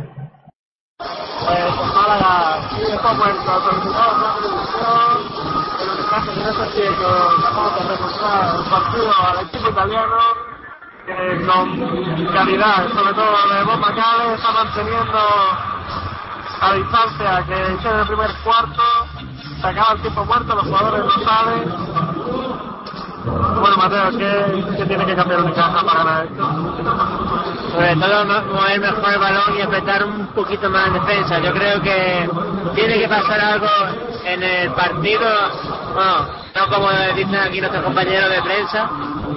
[0.97, 5.41] Pues en Málaga, tiempo muerto, solicitado la televisión.
[5.81, 10.60] El único que no sé si que reforzar el partido al equipo italiano.
[11.05, 15.19] Que con calidad, sobre todo de Bob Macale, está manteniendo
[16.61, 18.83] a distancia que hicieron el primer cuarto.
[19.61, 21.75] Se acaba el tiempo muerto, los jugadores no salen.
[23.23, 27.71] Bueno, Mateo, ¿qué, tiene que cambiar Unicaja para ganar esto?
[27.71, 31.39] Sobre todo mo- mover mejor el balón y apretar un poquito más en defensa.
[31.39, 32.29] Yo creo que
[32.73, 33.67] tiene que pasar algo
[34.25, 35.29] en el partido,
[35.93, 36.25] bueno,
[36.55, 38.89] no como dicen aquí nuestros compañeros de prensa,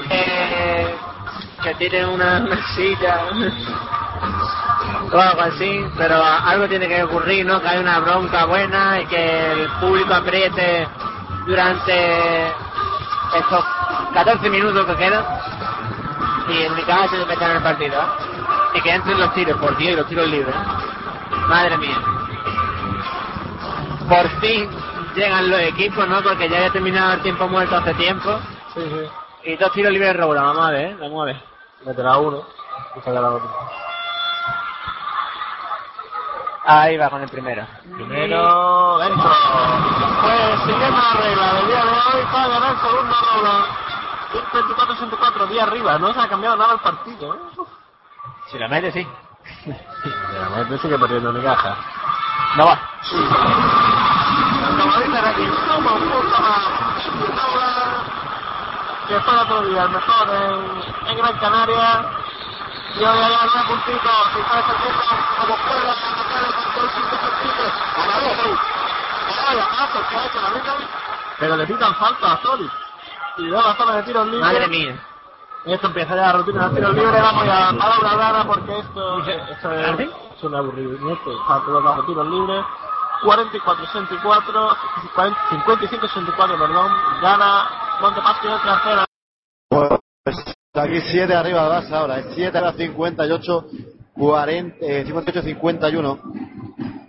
[0.09, 0.97] eh,
[1.65, 3.21] que tienen una, una silla
[5.13, 7.61] o algo así, pero algo tiene que ocurrir, ¿no?
[7.61, 10.87] Que hay una bronca buena y que el público apriete
[11.47, 12.47] durante
[13.37, 13.65] estos
[14.15, 15.25] 14 minutos que quedan
[16.49, 18.79] y el Unicaja se debe en el partido ¿eh?
[18.79, 20.55] y que entren los tiros por Dios y los tiros libres
[21.49, 21.99] madre mía
[24.09, 24.69] por fin
[25.15, 28.39] llegan los equipos no porque ya había terminado el tiempo muerto hace tiempo
[28.75, 29.51] Sí, sí.
[29.51, 30.97] y dos tiros libres de Robles vamos a ver ¿eh?
[31.01, 31.54] vamos a ver
[31.85, 32.43] Meterá uno
[32.97, 33.51] y sacará la otra.
[36.67, 39.31] ahí va con el primero Primero, dentro.
[40.23, 43.67] Pues siguiendo la regla del día de hoy, para ganar el segundo Roland.
[44.53, 45.99] 24-64, día arriba.
[45.99, 47.35] No se ha cambiado nada el partido.
[47.35, 47.39] ¿eh?
[48.51, 49.07] si lo mete sí
[50.33, 51.77] Realmente sigue perdiendo Unicaja.
[52.57, 52.79] no va
[54.79, 55.49] Como aquí,
[59.05, 62.05] punto que fue el otro día el mejor en, en Gran Canaria.
[62.97, 64.11] Y hoy ganado un puntito.
[64.33, 67.73] Si está como juega, como juega, con dos puntos puntitos.
[67.97, 68.59] A la vez,
[69.47, 70.75] Vaya paso que ha hecho la liga.
[71.39, 72.71] Pero le pitan falta a Soli.
[73.39, 74.43] Y luego la zona de tiros libres.
[74.43, 74.97] madre mía
[75.65, 77.21] Esto empieza ya la rutina de tiros libres.
[77.21, 81.33] Vamos ya a palabra rara porque esto, esto es, es un aburrimiento.
[81.33, 82.65] Está todo bajo tiros libres.
[83.23, 84.77] 44-64,
[85.15, 86.93] 55-64, perdón.
[87.23, 89.05] Gana Montepaschi en tercera.
[89.71, 90.37] Pues
[90.75, 93.67] aquí 7 arriba Barça ahora, es 7 a la 58,
[94.13, 96.19] 40, eh, 58, 51.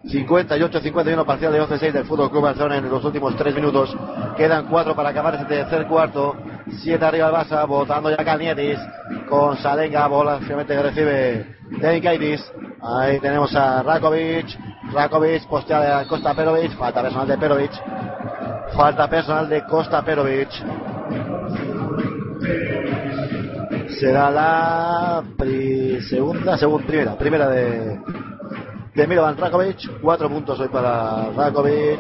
[0.08, 3.94] 58, 51 parcial de 11-6 del Fútbol Club Barcelona en los últimos 3 minutos.
[4.38, 6.34] Quedan 4 para acabar este tercer cuarto.
[6.82, 8.80] 7 arriba el Barça, votando ya Calnietis
[9.28, 12.54] con Salenga, bola finalmente que recibe Denikaitis.
[12.82, 14.48] Ahí tenemos a Rakovic,
[14.94, 17.72] Rakovic postea a Costa Perovic, falta personal de Perovic,
[18.74, 20.50] falta personal de Costa Perovic.
[24.00, 25.24] Será la
[26.10, 28.00] segunda, segunda, primera, primera de,
[28.94, 32.00] de Milovan Rakovic, cuatro puntos hoy para Rakovic.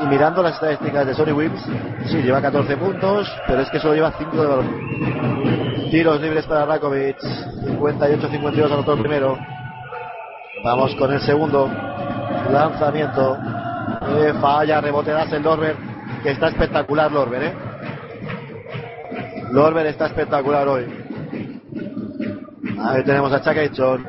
[0.00, 1.62] Y mirando las estadísticas de Sony Wims,
[2.06, 5.90] sí, lleva 14 puntos, pero es que solo lleva 5 de balón.
[5.90, 9.38] Tiros libres para Rakovic, 58-52 anotó el primero.
[10.64, 11.70] Vamos con el segundo.
[12.50, 13.38] Lanzamiento.
[14.06, 15.76] Eh, falla, rebote el Lorber,
[16.22, 17.54] que está espectacular Lorber, ¿eh?
[19.50, 20.86] Lorber está espectacular hoy.
[22.80, 24.00] Ahí tenemos a Chuck.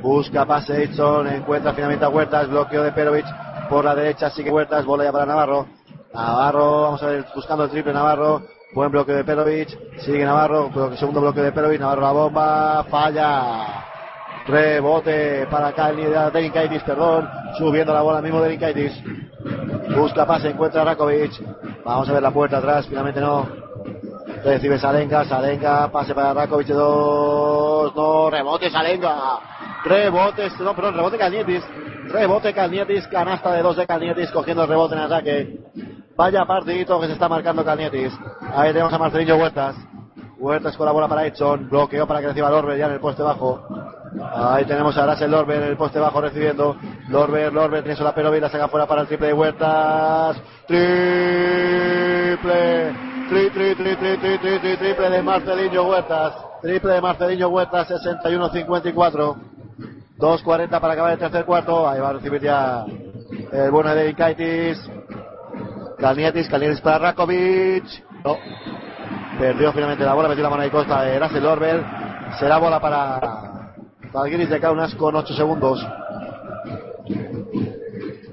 [0.00, 3.26] Busca pase Aitchon, encuentra finalmente a Huertas, bloqueo de Perovic
[3.68, 5.66] por la derecha, sigue Huertas, bola ya para Navarro.
[6.14, 8.42] Navarro, vamos a ver, buscando el triple Navarro.
[8.74, 9.68] Buen bloqueo de Perovic,
[9.98, 13.91] sigue Navarro, segundo bloqueo de Perovic, Navarro la bomba, falla.
[14.46, 15.72] Rebote para
[16.30, 18.92] Delinkaitis, perdón, subiendo la bola mismo Delinkaitis.
[19.96, 21.32] Busca pase, encuentra a Rakovic.
[21.84, 23.46] Vamos a ver la puerta atrás, finalmente no.
[24.44, 29.38] Recibe Salenka, Salenka, pase para Rakovic de dos, no, rebote Salenka,
[29.84, 31.62] rebote, no, perdón, rebote Calnietis,
[32.08, 35.60] rebote Calnietis, canasta de dos de Calnietis, cogiendo el rebote en ataque.
[36.16, 38.12] Vaya partidito que se está marcando Calnietis.
[38.54, 39.76] Ahí tenemos a Marcelinho Huertas.
[40.42, 41.68] Huertas con la bola para Edson.
[41.70, 43.64] Bloqueo para que reciba Lorber ya en el poste bajo.
[44.34, 46.76] Ahí tenemos a Russell Lorber en el poste bajo recibiendo.
[47.10, 50.36] Lorber, Lorber, tiene sola pero y la saca fuera para el triple de Huertas.
[50.66, 50.82] Triple.
[53.28, 56.34] Tri, tri, tri, tri, tri, tri, tri, triple de Marcelinho Huertas.
[56.60, 59.36] Triple de Marcelinho Huertas, 61-54.
[60.18, 61.88] 2.40 para acabar el tercer cuarto.
[61.88, 62.84] Ahí va a recibir ya
[63.52, 64.90] el bueno de Kaitis.
[65.98, 67.84] Calnietis, Calnietis para Rakovic.
[68.24, 68.36] No,
[69.42, 71.82] Perdió finalmente la bola, metió la mano de costa de Russell.
[72.38, 73.72] Será bola para
[74.12, 75.84] Zalgiris de Kaunas con 8 segundos.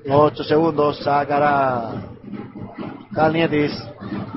[0.07, 1.93] 8 segundos, sacará
[3.15, 3.71] Kalnietis.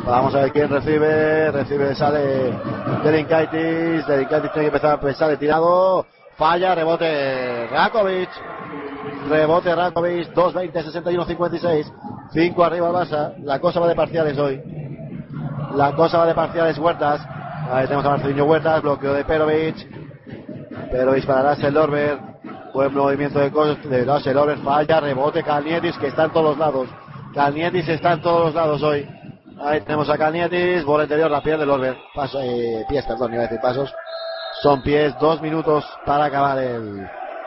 [0.07, 1.51] Vamos a ver quién recibe.
[1.51, 2.55] Recibe, sale
[3.05, 4.07] Delinkaitis.
[4.07, 6.07] Delinkaitis tiene que empezar a pesar de tirado.
[6.39, 8.31] Falla, rebote Rakovic.
[9.29, 11.93] Rebote Rakovic, 2-20, 61-56.
[12.33, 13.35] 5 arriba el Barça.
[13.43, 14.83] La cosa va de parciales hoy.
[15.75, 17.21] La cosa va de parciales Huertas.
[17.71, 19.77] Ahí tenemos a Marcelinho Huertas, bloqueo de Perovic.
[20.91, 22.19] Perovic para Russell Lorber.
[22.75, 24.59] Buen movimiento de, cos- de Russell Lorber.
[24.59, 26.89] Falla, rebote Calnietis, que está en todos los lados.
[27.35, 29.09] Calnietis está en todos los lados hoy.
[29.65, 31.97] Ahí tenemos a Calnietis, bola interior, la pierde Lorber.
[32.15, 33.93] Paso, eh, pies, perdón, iba a decir pasos.
[34.63, 37.07] Son pies, dos minutos para acabar el,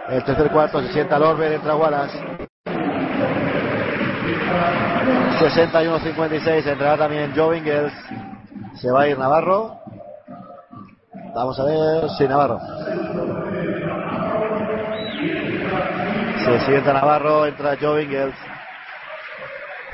[0.09, 0.81] el tercer cuarto.
[0.81, 2.17] Se sienta Lorber, entra Wallace.
[5.37, 7.93] 61-56, entrará también Joe Ingles.
[8.75, 9.79] Se va a ir Navarro.
[11.33, 12.59] Vamos a ver, sí, Navarro.
[16.43, 18.35] Se sienta Navarro, entra Ingles.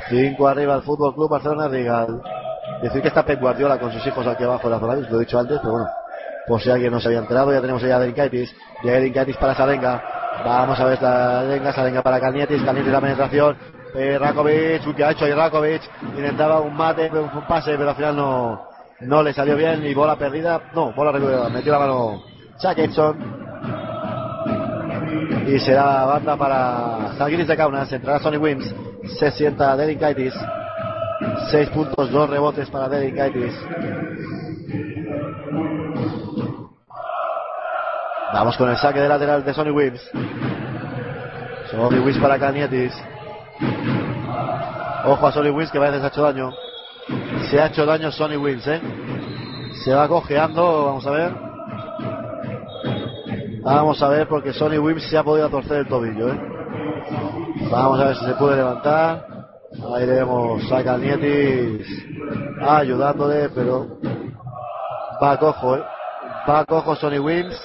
[0.09, 2.21] Cinco arriba el Fútbol Club Barcelona Rigal.
[2.81, 5.19] Decir que está Pep Guardiola con sus hijos aquí abajo de la zona, lo he
[5.25, 5.87] dicho antes, pero bueno,
[6.47, 8.53] por si alguien no se había enterado, ya tenemos allá a Delinkaitis.
[8.83, 10.03] Y a Delinkaitis para Salenga.
[10.43, 13.80] Vamos a ver Salenga, Salenga para Calnietis, Calnietis la penetración.
[13.93, 15.81] Eh, Rakovic, uy, ¿qué ha hecho ahí Rakovic?
[16.15, 18.61] Intentaba un mate, un pase, pero al final no,
[19.01, 19.85] no le salió bien.
[19.85, 22.23] Y bola perdida, no, bola recuperada, metió la mano
[22.57, 23.41] Chuck Edson.
[25.47, 28.73] Y será banda para Zalgiris de Kaunas, entrará Sonny Wims,
[29.19, 30.33] se sienta Delinkaitis.
[31.51, 33.53] 6 puntos, 2 rebotes para Delinkaitis.
[38.33, 40.01] Vamos con el saque de lateral de Sonny Wims.
[41.69, 42.93] Sonny Wims para Canietis.
[45.05, 46.53] Ojo a Sonny Wims que parece que se ha hecho daño.
[47.49, 48.81] Se ha hecho daño Sonny Wims, eh.
[49.83, 51.31] Se va cojeando, vamos a ver.
[53.63, 56.39] Vamos a ver porque Sonny Wims se ha podido torcer el tobillo, eh.
[57.71, 59.25] Vamos a ver si se puede levantar.
[59.95, 61.87] Ahí vemos a Canietis
[62.61, 63.87] ayudándole, pero
[65.21, 65.83] va cojo, eh.
[66.47, 67.59] Va cojo Sonny Wims.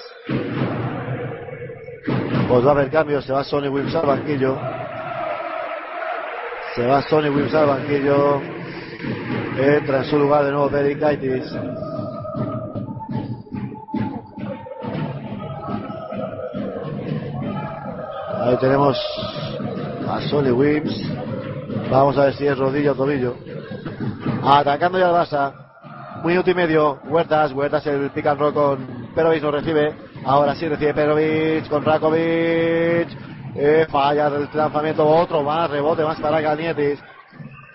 [2.49, 4.57] Pues va a haber cambio, se va Sonny Wims al banquillo.
[6.77, 8.43] Se va Sonny Wims al banquillo.
[9.57, 11.51] Entra en su lugar de nuevo Derek Kaitis.
[18.43, 18.99] Ahí tenemos
[20.07, 20.95] a Sonny Wims.
[21.91, 23.37] Vamos a ver si es rodilla o tobillo.
[24.45, 25.55] Atacando ya el Barça.
[26.25, 26.99] Minuto y medio.
[27.05, 29.95] Huertas, Huertas el pick and roll con Perovic lo recibe.
[30.27, 33.36] Ahora sí recibe Perovic con Rakovic.
[33.59, 35.07] Eh, falla el lanzamiento.
[35.07, 37.03] Otro más, rebote más para Canietis.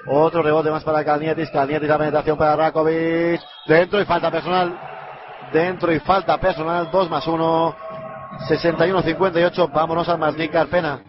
[0.07, 1.49] Otro rebote más para Calnietis.
[1.49, 3.41] Calnietis la penetración para Rakovic.
[3.65, 4.79] Dentro y falta personal.
[5.51, 6.89] Dentro y falta personal.
[6.91, 7.75] 2 más 1.
[8.47, 9.71] 61-58.
[9.71, 11.01] Vámonos al Masnik Carpena.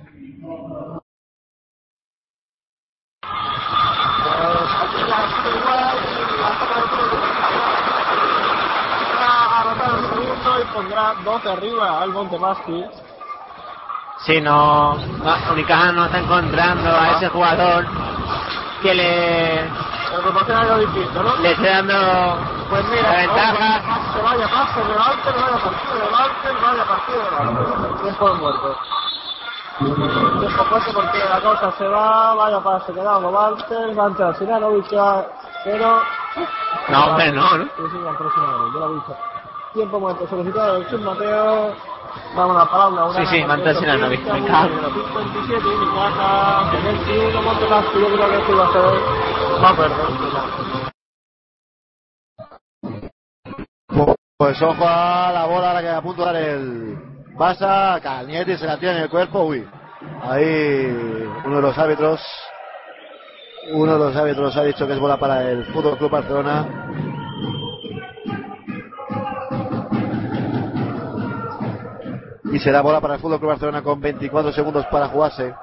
[10.74, 12.84] pondrá 12 arriba al Montepaschi.
[14.24, 17.84] Sí, no, no, Unicaja no está encontrando a ese jugador
[18.80, 19.68] que le,
[20.54, 21.36] algo distinto, ¿no?
[21.38, 22.38] le esté dando
[22.70, 23.80] Pues mira, la ventaja.
[24.14, 28.02] se vaya pase de Walter, vaya partido de Walter, vaya partido Walter.
[28.02, 28.78] Tiempo muerto.
[30.38, 34.88] Tiempo fuerte porque la cosa se va, vaya pase, quedamos Walter, va a entrar Sinanovic,
[34.88, 35.26] ya,
[35.64, 36.00] pero...
[36.88, 37.64] No, hombre, no, ¿no?
[37.64, 39.16] Sí, sí, yo.
[39.74, 41.74] Tiempo muerto solicitado del Chus Mateo.
[42.34, 43.14] Vamos a la palabra.
[43.14, 44.74] Sí, sí, va a entrar Sinanovic, me cago.
[44.94, 48.82] 57, Unicaja, 71, Montepaschi, yo creo que esto iba a ser...
[49.62, 50.92] Va a perder.
[54.38, 56.98] Pues ojo a la bola ahora que a punto de dar el
[57.36, 59.68] Basa, Calnietis se la tiene en el cuerpo, uy.
[60.22, 62.20] Ahí uno de los árbitros,
[63.72, 66.66] uno de los árbitros ha dicho que es bola para el Fútbol Club Barcelona.
[72.52, 75.54] Y será bola para el Fútbol Club Barcelona con 24 segundos para jugarse.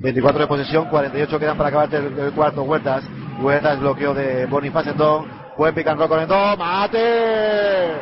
[0.00, 2.62] 24 de posesión, 48 quedan para acabar el, el cuarto.
[2.62, 3.04] Huertas,
[3.38, 5.28] Huertas bloqueo de Boniface Endón.
[5.58, 6.26] Buen pick and roll con.
[6.58, 7.92] ¡Mate!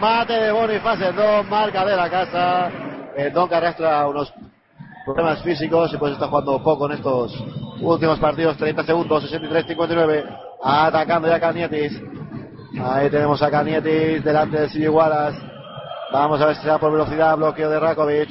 [0.00, 2.72] Mate de Boniface Endón, marca de la casa.
[3.16, 4.34] Endón que arrastra unos
[5.04, 7.40] problemas físicos y pues está jugando poco en estos
[7.82, 8.56] últimos partidos.
[8.56, 10.24] 30 segundos, 63-59.
[10.60, 12.02] Atacando ya Canietis.
[12.82, 15.53] Ahí tenemos a Canietis delante de Silvio Wallace.
[16.14, 17.36] Vamos a ver si se da por velocidad.
[17.36, 18.28] Bloqueo de Rakovic.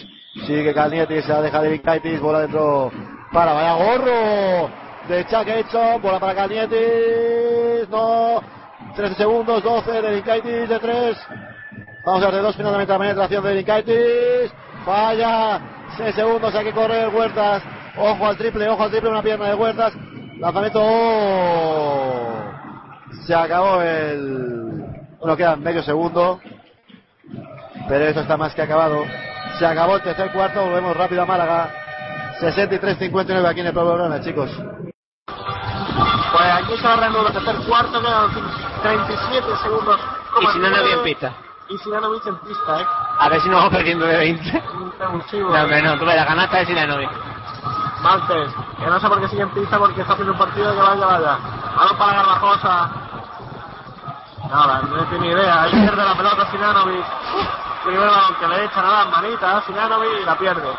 [0.47, 2.89] Sigue Calnietis, se la deja de Vinkaitis, bola dentro
[3.33, 4.69] para vaya gorro
[5.07, 8.41] de Chuck Edson, bola para Calnietis, no,
[8.95, 11.17] 13 segundos, 12 de Vinkaitis de 3,
[12.03, 14.53] vamos a ver de 2 finalmente la penetración de Vinkaitis,
[14.83, 15.61] falla,
[15.97, 17.61] 6 segundos, hay que correr Huertas,
[17.95, 19.93] ojo al triple, ojo al triple, una pierna de Huertas,
[20.39, 22.43] lanzamiento, oh,
[23.27, 24.83] se acabó el,
[25.19, 26.39] bueno queda medio segundo,
[27.87, 29.05] pero esto está más que acabado.
[29.59, 31.69] Se acabó el tercer cuarto, volvemos rápido a Málaga.
[32.39, 34.49] 63-59 aquí en el Pueblo Grana, chicos.
[35.25, 38.31] Pues aquí se va a reanudar el tercer cuarto, quedan
[38.81, 39.99] 37 segundos.
[40.41, 41.33] Y si no, no había en pista.
[41.69, 42.85] Y Sinanovic en pista, ¿eh?
[43.19, 44.63] A ver si nos vamos perdiendo de 20.
[45.13, 45.49] Un chivo.
[45.49, 47.09] No, hombre, no, tú ves la ganaste de Sinanovic.
[48.01, 48.49] Martes,
[48.79, 51.05] que no sé por qué sigue en pista porque está haciendo un partido que vaya,
[51.05, 51.37] vaya.
[51.77, 52.91] Balón para Garbajosa.
[54.49, 55.63] Nada, no tiene ni idea.
[55.63, 57.05] Ahí pierde la pelota Sinanovic.
[57.83, 60.73] Primero balón que le echan a las manitas, Sinanovic y la pierde.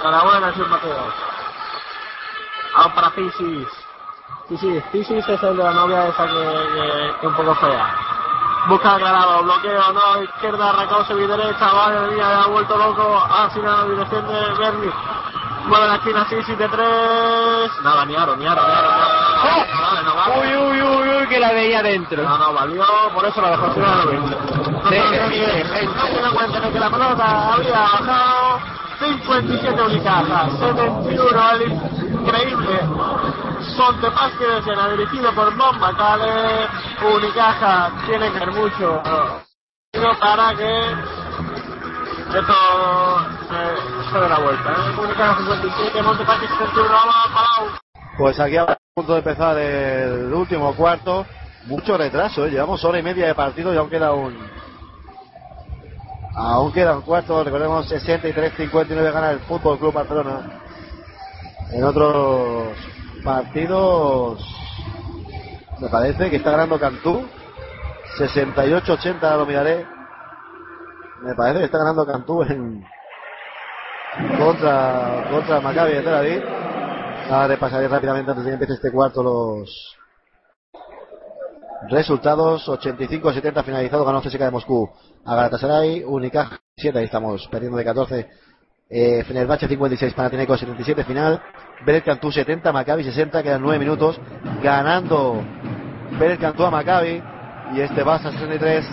[0.00, 1.12] Enhorabuena, Jesús Mateo.
[2.74, 3.68] Vamos para Pisis.
[4.48, 8.21] Pisis, Pisis es el de la novia esa que, que, que un poco fea.
[8.68, 14.54] Busca aclarado, bloqueo, no, izquierda, Rakose, derecha, vale, mía, ha vuelto loco, ah, Sinanovic defiende
[14.58, 14.90] Berni.
[15.66, 17.70] Mueve la esquina, Sisi de tres.
[17.82, 18.88] Nada, ni aro, ni aro, ni aro.
[18.88, 19.66] ni aro.
[19.74, 20.40] No vale, no vale.
[20.40, 22.22] Uy, uy, uy, uy, que la veía dentro.
[22.22, 22.84] No, no, valió,
[23.14, 24.20] por eso la dejó Sinanovic.
[24.20, 24.96] No Sí.
[24.96, 28.60] se ni no se da cuenta de que la pelota había bajado
[29.02, 32.80] 57 Unicaja, 71 el increíble
[33.76, 36.68] Montepaschi de Siena, dirigido por Mon Macale.
[37.02, 39.02] Unicaja tiene que ver mucho
[40.20, 40.90] para que
[42.38, 42.54] esto
[44.12, 44.70] se, dé la vuelta.
[44.70, 45.00] ¿eh?
[45.00, 47.80] Unicaja 57, Montepaschi 71, vamos.
[48.18, 51.26] Pues aquí a punto de empezar el último cuarto.
[51.66, 52.50] Mucho retraso, ¿eh?
[52.50, 54.36] llevamos hora y media de partido y aún queda un.
[56.34, 60.62] Aún queda un cuarto, recordemos 63-59 gana el Fútbol Club Barcelona.
[61.70, 62.74] En otros
[63.22, 64.42] partidos
[65.78, 67.26] me parece que está ganando Cantú.
[68.18, 69.86] 68-80 lo miraré.
[71.22, 72.82] Me parece que está ganando Cantú en
[74.38, 76.44] contra contra Maccabi de Tel Aviv.
[77.30, 79.98] Ahora repasaré rápidamente antes de que empiece este cuarto los
[81.90, 82.66] resultados.
[82.68, 84.90] 85-70 finalizado ganó CSKA de Moscú
[85.24, 88.28] a Galatasaray Unicaja 7 ahí estamos perdiendo de 14
[88.94, 91.40] eh, Fenerbahce 56, Panathinaikos 77 final,
[91.86, 94.20] Beret Cantú 70, Maccabi 60, quedan 9 minutos,
[94.62, 95.42] ganando
[96.18, 97.22] Beret Cantú a Maccabi.
[97.74, 98.84] Y este Barça 63,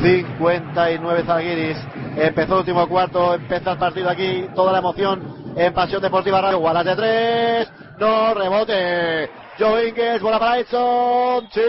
[0.00, 1.76] 59 Zalgiris,
[2.16, 6.60] empezó el último cuarto, empieza el partido aquí, toda la emoción en Pasión Deportiva Radio,
[6.60, 11.60] Wallace de 3, no, rebote, Joe Ingles, bola para Edson, sí,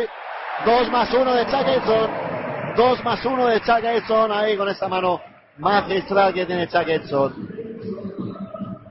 [0.65, 2.36] 2 más 1 de Chuck Edson,
[2.77, 5.19] 2 más 1 de Chuck Edson ahí con esta mano
[5.57, 7.33] magistral que tiene Chuck Edson.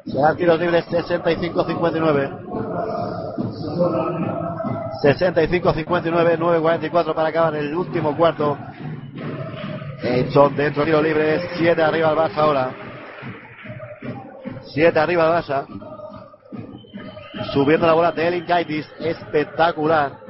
[0.05, 2.41] Serán tiros libres 65-59.
[5.05, 8.59] 65-59, 9-44 para acabar el último cuarto.
[10.03, 12.71] Edson dentro de tiro libres, 7 arriba al Barça ahora.
[14.75, 15.65] 7 arriba al Barça.
[17.53, 20.26] Subiendo la bola de Elin Gaitis, espectacular.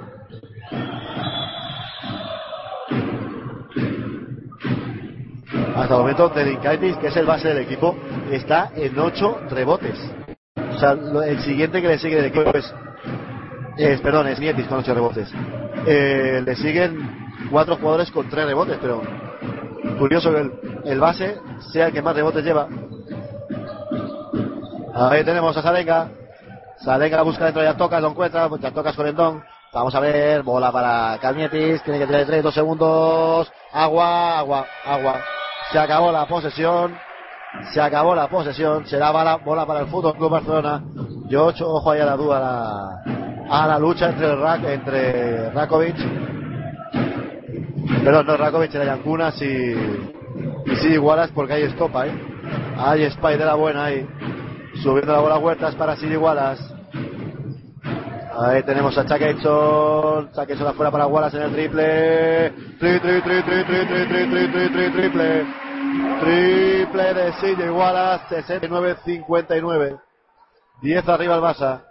[5.77, 7.95] Hasta el momento, Delinkaitis, que es el base del equipo,
[8.31, 9.99] está en 8 rebotes.
[10.75, 12.75] O sea, el siguiente que le sigue del equipo es.
[13.77, 15.31] es, perdón, es Nietis con 8 rebotes.
[15.87, 19.03] Eh, le siguen 4 jugadores con 3 rebotes, pero
[19.99, 21.39] curioso que el, base
[21.73, 22.69] sea el que más rebotes lleva.
[24.95, 26.09] Ahí tenemos a Salenga.
[26.79, 29.45] Salenga busca dentro de Tocas, lo encuentra, ya tocas con el don.
[29.75, 33.53] Vamos a ver, bola para Calnietis, tiene que de 3, 2 segundos.
[33.73, 35.21] Agua, agua, agua.
[35.73, 36.97] Se acabó la posesión.
[37.73, 38.87] Se acabó la posesión.
[38.87, 40.83] Será bala- bola para el Fútbol Club Barcelona.
[41.29, 44.63] Yo ocho, ojo ahí a la duda, a la, a la lucha entre el Rak,
[45.55, 45.97] Rakovic.
[48.05, 49.75] Perdón, no Rakovic, era Yankunas y,
[50.85, 52.13] y Wallace porque hay estopa, ¿eh?
[52.79, 54.07] Hay Spy de la buena ahí.
[54.83, 56.63] Subiendo la bola a huertas para Siri Wallace.
[58.39, 60.31] Ahí tenemos a Chuckinson.
[60.33, 62.51] Chuckinson afuera para Wallace en el triple.
[62.79, 65.47] Tri, tri, tri, tri, tri, tri, tri, tri, tri, tri, triple.
[66.21, 68.43] Triple de CJ Wallace.
[68.43, 70.01] 69-59.
[70.83, 71.83] 10 arriba el Barça.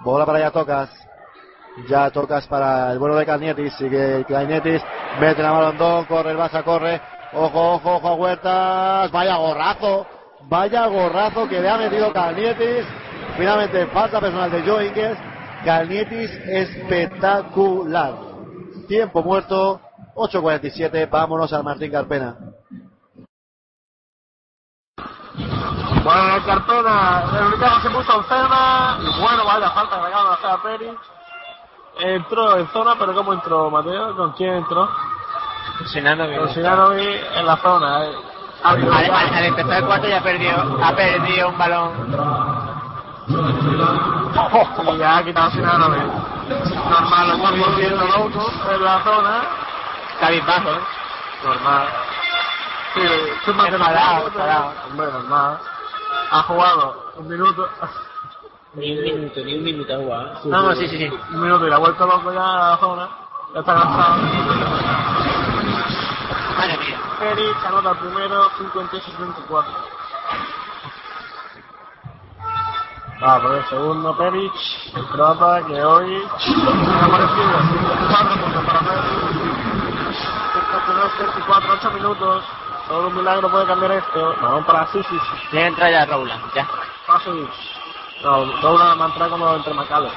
[0.00, 0.90] Bola para ya tocas.
[1.88, 3.72] Ya tocas para el bueno de Calnietis.
[3.74, 4.82] Sigue Calnietis.
[5.18, 6.04] Mete la Malondón.
[6.04, 7.00] Corre el Barça, corre.
[7.32, 9.10] Ojo, ojo, ojo a Huertas.
[9.10, 10.06] Vaya gorrazo.
[10.42, 12.84] Vaya gorrazo que le ha metido Calnietis.
[13.38, 15.33] Finalmente falta personal de Joe.
[15.64, 18.14] Calnietis espectacular.
[18.88, 19.80] Tiempo muerto.
[20.14, 21.08] 8.47.
[21.10, 22.36] Vámonos al Martín Carpena.
[26.04, 28.98] Bueno, el Carpena, el Unicano se puso en zona.
[29.00, 29.96] Y bueno, vaya falta
[30.32, 30.94] hacer a Pérez.
[32.00, 34.14] Entró en zona, pero ¿cómo entró Mateo?
[34.16, 34.88] ¿Con quién entró?
[35.92, 36.38] Sinanovic.
[36.38, 38.04] Con Sinanovic en la zona.
[38.04, 38.12] Eh.
[38.62, 42.73] Al, al- al empezar el cuarto ya perdió, ha perdido un balón.
[43.26, 46.02] Y ya ha quitado Sinanovic.
[46.90, 49.42] Normal, lo estamos viendo loco en la zona.
[50.20, 50.80] Cabizbajo, ¿eh?
[51.44, 51.88] Normal.
[52.94, 54.72] Sí, de Enfadado, la enfadado.
[54.90, 55.58] Hombre, normal.
[56.30, 57.68] Ha jugado un minuto.
[58.74, 60.40] Ni un minuto, ni un minuto ha jugado.
[60.44, 61.10] No, no, sí, sí, sí.
[61.32, 63.08] Un minuto y la vuelta loco ya a la zona.
[63.54, 64.16] Ya está cansado.
[66.58, 66.98] Madre mía.
[67.32, 69.64] Eric anota el primero, 56-24.
[73.22, 74.52] Va por el segundo Peric,
[74.96, 79.34] el croata que hoy ha aparecido 54 puntos para Peric.
[81.18, 82.44] 54, 8 minutos.
[82.88, 84.36] Solo un milagro puede cambiar esto.
[84.42, 85.18] Vamos para Sisi.
[85.50, 86.66] Tiene que entrar ya Raúl, ya.
[87.06, 87.48] Fácil.
[88.22, 90.12] No, Douglas va a entrar como entre Macales.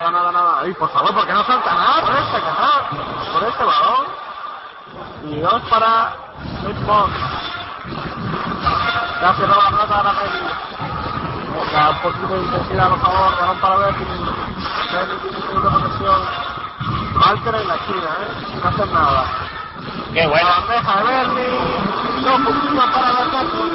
[0.00, 0.60] Nada, nada, nada.
[0.60, 3.32] Ay, por favor, ¿por qué no salta nada por este canal?
[3.32, 4.06] Por este balón.
[5.30, 6.16] Y dos para
[6.64, 7.41] Richmond
[9.22, 10.26] ya cerró la plata, ahora que
[11.72, 14.08] la política de intensidad, por favor, dejan para ver que el
[15.62, 16.20] de protección.
[17.14, 18.58] Marker en la esquina, ¿eh?
[18.60, 19.24] No hacen nada.
[20.12, 20.48] Qué bueno.
[20.48, 21.46] La bandeja de Berni,
[22.24, 23.68] dos puntitos para Bertocchi.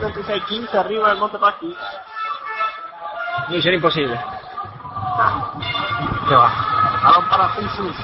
[0.00, 1.76] 176-15 arriba del Monte Pasqui.
[3.48, 4.20] Misión imposible.
[6.28, 6.50] Se va.
[7.00, 7.96] Balón para Pisus.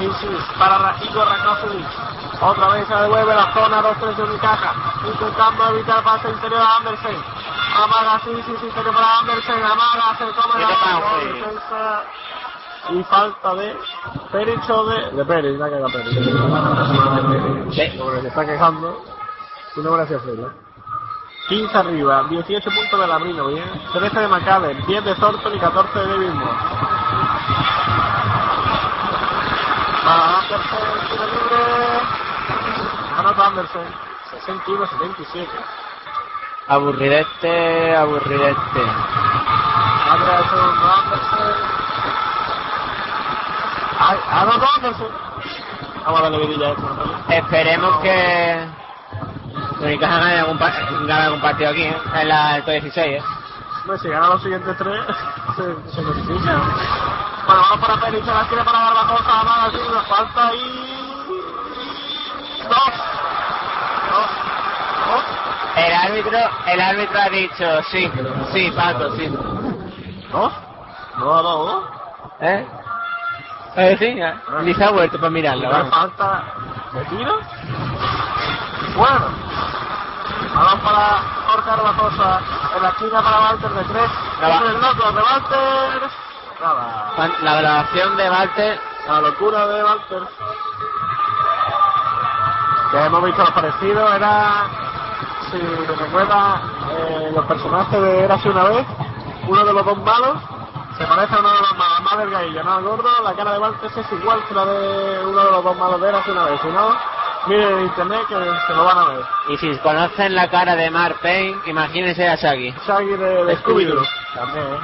[0.00, 1.86] Pisus para Rajigo Rakosovic.
[2.40, 4.72] Otra vez se devuelve la zona 2-3 de Unicaja.
[5.04, 7.16] Intentando evitar pase interior a Andersen.
[7.76, 9.64] Amaga Fisus interior para Andersen.
[9.64, 10.68] Amaga, se come ¿Qué la?
[11.32, 12.04] Defensa.
[12.90, 13.76] Y falta de
[14.30, 15.10] Perich o de...
[15.10, 16.14] De Perich, la que da Perich.
[17.98, 19.02] Sobre se está quejando.
[19.76, 20.46] Y no gracias a él.
[21.48, 23.64] 15 arriba, 18 puntos de Labrino, bien.
[23.92, 26.56] 13 de McAllen, 10 de Thornton y 14 de David Moore.
[30.04, 30.97] Para.
[33.42, 33.84] Anderson,
[34.46, 35.46] 61-77.
[36.68, 38.82] Aburridete, aburridete.
[40.50, 41.54] Segundo Anderson.
[44.00, 45.08] Ay, Anderson.
[46.04, 46.82] Vamos a darle vidilla a esto.
[46.82, 47.34] ¿no?
[47.34, 48.68] Esperemos que
[49.80, 50.70] Unicaja gane algún, pa-
[51.06, 51.96] gane algún partido aquí, ¿eh?
[52.14, 53.22] en la el 16, ¿eh?
[53.82, 55.06] Hombre, si gana los siguientes tres,
[55.56, 55.62] se,
[55.94, 56.52] se clasifica.
[57.46, 60.98] Bueno, vamos para Pérez, se la quiere para Barbajosa, Amada, así, una falta y...
[62.68, 62.94] Dos.
[65.76, 68.10] El árbitro, el árbitro ha dicho sí,
[68.52, 69.28] sí, Paco, sí.
[70.32, 70.52] No,
[71.18, 71.84] no, dos.
[72.40, 72.66] ¿Eh?
[73.76, 74.40] Eh, sí, ya.
[74.62, 75.90] Ni se ha vuelto para mirarlo, vamos.
[75.90, 76.44] falta
[76.92, 77.38] de tiro.
[78.96, 79.26] Bueno.
[80.54, 82.40] Balón para Jorge Arbajosa.
[82.76, 84.10] En la esquina para Walter de tres.
[84.42, 84.48] El
[85.14, 86.02] de Walter.
[86.60, 87.12] Nada.
[87.42, 88.80] La grabación de Walter.
[89.06, 90.22] La locura de Walter.
[92.90, 94.14] Que hemos visto lo parecido.
[94.14, 94.66] Era,
[95.50, 96.60] si recuerda,
[96.90, 98.86] eh, los personajes de Érase una vez.
[99.46, 100.38] Uno de los dos malos.
[100.98, 102.60] Se parece a uno de los malos, más delgadillo.
[102.60, 105.76] El gordo, la cara de Walter es igual que la de uno de los dos
[105.76, 106.60] malos de Érase una vez.
[106.60, 106.96] Si no,
[107.46, 109.24] miren en internet que se lo van a ver.
[109.48, 112.74] Y si conocen la cara de Mark Payne, imagínense a Shaggy.
[112.86, 114.04] Shaggy de, de Scooby-Doo.
[114.34, 114.80] También, ¿eh?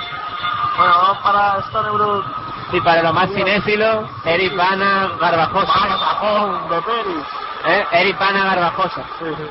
[0.76, 2.24] Bueno, vamos para Stony Brook.
[2.72, 5.72] Y para los más cinéfilos, Eric Bana Garbajosa.
[5.72, 7.26] Bajón de Peris.
[7.66, 7.86] ¿Eh?
[7.92, 9.02] Eric Bana Garbajosa.
[9.18, 9.50] Sí, sí.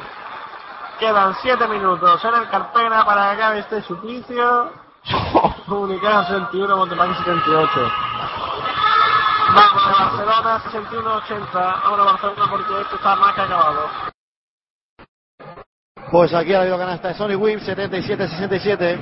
[1.03, 4.71] Quedan 7 minutos en el Carpena para que acabe este suplicio.
[5.67, 7.91] Comunicada 61, Montepaqui 78.
[9.53, 11.53] Vamos Barcelona 61-80.
[11.53, 13.89] Vamos a Barcelona porque esto está más que acabado.
[16.09, 18.97] Pues aquí ha habido canasta de Sony Wim, 77-67.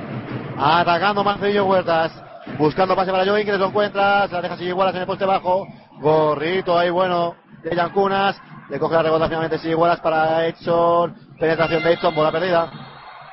[0.58, 2.12] Atacando Marcelillo Huertas.
[2.58, 4.28] Buscando pase para Joey, que lo encuentra.
[4.28, 5.68] Se la deja sin igualas en el poste bajo.
[6.00, 8.42] Gorrito ahí bueno de Yancunas.
[8.72, 11.14] Le coge la rebota finalmente sin igualas para Edson.
[11.38, 12.72] Penetración de Edson, bola perdida.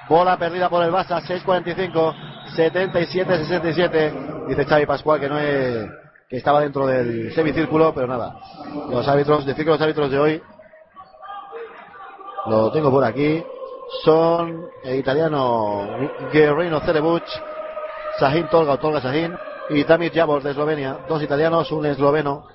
[0.09, 2.15] Bola perdida por el Barça, 6-45.
[2.57, 4.49] 77-67.
[4.49, 5.89] Dice Xavi Pascual que no es,
[6.29, 8.35] que estaba dentro del semicírculo, pero nada.
[8.91, 10.43] Los árbitros, decir que los árbitros de hoy
[12.47, 13.41] lo tengo por aquí.
[14.03, 15.87] Son el italiano
[16.33, 17.23] Guerrino Cerebuch,
[18.19, 19.37] Sahin Tolga o Tolga Sahin
[19.71, 20.99] y Tamir Javor de Eslovenia.
[21.09, 22.49] Dos italianos, un esloveno.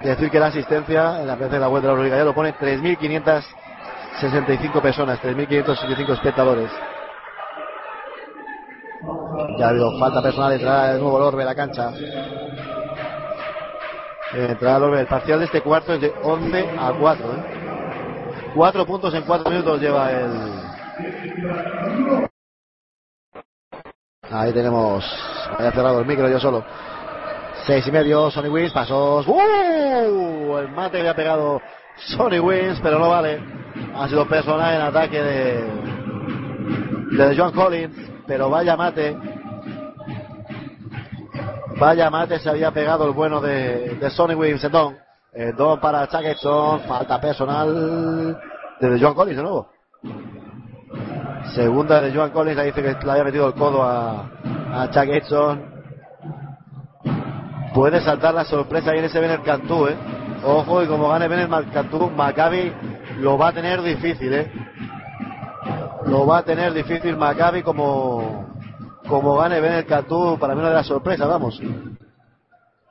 [0.00, 2.54] Decir que la asistencia en la de la web de la Euroliga ya lo pone
[2.54, 6.70] 3.565 personas, 3.565 espectadores.
[9.58, 11.92] Ya ha habido falta personal, entrada de nuevo Lorbe a la cancha.
[14.32, 15.00] Entrada Lorbe.
[15.00, 17.26] El parcial de este cuarto es de 11 a 4.
[17.26, 17.60] ¿eh?
[18.54, 20.30] Cuatro puntos en cuatro minutos lleva el.
[24.30, 25.04] Ahí tenemos.
[25.58, 26.64] Había cerrado el micro yo solo.
[27.70, 29.28] Seis y medio, Sony Wins, pasos.
[29.28, 30.58] ¡Uh!
[30.58, 31.62] El mate le ha pegado
[31.94, 33.40] Sony Wins, pero no vale.
[33.94, 35.64] Ha sido personal en ataque de.
[37.16, 37.94] de John Collins,
[38.26, 39.16] pero vaya mate.
[41.78, 44.98] Vaya mate se había pegado el bueno de, de Sony Wins Don.
[45.32, 48.36] El don para Jackson, falta personal
[48.80, 49.70] de Joan Collins de nuevo.
[51.54, 54.28] Segunda de Joan Collins, ahí dice que le había metido el codo a,
[54.72, 55.79] a Chuck Edson.
[57.74, 59.96] Puede saltar la sorpresa ahí en ese Bener Cantú, eh.
[60.44, 62.72] Ojo, y como gane Bener Cantú, Maccabi
[63.18, 64.52] lo va a tener difícil, eh.
[66.06, 68.46] Lo va a tener difícil Maccabi como,
[69.06, 71.60] como gane Bener Cantú, para mí una de las sorpresas, vamos.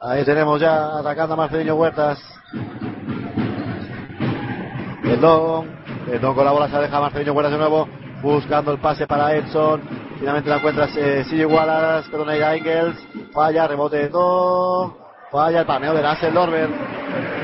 [0.02, 2.18] Ahí tenemos ya atacando a Marcelino Huertas.
[5.04, 7.90] El Don con la bola se deja Marcelino Huertas de nuevo.
[8.22, 9.82] Buscando el pase para Edson.
[10.20, 12.10] Finalmente la encuentra eh, Sigue Wallace.
[12.12, 12.98] Perdón, a Ingels.
[13.32, 14.94] Falla, rebote de Don.
[15.32, 16.70] Falla el palmeo de Russell Lorber.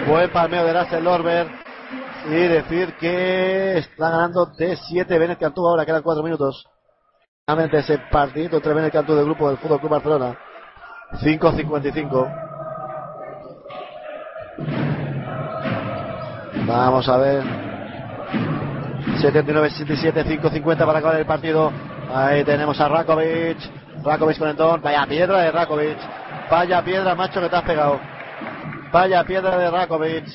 [0.07, 1.47] Buen palmeo de Russell Lorber.
[2.27, 5.65] Y decir que está ganando de 7 Benet Cantú.
[5.65, 6.65] Ahora quedan 4 minutos.
[7.45, 10.37] Finalmente ese partido entre Benet Cantú del grupo del Fútbol Club Barcelona.
[11.13, 12.45] 5.55.
[16.67, 17.43] Vamos a ver.
[19.21, 21.71] 79-67, 5.50 para acabar el partido.
[22.13, 23.57] Ahí tenemos a Rakovic.
[24.03, 24.81] Rakovic con el don.
[24.81, 25.97] Vaya piedra de Rakovic.
[26.49, 27.99] Vaya piedra, macho, que te has pegado.
[28.91, 30.25] Vaya piedra de Rakovic.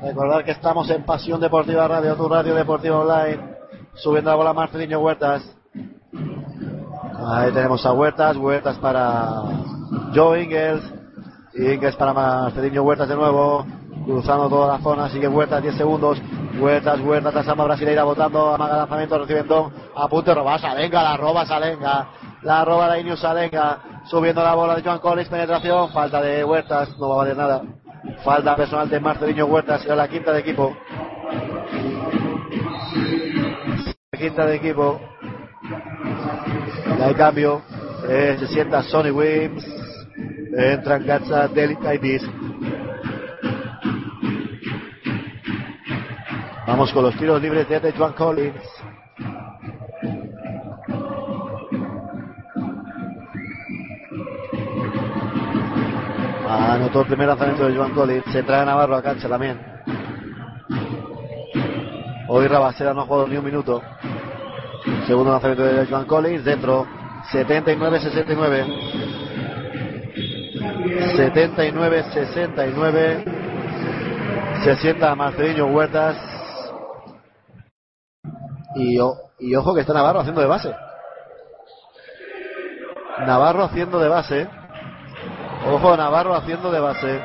[0.00, 3.56] Recordar que estamos en Pasión Deportiva Radio, tu radio deportiva online.
[3.94, 5.42] Subiendo la bola Marcelino Huertas.
[7.26, 8.36] Ahí tenemos a Huertas.
[8.36, 9.28] Huertas para
[10.14, 10.82] Joe Ingles.
[11.54, 13.66] Ingles para Marcelino Huertas de nuevo.
[14.04, 15.08] Cruzando toda la zona.
[15.08, 16.20] Sigue Huertas 10 segundos.
[16.58, 18.54] Huertas, Huertas, la samba brasileira votando.
[18.54, 19.18] Amaga lanzamiento.
[19.18, 19.72] Reciben Don.
[19.94, 20.34] A punto.
[20.58, 21.02] Salenga.
[21.02, 22.08] La roba Salenga.
[22.42, 23.78] La roba de Inius Salenga.
[24.06, 25.28] Subiendo la bola de Joan Collins.
[25.28, 25.90] Penetración.
[25.90, 26.98] Falta de Huertas.
[26.98, 27.62] No va a valer nada.
[28.24, 29.82] Falta personal de Marcelino Huertas.
[29.82, 30.76] Será la quinta de equipo.
[34.12, 35.00] La quinta de equipo.
[36.98, 37.62] Ya hay cambio.
[38.08, 39.64] Eh, se sienta Sonny Wims.
[40.56, 42.22] Entra en casa Deli Ibis.
[46.66, 48.62] Vamos con los tiros libres de, de Joan Collins.
[56.48, 58.24] Anotó el primer lanzamiento de Joan Collins.
[58.32, 59.60] Se trae Navarro a cancha también.
[62.28, 63.82] Hoy Rabasera no ha jugado ni un minuto.
[65.06, 66.44] Segundo lanzamiento de Joan Collins.
[66.44, 66.86] Dentro.
[67.32, 68.66] 79-69.
[71.16, 73.24] 79-69.
[74.62, 76.31] Se sienta Marcelino Huertas.
[78.74, 78.98] Y,
[79.38, 80.74] y ojo que está Navarro haciendo de base.
[83.26, 84.48] Navarro haciendo de base.
[85.70, 87.20] Ojo, Navarro haciendo de base.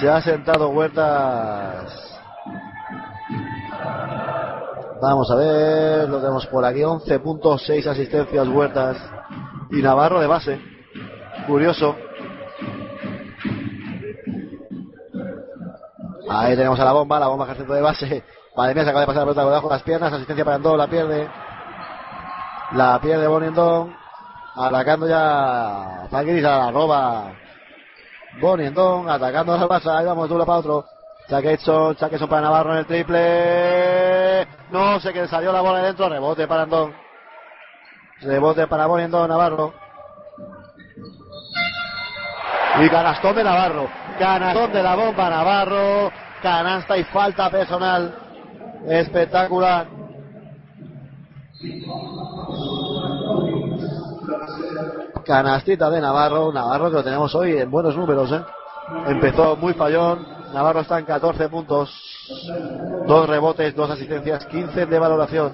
[0.00, 2.20] Se ha sentado Huertas.
[5.00, 6.80] Vamos a ver, lo tenemos por aquí.
[6.80, 8.96] 11.6 asistencias Huertas.
[9.70, 10.60] Y Navarro de base.
[11.46, 11.96] Curioso.
[16.28, 18.24] Ahí tenemos a la bomba, la bomba ejerciendo de base.
[18.56, 20.12] Madre mía, se acaba de pasar la pelota por las piernas.
[20.12, 21.28] Asistencia para Andón, la pierde.
[22.72, 23.96] La pierde Boniendón.
[24.56, 27.32] Atacando ya Zagiris a la roba.
[28.40, 29.98] Boniendón atacando a la basa.
[29.98, 30.84] Ahí vamos, duro para otro.
[31.28, 34.46] Chaquetson, Chaquetson para Navarro en el triple.
[34.70, 36.08] No sé que salió la bola de dentro.
[36.08, 36.94] Rebote para Andón.
[38.20, 39.74] Rebote para Boniendón, Navarro.
[42.80, 43.88] Y canastón de Navarro.
[44.16, 46.12] Canastón de la bomba Navarro.
[46.40, 48.23] Canasta y falta personal.
[48.86, 49.86] Espectacular.
[55.24, 56.52] Canastita de Navarro.
[56.52, 58.30] Navarro que lo tenemos hoy en buenos números.
[58.32, 58.42] ¿eh?
[59.06, 60.26] Empezó muy fallón.
[60.52, 61.90] Navarro está en 14 puntos.
[63.06, 65.52] Dos rebotes, dos asistencias, 15 de valoración.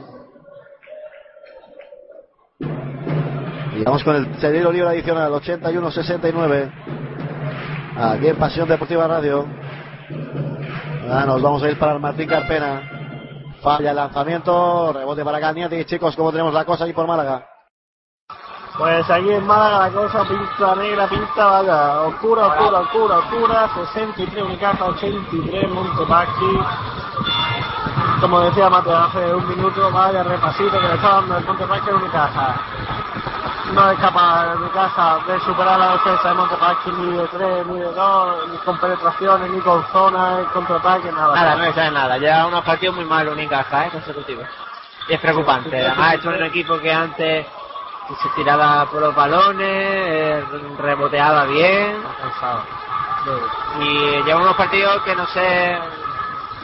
[2.60, 6.70] Y vamos con el Cedillo libre adicional, 81-69.
[7.96, 9.46] Aquí en Pasión Deportiva Radio.
[11.08, 12.89] Ah, nos vamos a ir para el Martín Carpena.
[13.62, 15.84] Falla el lanzamiento, rebote para Cañete.
[15.84, 17.46] Chicos, ¿cómo tenemos la cosa ahí por Málaga?
[18.78, 24.44] Pues aquí en Málaga la cosa pinta negra, pinta vaya, oscura, oscura, oscura, oscura, 63
[24.44, 26.58] Unicaja, 83 Montepaschi.
[28.22, 31.94] Como decía Mateo hace un minuto, vaya repasito que le está dando el Montepaschi a
[31.94, 32.60] Unicaja.
[33.74, 37.78] No es capaz el Unicaja de superar la defensa de Montepaschi ni de 3, ni
[37.78, 41.34] de 2, ni con penetraciones, ni con zonas, contraataque, nada.
[41.34, 42.18] Nada, no sabe nada.
[42.18, 43.90] Lleva unos partidos muy malos Unicaja, ¿eh?
[43.90, 44.46] Consecutivos.
[45.08, 45.86] Y es preocupante.
[45.86, 47.46] Además, es un equipo que antes
[48.22, 50.44] se tiraba por los balones, eh,
[50.78, 51.96] reboteaba bien.
[53.80, 55.78] Y lleva unos partidos que no sé.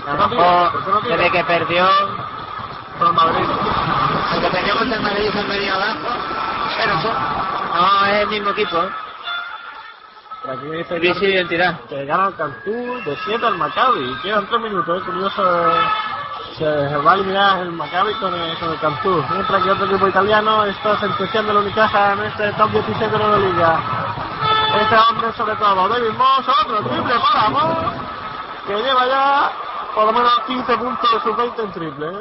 [0.06, 1.88] A lo mejor desde que perdió.
[2.98, 3.44] Con Madrid.
[4.34, 6.45] El que perdió contra el Madrid han venido abajo.
[6.76, 7.12] Pero eso.
[7.12, 8.88] No, es el mismo equipo, ¿eh?
[10.48, 11.80] Aquí dice Crisis identidad.
[11.88, 12.70] que gana el Cantú
[13.04, 14.16] de 7 al Maccabi.
[14.22, 15.42] Quedan 3 minutos, es curioso.
[15.72, 15.80] eh,
[16.58, 19.24] Se va a eliminar el Maccabi con el, con el Cantú.
[19.30, 23.38] Mientras que otro equipo italiano está sentenciando la Unicaja en este top 16 de la
[23.38, 23.80] liga.
[24.80, 27.78] Este hombre sobre todo, David Moss, otro triple para Moss,
[28.66, 29.52] que lleva ya
[29.94, 32.06] por lo menos 15 puntos de sus 20 en triple.
[32.08, 32.20] ¿eh?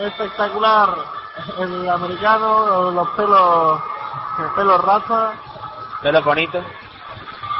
[0.00, 0.96] Espectacular
[1.58, 3.80] el americano, los pelos,
[4.38, 5.32] los pelos raza.
[6.02, 6.58] Pelo bonito.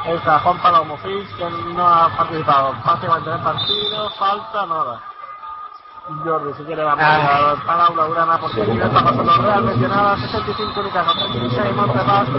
[0.07, 2.75] Está Juan Palomo que no ha participado.
[2.83, 5.03] Pase va a tener partido, falta, nada.
[6.25, 7.53] Jordi, si quiere, vamos Ah.
[7.53, 12.33] a para Laura Urana, porque aquí no está pasando Real mencionada, 65 Unicaja, 36 Montepaschi.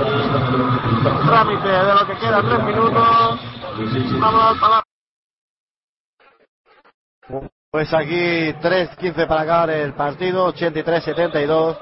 [1.28, 3.40] Trámite de lo que queda, 3 minutos.
[4.20, 4.82] Vamos al Palau.
[7.74, 11.78] Pues aquí 3-15 para acabar el partido, 83-72.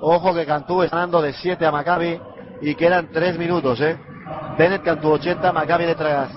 [0.00, 2.16] Ojo que Cantú está ganando de 7 a Maccabi
[2.60, 3.98] y quedan 3 minutos, ¿eh?
[4.56, 6.30] Bennett Cantú 80, Maccabi detrás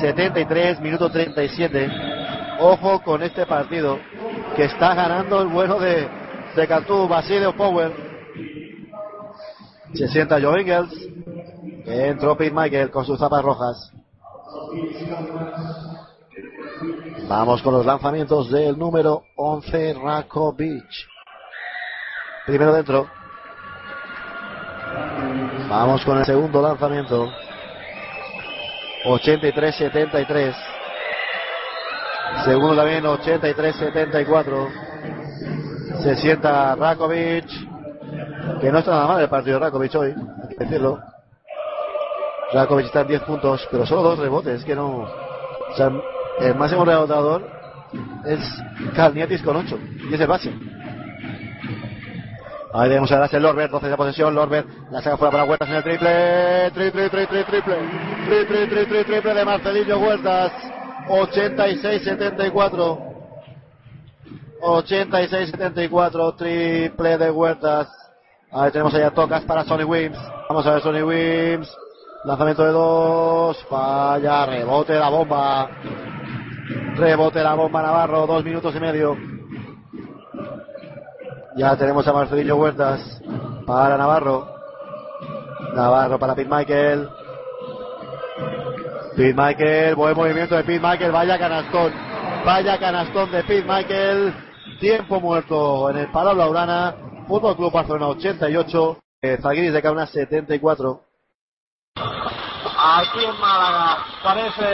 [0.00, 1.90] 73, minuto 37.
[2.60, 3.98] Ojo con este partido
[4.56, 6.08] que está ganando el bueno de,
[6.56, 7.92] de Cantú, Basilio Power.
[9.92, 10.88] Se sienta Joe Ingles.
[11.84, 13.92] Entró Pete Michael con sus zapas rojas.
[17.28, 20.84] Vamos con los lanzamientos del número 11, Rakovic.
[22.46, 23.08] Primero dentro.
[25.68, 27.28] Vamos con el segundo lanzamiento.
[29.04, 30.54] 83-73.
[32.44, 36.02] Segundo también 83-74.
[36.02, 37.46] Se sienta Rakovic.
[38.60, 41.00] Que no está nada mal el partido de Rakovic hoy, hay que decirlo.
[42.52, 44.98] Rakovic está en 10 puntos, pero solo dos rebotes, que no.
[44.98, 45.90] O sea,
[46.40, 47.48] el máximo rebotador
[48.24, 48.40] es
[48.94, 49.78] Kalnietis con 8
[50.10, 50.52] y es el base.
[52.74, 55.76] Ahí tenemos a el Lorbert, 12 de posesión, Lorbert la saca fuera para Huertas en
[55.76, 57.76] el triple, triple, triple, triple,
[58.26, 60.52] triple, triple, triple de Marcelillo Huertas,
[61.08, 62.98] 86-74,
[64.60, 67.88] 86-74, triple de Huertas.
[68.52, 71.74] Ahí tenemos allá tocas para Sonny Wims, vamos a ver Sonny Wims,
[72.24, 75.70] lanzamiento de dos, falla, rebote la bomba,
[76.96, 79.18] Rebote la bomba Navarro, dos minutos y medio.
[81.54, 83.20] Ya tenemos a Marcelillo Huertas
[83.66, 84.48] para Navarro.
[85.74, 87.06] Navarro para Pete Michael.
[89.14, 91.92] Pete Michael, buen movimiento de Pete Michael, vaya canastón.
[92.46, 94.34] Vaya canastón de Pete Michael.
[94.80, 96.94] tiempo muerto en el Palau Laurana,
[97.28, 101.02] Fútbol Club Barcelona 88, eh, Zalgiris de Cauna 74.
[101.94, 104.64] Aquí en Málaga parece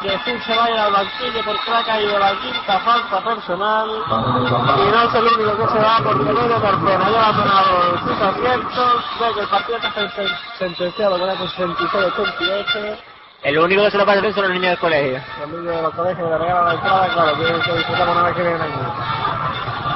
[0.00, 5.02] que sí se vaya al banquillo porque ha caído la quinta falta personal y no
[5.02, 9.26] es el único que se va porque Luis Carpena ya ha sonado sus asientos, ve
[9.34, 12.96] que el partido está sen- sentenciado con una 66-88.
[13.42, 15.20] El único que se lo pasa bien son los niños del colegio.
[15.40, 18.34] Los niños de los colegios le regalan la entrada, claro, tienen que disfrutar una vez
[18.34, 18.72] que vienen aquí.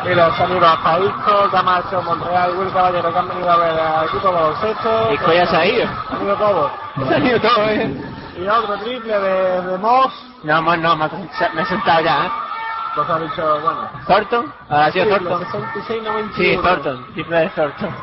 [0.09, 4.29] Mira, saludos a Faisco, Camacho, Montreal, Will Caballero que han venido a ver al equipo
[4.29, 5.13] de baloncesto.
[5.13, 5.87] Isco ya se ha ido.
[6.11, 6.73] Han ido todos.
[7.09, 8.03] Se han ido todos, ¿eh?
[8.37, 10.13] Y otro triple de, de Moss.
[10.43, 11.07] No, mo- no, me
[11.63, 12.31] he sentado ya, ¿eh?
[12.95, 13.91] Pues ha dicho, bueno.
[14.07, 14.53] ¿Thornton?
[14.69, 15.47] Ahora Triple, Thornton.
[15.89, 16.33] 66-91.
[16.37, 17.07] Sí, Thornton.
[17.15, 17.95] Triple de Thornton.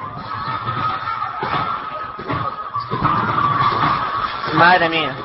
[4.54, 5.16] Madre mía.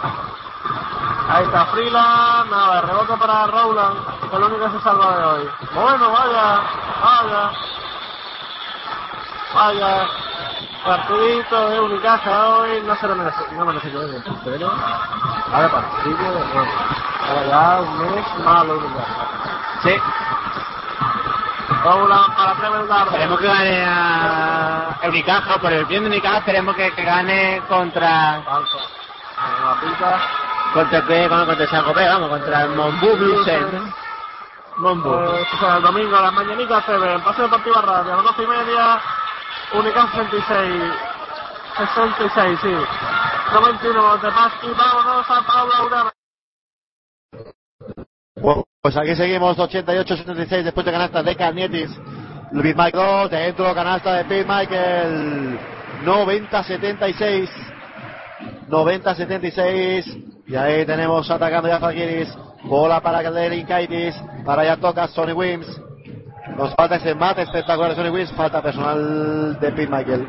[1.29, 5.25] Ahí está Freeland, nada, rebote para Rowland, que es el único que se salva de
[5.25, 5.49] hoy.
[5.75, 6.61] Bueno, vaya,
[7.03, 7.51] vaya,
[9.55, 10.09] vaya,
[10.85, 14.71] partidito de Unicaja hoy, no se lo merece, no merece que venga, pero
[15.53, 16.73] ahora partido, bueno,
[17.29, 19.27] ahora ya un mes malo Unicaja.
[19.83, 19.97] Sí.
[21.83, 23.07] Rowland para Garden.
[23.07, 28.39] Esperemos que gane a Unicaja, por el bien de Unicaja esperemos que, que gane contra...
[28.39, 30.21] La pinta.
[30.73, 33.95] Contra el que, contra el San José, vamos, contra el Monbú Bluesen.
[34.77, 35.15] Monbú.
[35.15, 38.43] Eh, esto será el domingo, las mañanitas se ven, Paseo Deportiva Radio, a las doce
[38.43, 39.01] y media,
[39.73, 40.93] Unicam 66,
[41.77, 42.75] 66, sí.
[43.53, 46.13] 91 de Pasqui, vámonos a Pablo Aurana.
[48.37, 51.91] Bueno, pues aquí seguimos 88-76 después de canasta de Canietis.
[52.53, 55.59] Luis Michael dentro, canasta de Pete Michael.
[56.05, 57.49] 90-76.
[58.69, 60.45] 90-76.
[60.47, 62.29] Y ahí tenemos atacando ya Falkiris.
[62.65, 64.15] Bola para Calderin Kaitis.
[64.45, 65.67] Para ya toca Sonny Wims.
[66.53, 68.33] Nos falta ese mate espectacular de Sonny Wims.
[68.33, 70.27] Falta personal de Pete Michael.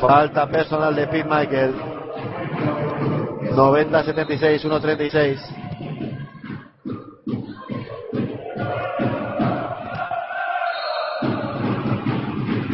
[0.00, 1.74] Falta personal de Pete Michael.
[3.54, 5.38] 90-76, 1-36.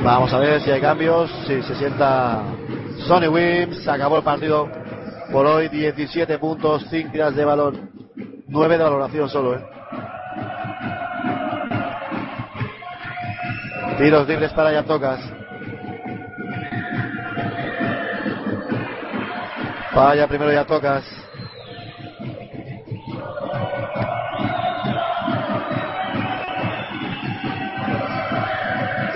[0.03, 1.31] Vamos a ver si hay cambios.
[1.47, 2.43] Si se sienta
[3.07, 3.85] Sonny Wims.
[3.85, 4.69] Se acabó el partido
[5.31, 5.69] por hoy.
[5.69, 7.91] 17 puntos, 5 tiras de balón.
[8.49, 9.80] 9 de valoración solo, ¿eh?
[14.01, 15.21] Tiros libres para Yatocas.
[19.93, 21.05] Falla primero Yatocas.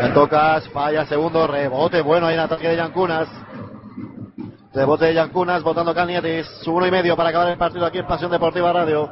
[0.01, 3.27] Yatocas falla segundo, rebote bueno ahí en ataque de Yancunas.
[4.75, 6.47] Rebote de Yancunas, votando Canietis.
[6.63, 9.09] Su uno y medio para acabar el partido aquí en Pasión Deportiva Radio.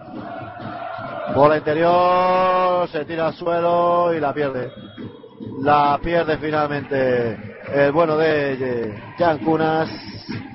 [1.34, 4.70] Bola interior, se tira al suelo y la pierde.
[5.62, 7.38] La pierde finalmente
[7.72, 9.88] el bueno de Yancunas.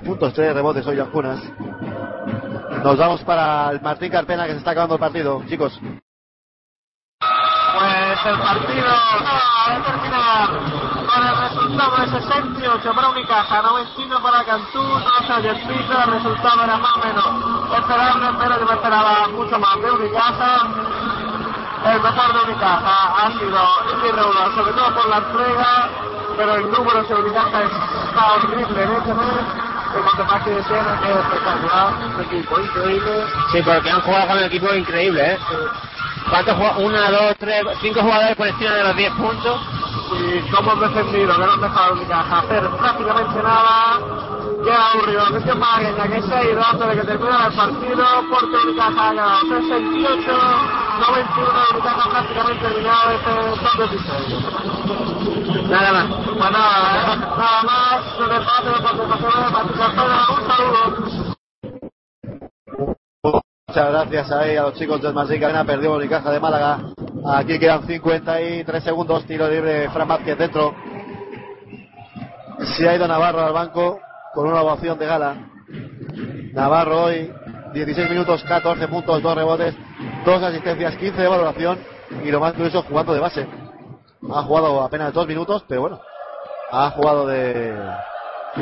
[0.04, 1.40] Puntos tres rebotes hoy Yancunas.
[2.82, 5.42] Nos vamos para el Martín Carpena que se está acabando el partido.
[5.48, 5.98] Chicos, Pues
[8.26, 10.48] el partido va a terminar
[11.06, 16.62] con el resultado de 68 para Unicaja, 91 para Cantú, 12 ayer Twitter, el resultado
[16.64, 17.26] era más o menos
[17.78, 20.68] esperable, pero yo me esperaba mucho más de Unicaja.
[21.84, 25.88] El mejor de Unicaja ha sido irregular, sobre todo por la entrega,
[26.36, 29.68] pero el número de Unicaja está horrible en este mes.
[29.94, 33.24] El Montepaschi de Siena es espectacular, un equipo increíble.
[33.52, 35.38] Sí, porque han jugado con un equipo increíble, ¿eh?
[36.28, 36.84] ¿Cuántos jugadores?
[36.86, 39.60] Una, dos, tres, cinco jugadores por encima de los 10 puntos.
[40.12, 44.47] y cómo han defendido, que no han dejado Unicaja hacer prácticamente nada.
[44.68, 48.04] Un rival que se Magaña que se ha ido antes de que terminara el partido,
[48.30, 50.32] porque Unicaja ha ganado 68,
[51.08, 53.30] 91, Unicaja prácticamente eliminado este
[53.64, 55.70] top 16.
[55.70, 56.06] Nada más.
[56.22, 57.16] Pues nada, ¿eh?
[57.16, 60.80] nada más, el patio de participación de Patricia Pena, un saludo.
[63.68, 65.64] Muchas gracias ahí a los chicos del Madrid Arena.
[65.64, 66.78] Perdió Unicaja de Málaga.
[67.26, 69.24] Aquí quedan 53 segundos.
[69.24, 70.74] Tiro libre de Fran Vázquez dentro.
[72.76, 74.00] Se ha ido Navarro al banco
[74.34, 75.36] con una ovación de gala.
[76.52, 77.32] Navarro hoy,
[77.72, 79.74] 16 minutos, 14 puntos, 2 rebotes,
[80.24, 81.78] 2 asistencias, 15 de valoración.
[82.24, 83.46] Y lo más curioso, jugando de base.
[84.32, 86.00] Ha jugado apenas 2 minutos, pero bueno.
[86.70, 87.74] Ha jugado de,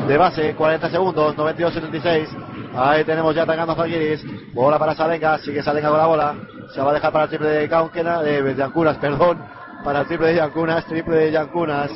[0.07, 2.29] de base, 40 segundos, 92-76.
[2.77, 4.25] Ahí tenemos ya atacando a.
[4.53, 6.35] Bola para Salenga, sigue Salenga con la bola.
[6.75, 9.39] Se va a dejar para el triple de Cauquena, de Yancunas, perdón.
[9.85, 11.91] Para el triple de Yancunas, triple de Yancunas.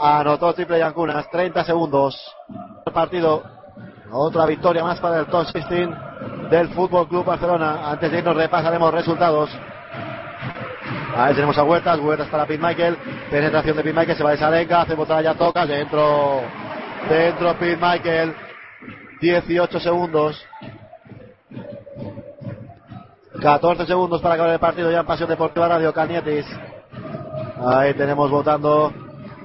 [0.00, 2.36] Anotó triple de Yancunas, 30 segundos.
[2.92, 3.42] Partido,
[4.12, 5.88] otra victoria más para el top 16
[6.50, 7.90] del Fútbol Club Barcelona.
[7.90, 9.50] Antes de irnos repasaremos resultados.
[11.16, 12.96] Ahí tenemos a Huertas, Huertas para Pete Michael,
[13.30, 16.42] penetración de Pete Michael, se va de Salenka, hace botada ya toca, dentro,
[17.08, 18.34] dentro Pete Michael,
[19.20, 20.44] 18 segundos.
[23.40, 26.46] 14 segundos para acabar el partido ya en Pasión Deportiva Radio Canietis.
[27.64, 28.92] Ahí tenemos votando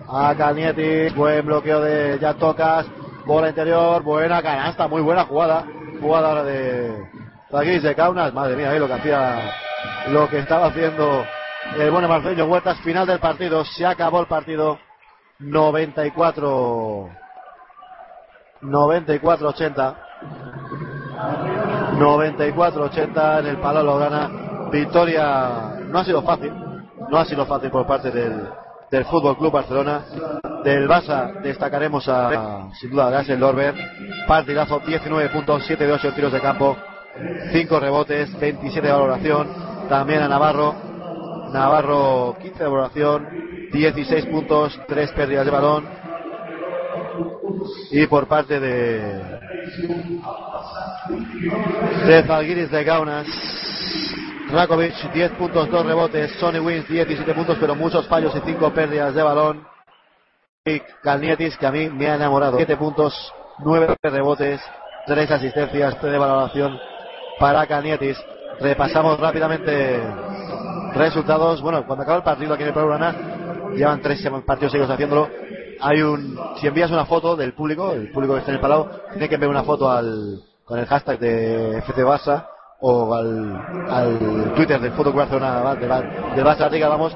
[0.07, 1.13] a Canietis.
[1.15, 2.85] Buen bloqueo de ya tocas.
[3.30, 4.01] Bola interior.
[4.01, 4.88] Buena canasta.
[4.88, 5.64] Muy buena jugada.
[6.01, 7.07] Jugada de
[7.51, 8.34] Zaguiris de Kaunas.
[8.34, 9.51] Madre mía, ahí lo que hacía,
[10.07, 11.23] lo que estaba haciendo
[11.77, 12.80] el bueno Marcelino Huertas.
[12.80, 13.64] Final del partido.
[13.65, 14.80] Se acabó el partido.
[15.38, 17.07] 94
[18.64, 19.95] 94-80.
[21.99, 24.69] 94-80 en el Palo Lograna.
[24.72, 26.51] Victoria no ha sido fácil.
[27.11, 28.49] No ha sido fácil por parte del,
[28.91, 30.05] del Fútbol Club Barcelona.
[30.63, 33.75] Del Barça destacaremos a, sin duda, a Gassel Lorber.
[34.27, 36.77] Partidazo 19 puntos, 7 de 8 en tiros de campo,
[37.51, 39.47] 5 rebotes, 27 de valoración.
[39.87, 40.75] También a Navarro.
[41.51, 43.27] Navarro 15 de valoración,
[43.71, 45.85] 16 puntos, 3 pérdidas de balón.
[47.91, 49.39] Y por parte de
[52.05, 53.27] de Zalgiris de Kaunas.
[54.51, 56.31] Rakovic 10 puntos, 2 rebotes.
[56.39, 59.63] Sonny Wins 17 puntos, pero muchos fallos y 5 pérdidas de balón.
[60.65, 62.57] Y Kalnietis, que a mí me ha enamorado.
[62.57, 64.59] 7 puntos, 9 rebotes,
[65.05, 66.80] 3 asistencias, 3 de valoración
[67.39, 68.17] para Kalnietis.
[68.59, 70.01] Repasamos rápidamente
[70.95, 71.61] resultados.
[71.61, 73.15] Bueno, cuando acaba el partido aquí en el programa,
[73.76, 75.30] llevan 3 partidos seguidos haciéndolo.
[75.81, 78.89] Hay un, si envías una foto del público, el público que está en el palau,
[79.11, 82.47] tiene que enviar una foto al, con el hashtag de FC Barça
[82.81, 87.15] o al, al Twitter del Fútbol Barcelona de del Barça Liga, vamos.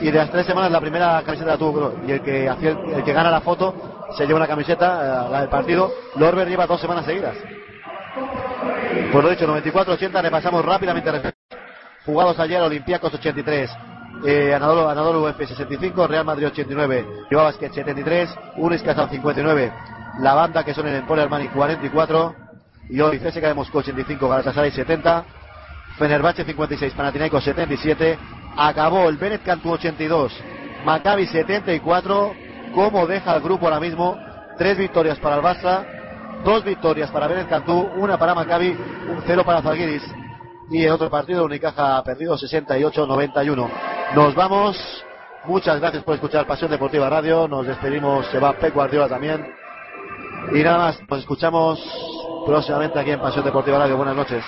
[0.00, 3.04] Y de las tres semanas la primera camiseta la tuvo y el que el, el
[3.04, 3.74] que gana la foto
[4.16, 5.90] se lleva una camiseta, eh, la del partido.
[6.16, 7.36] Lorber lleva dos semanas seguidas.
[9.10, 11.32] Pues lo dicho, 94-80, repasamos rápidamente.
[12.04, 13.70] Jugados ayer, Olympiacos 83,
[14.26, 19.72] eh, Anadolu, Anadolu UF 65, Real Madrid 89, Bilbao Basket 73, Unis Casal 59,
[20.20, 22.34] la banda que son el Empoli Armani 44,
[22.88, 25.24] y hoy CSKA Moscú 85, Galatasaray 70,
[25.98, 28.18] Fenerbahce 56, Panathinaikos 77,
[28.56, 30.32] acabó el Benet Cantú 82,
[30.84, 32.32] Maccabi 74,
[32.74, 34.18] ¿cómo deja el grupo ahora mismo?
[34.58, 35.84] Tres victorias para el Barça,
[36.44, 40.02] dos victorias para Benet Cantú, una para Maccabi, un cero para Zalgiris.
[40.70, 43.68] Y en otro partido, Unicaja ha perdido 68-91.
[44.14, 45.04] Nos vamos.
[45.44, 47.46] Muchas gracias por escuchar Pasión Deportiva Radio.
[47.46, 48.26] Nos despedimos.
[48.28, 49.46] Se va Pep Guardiola también.
[50.54, 51.78] Y nada más, nos escuchamos
[52.44, 53.96] próximamente aquí en Pasión Deportiva Radio.
[53.96, 54.44] Buenas noches.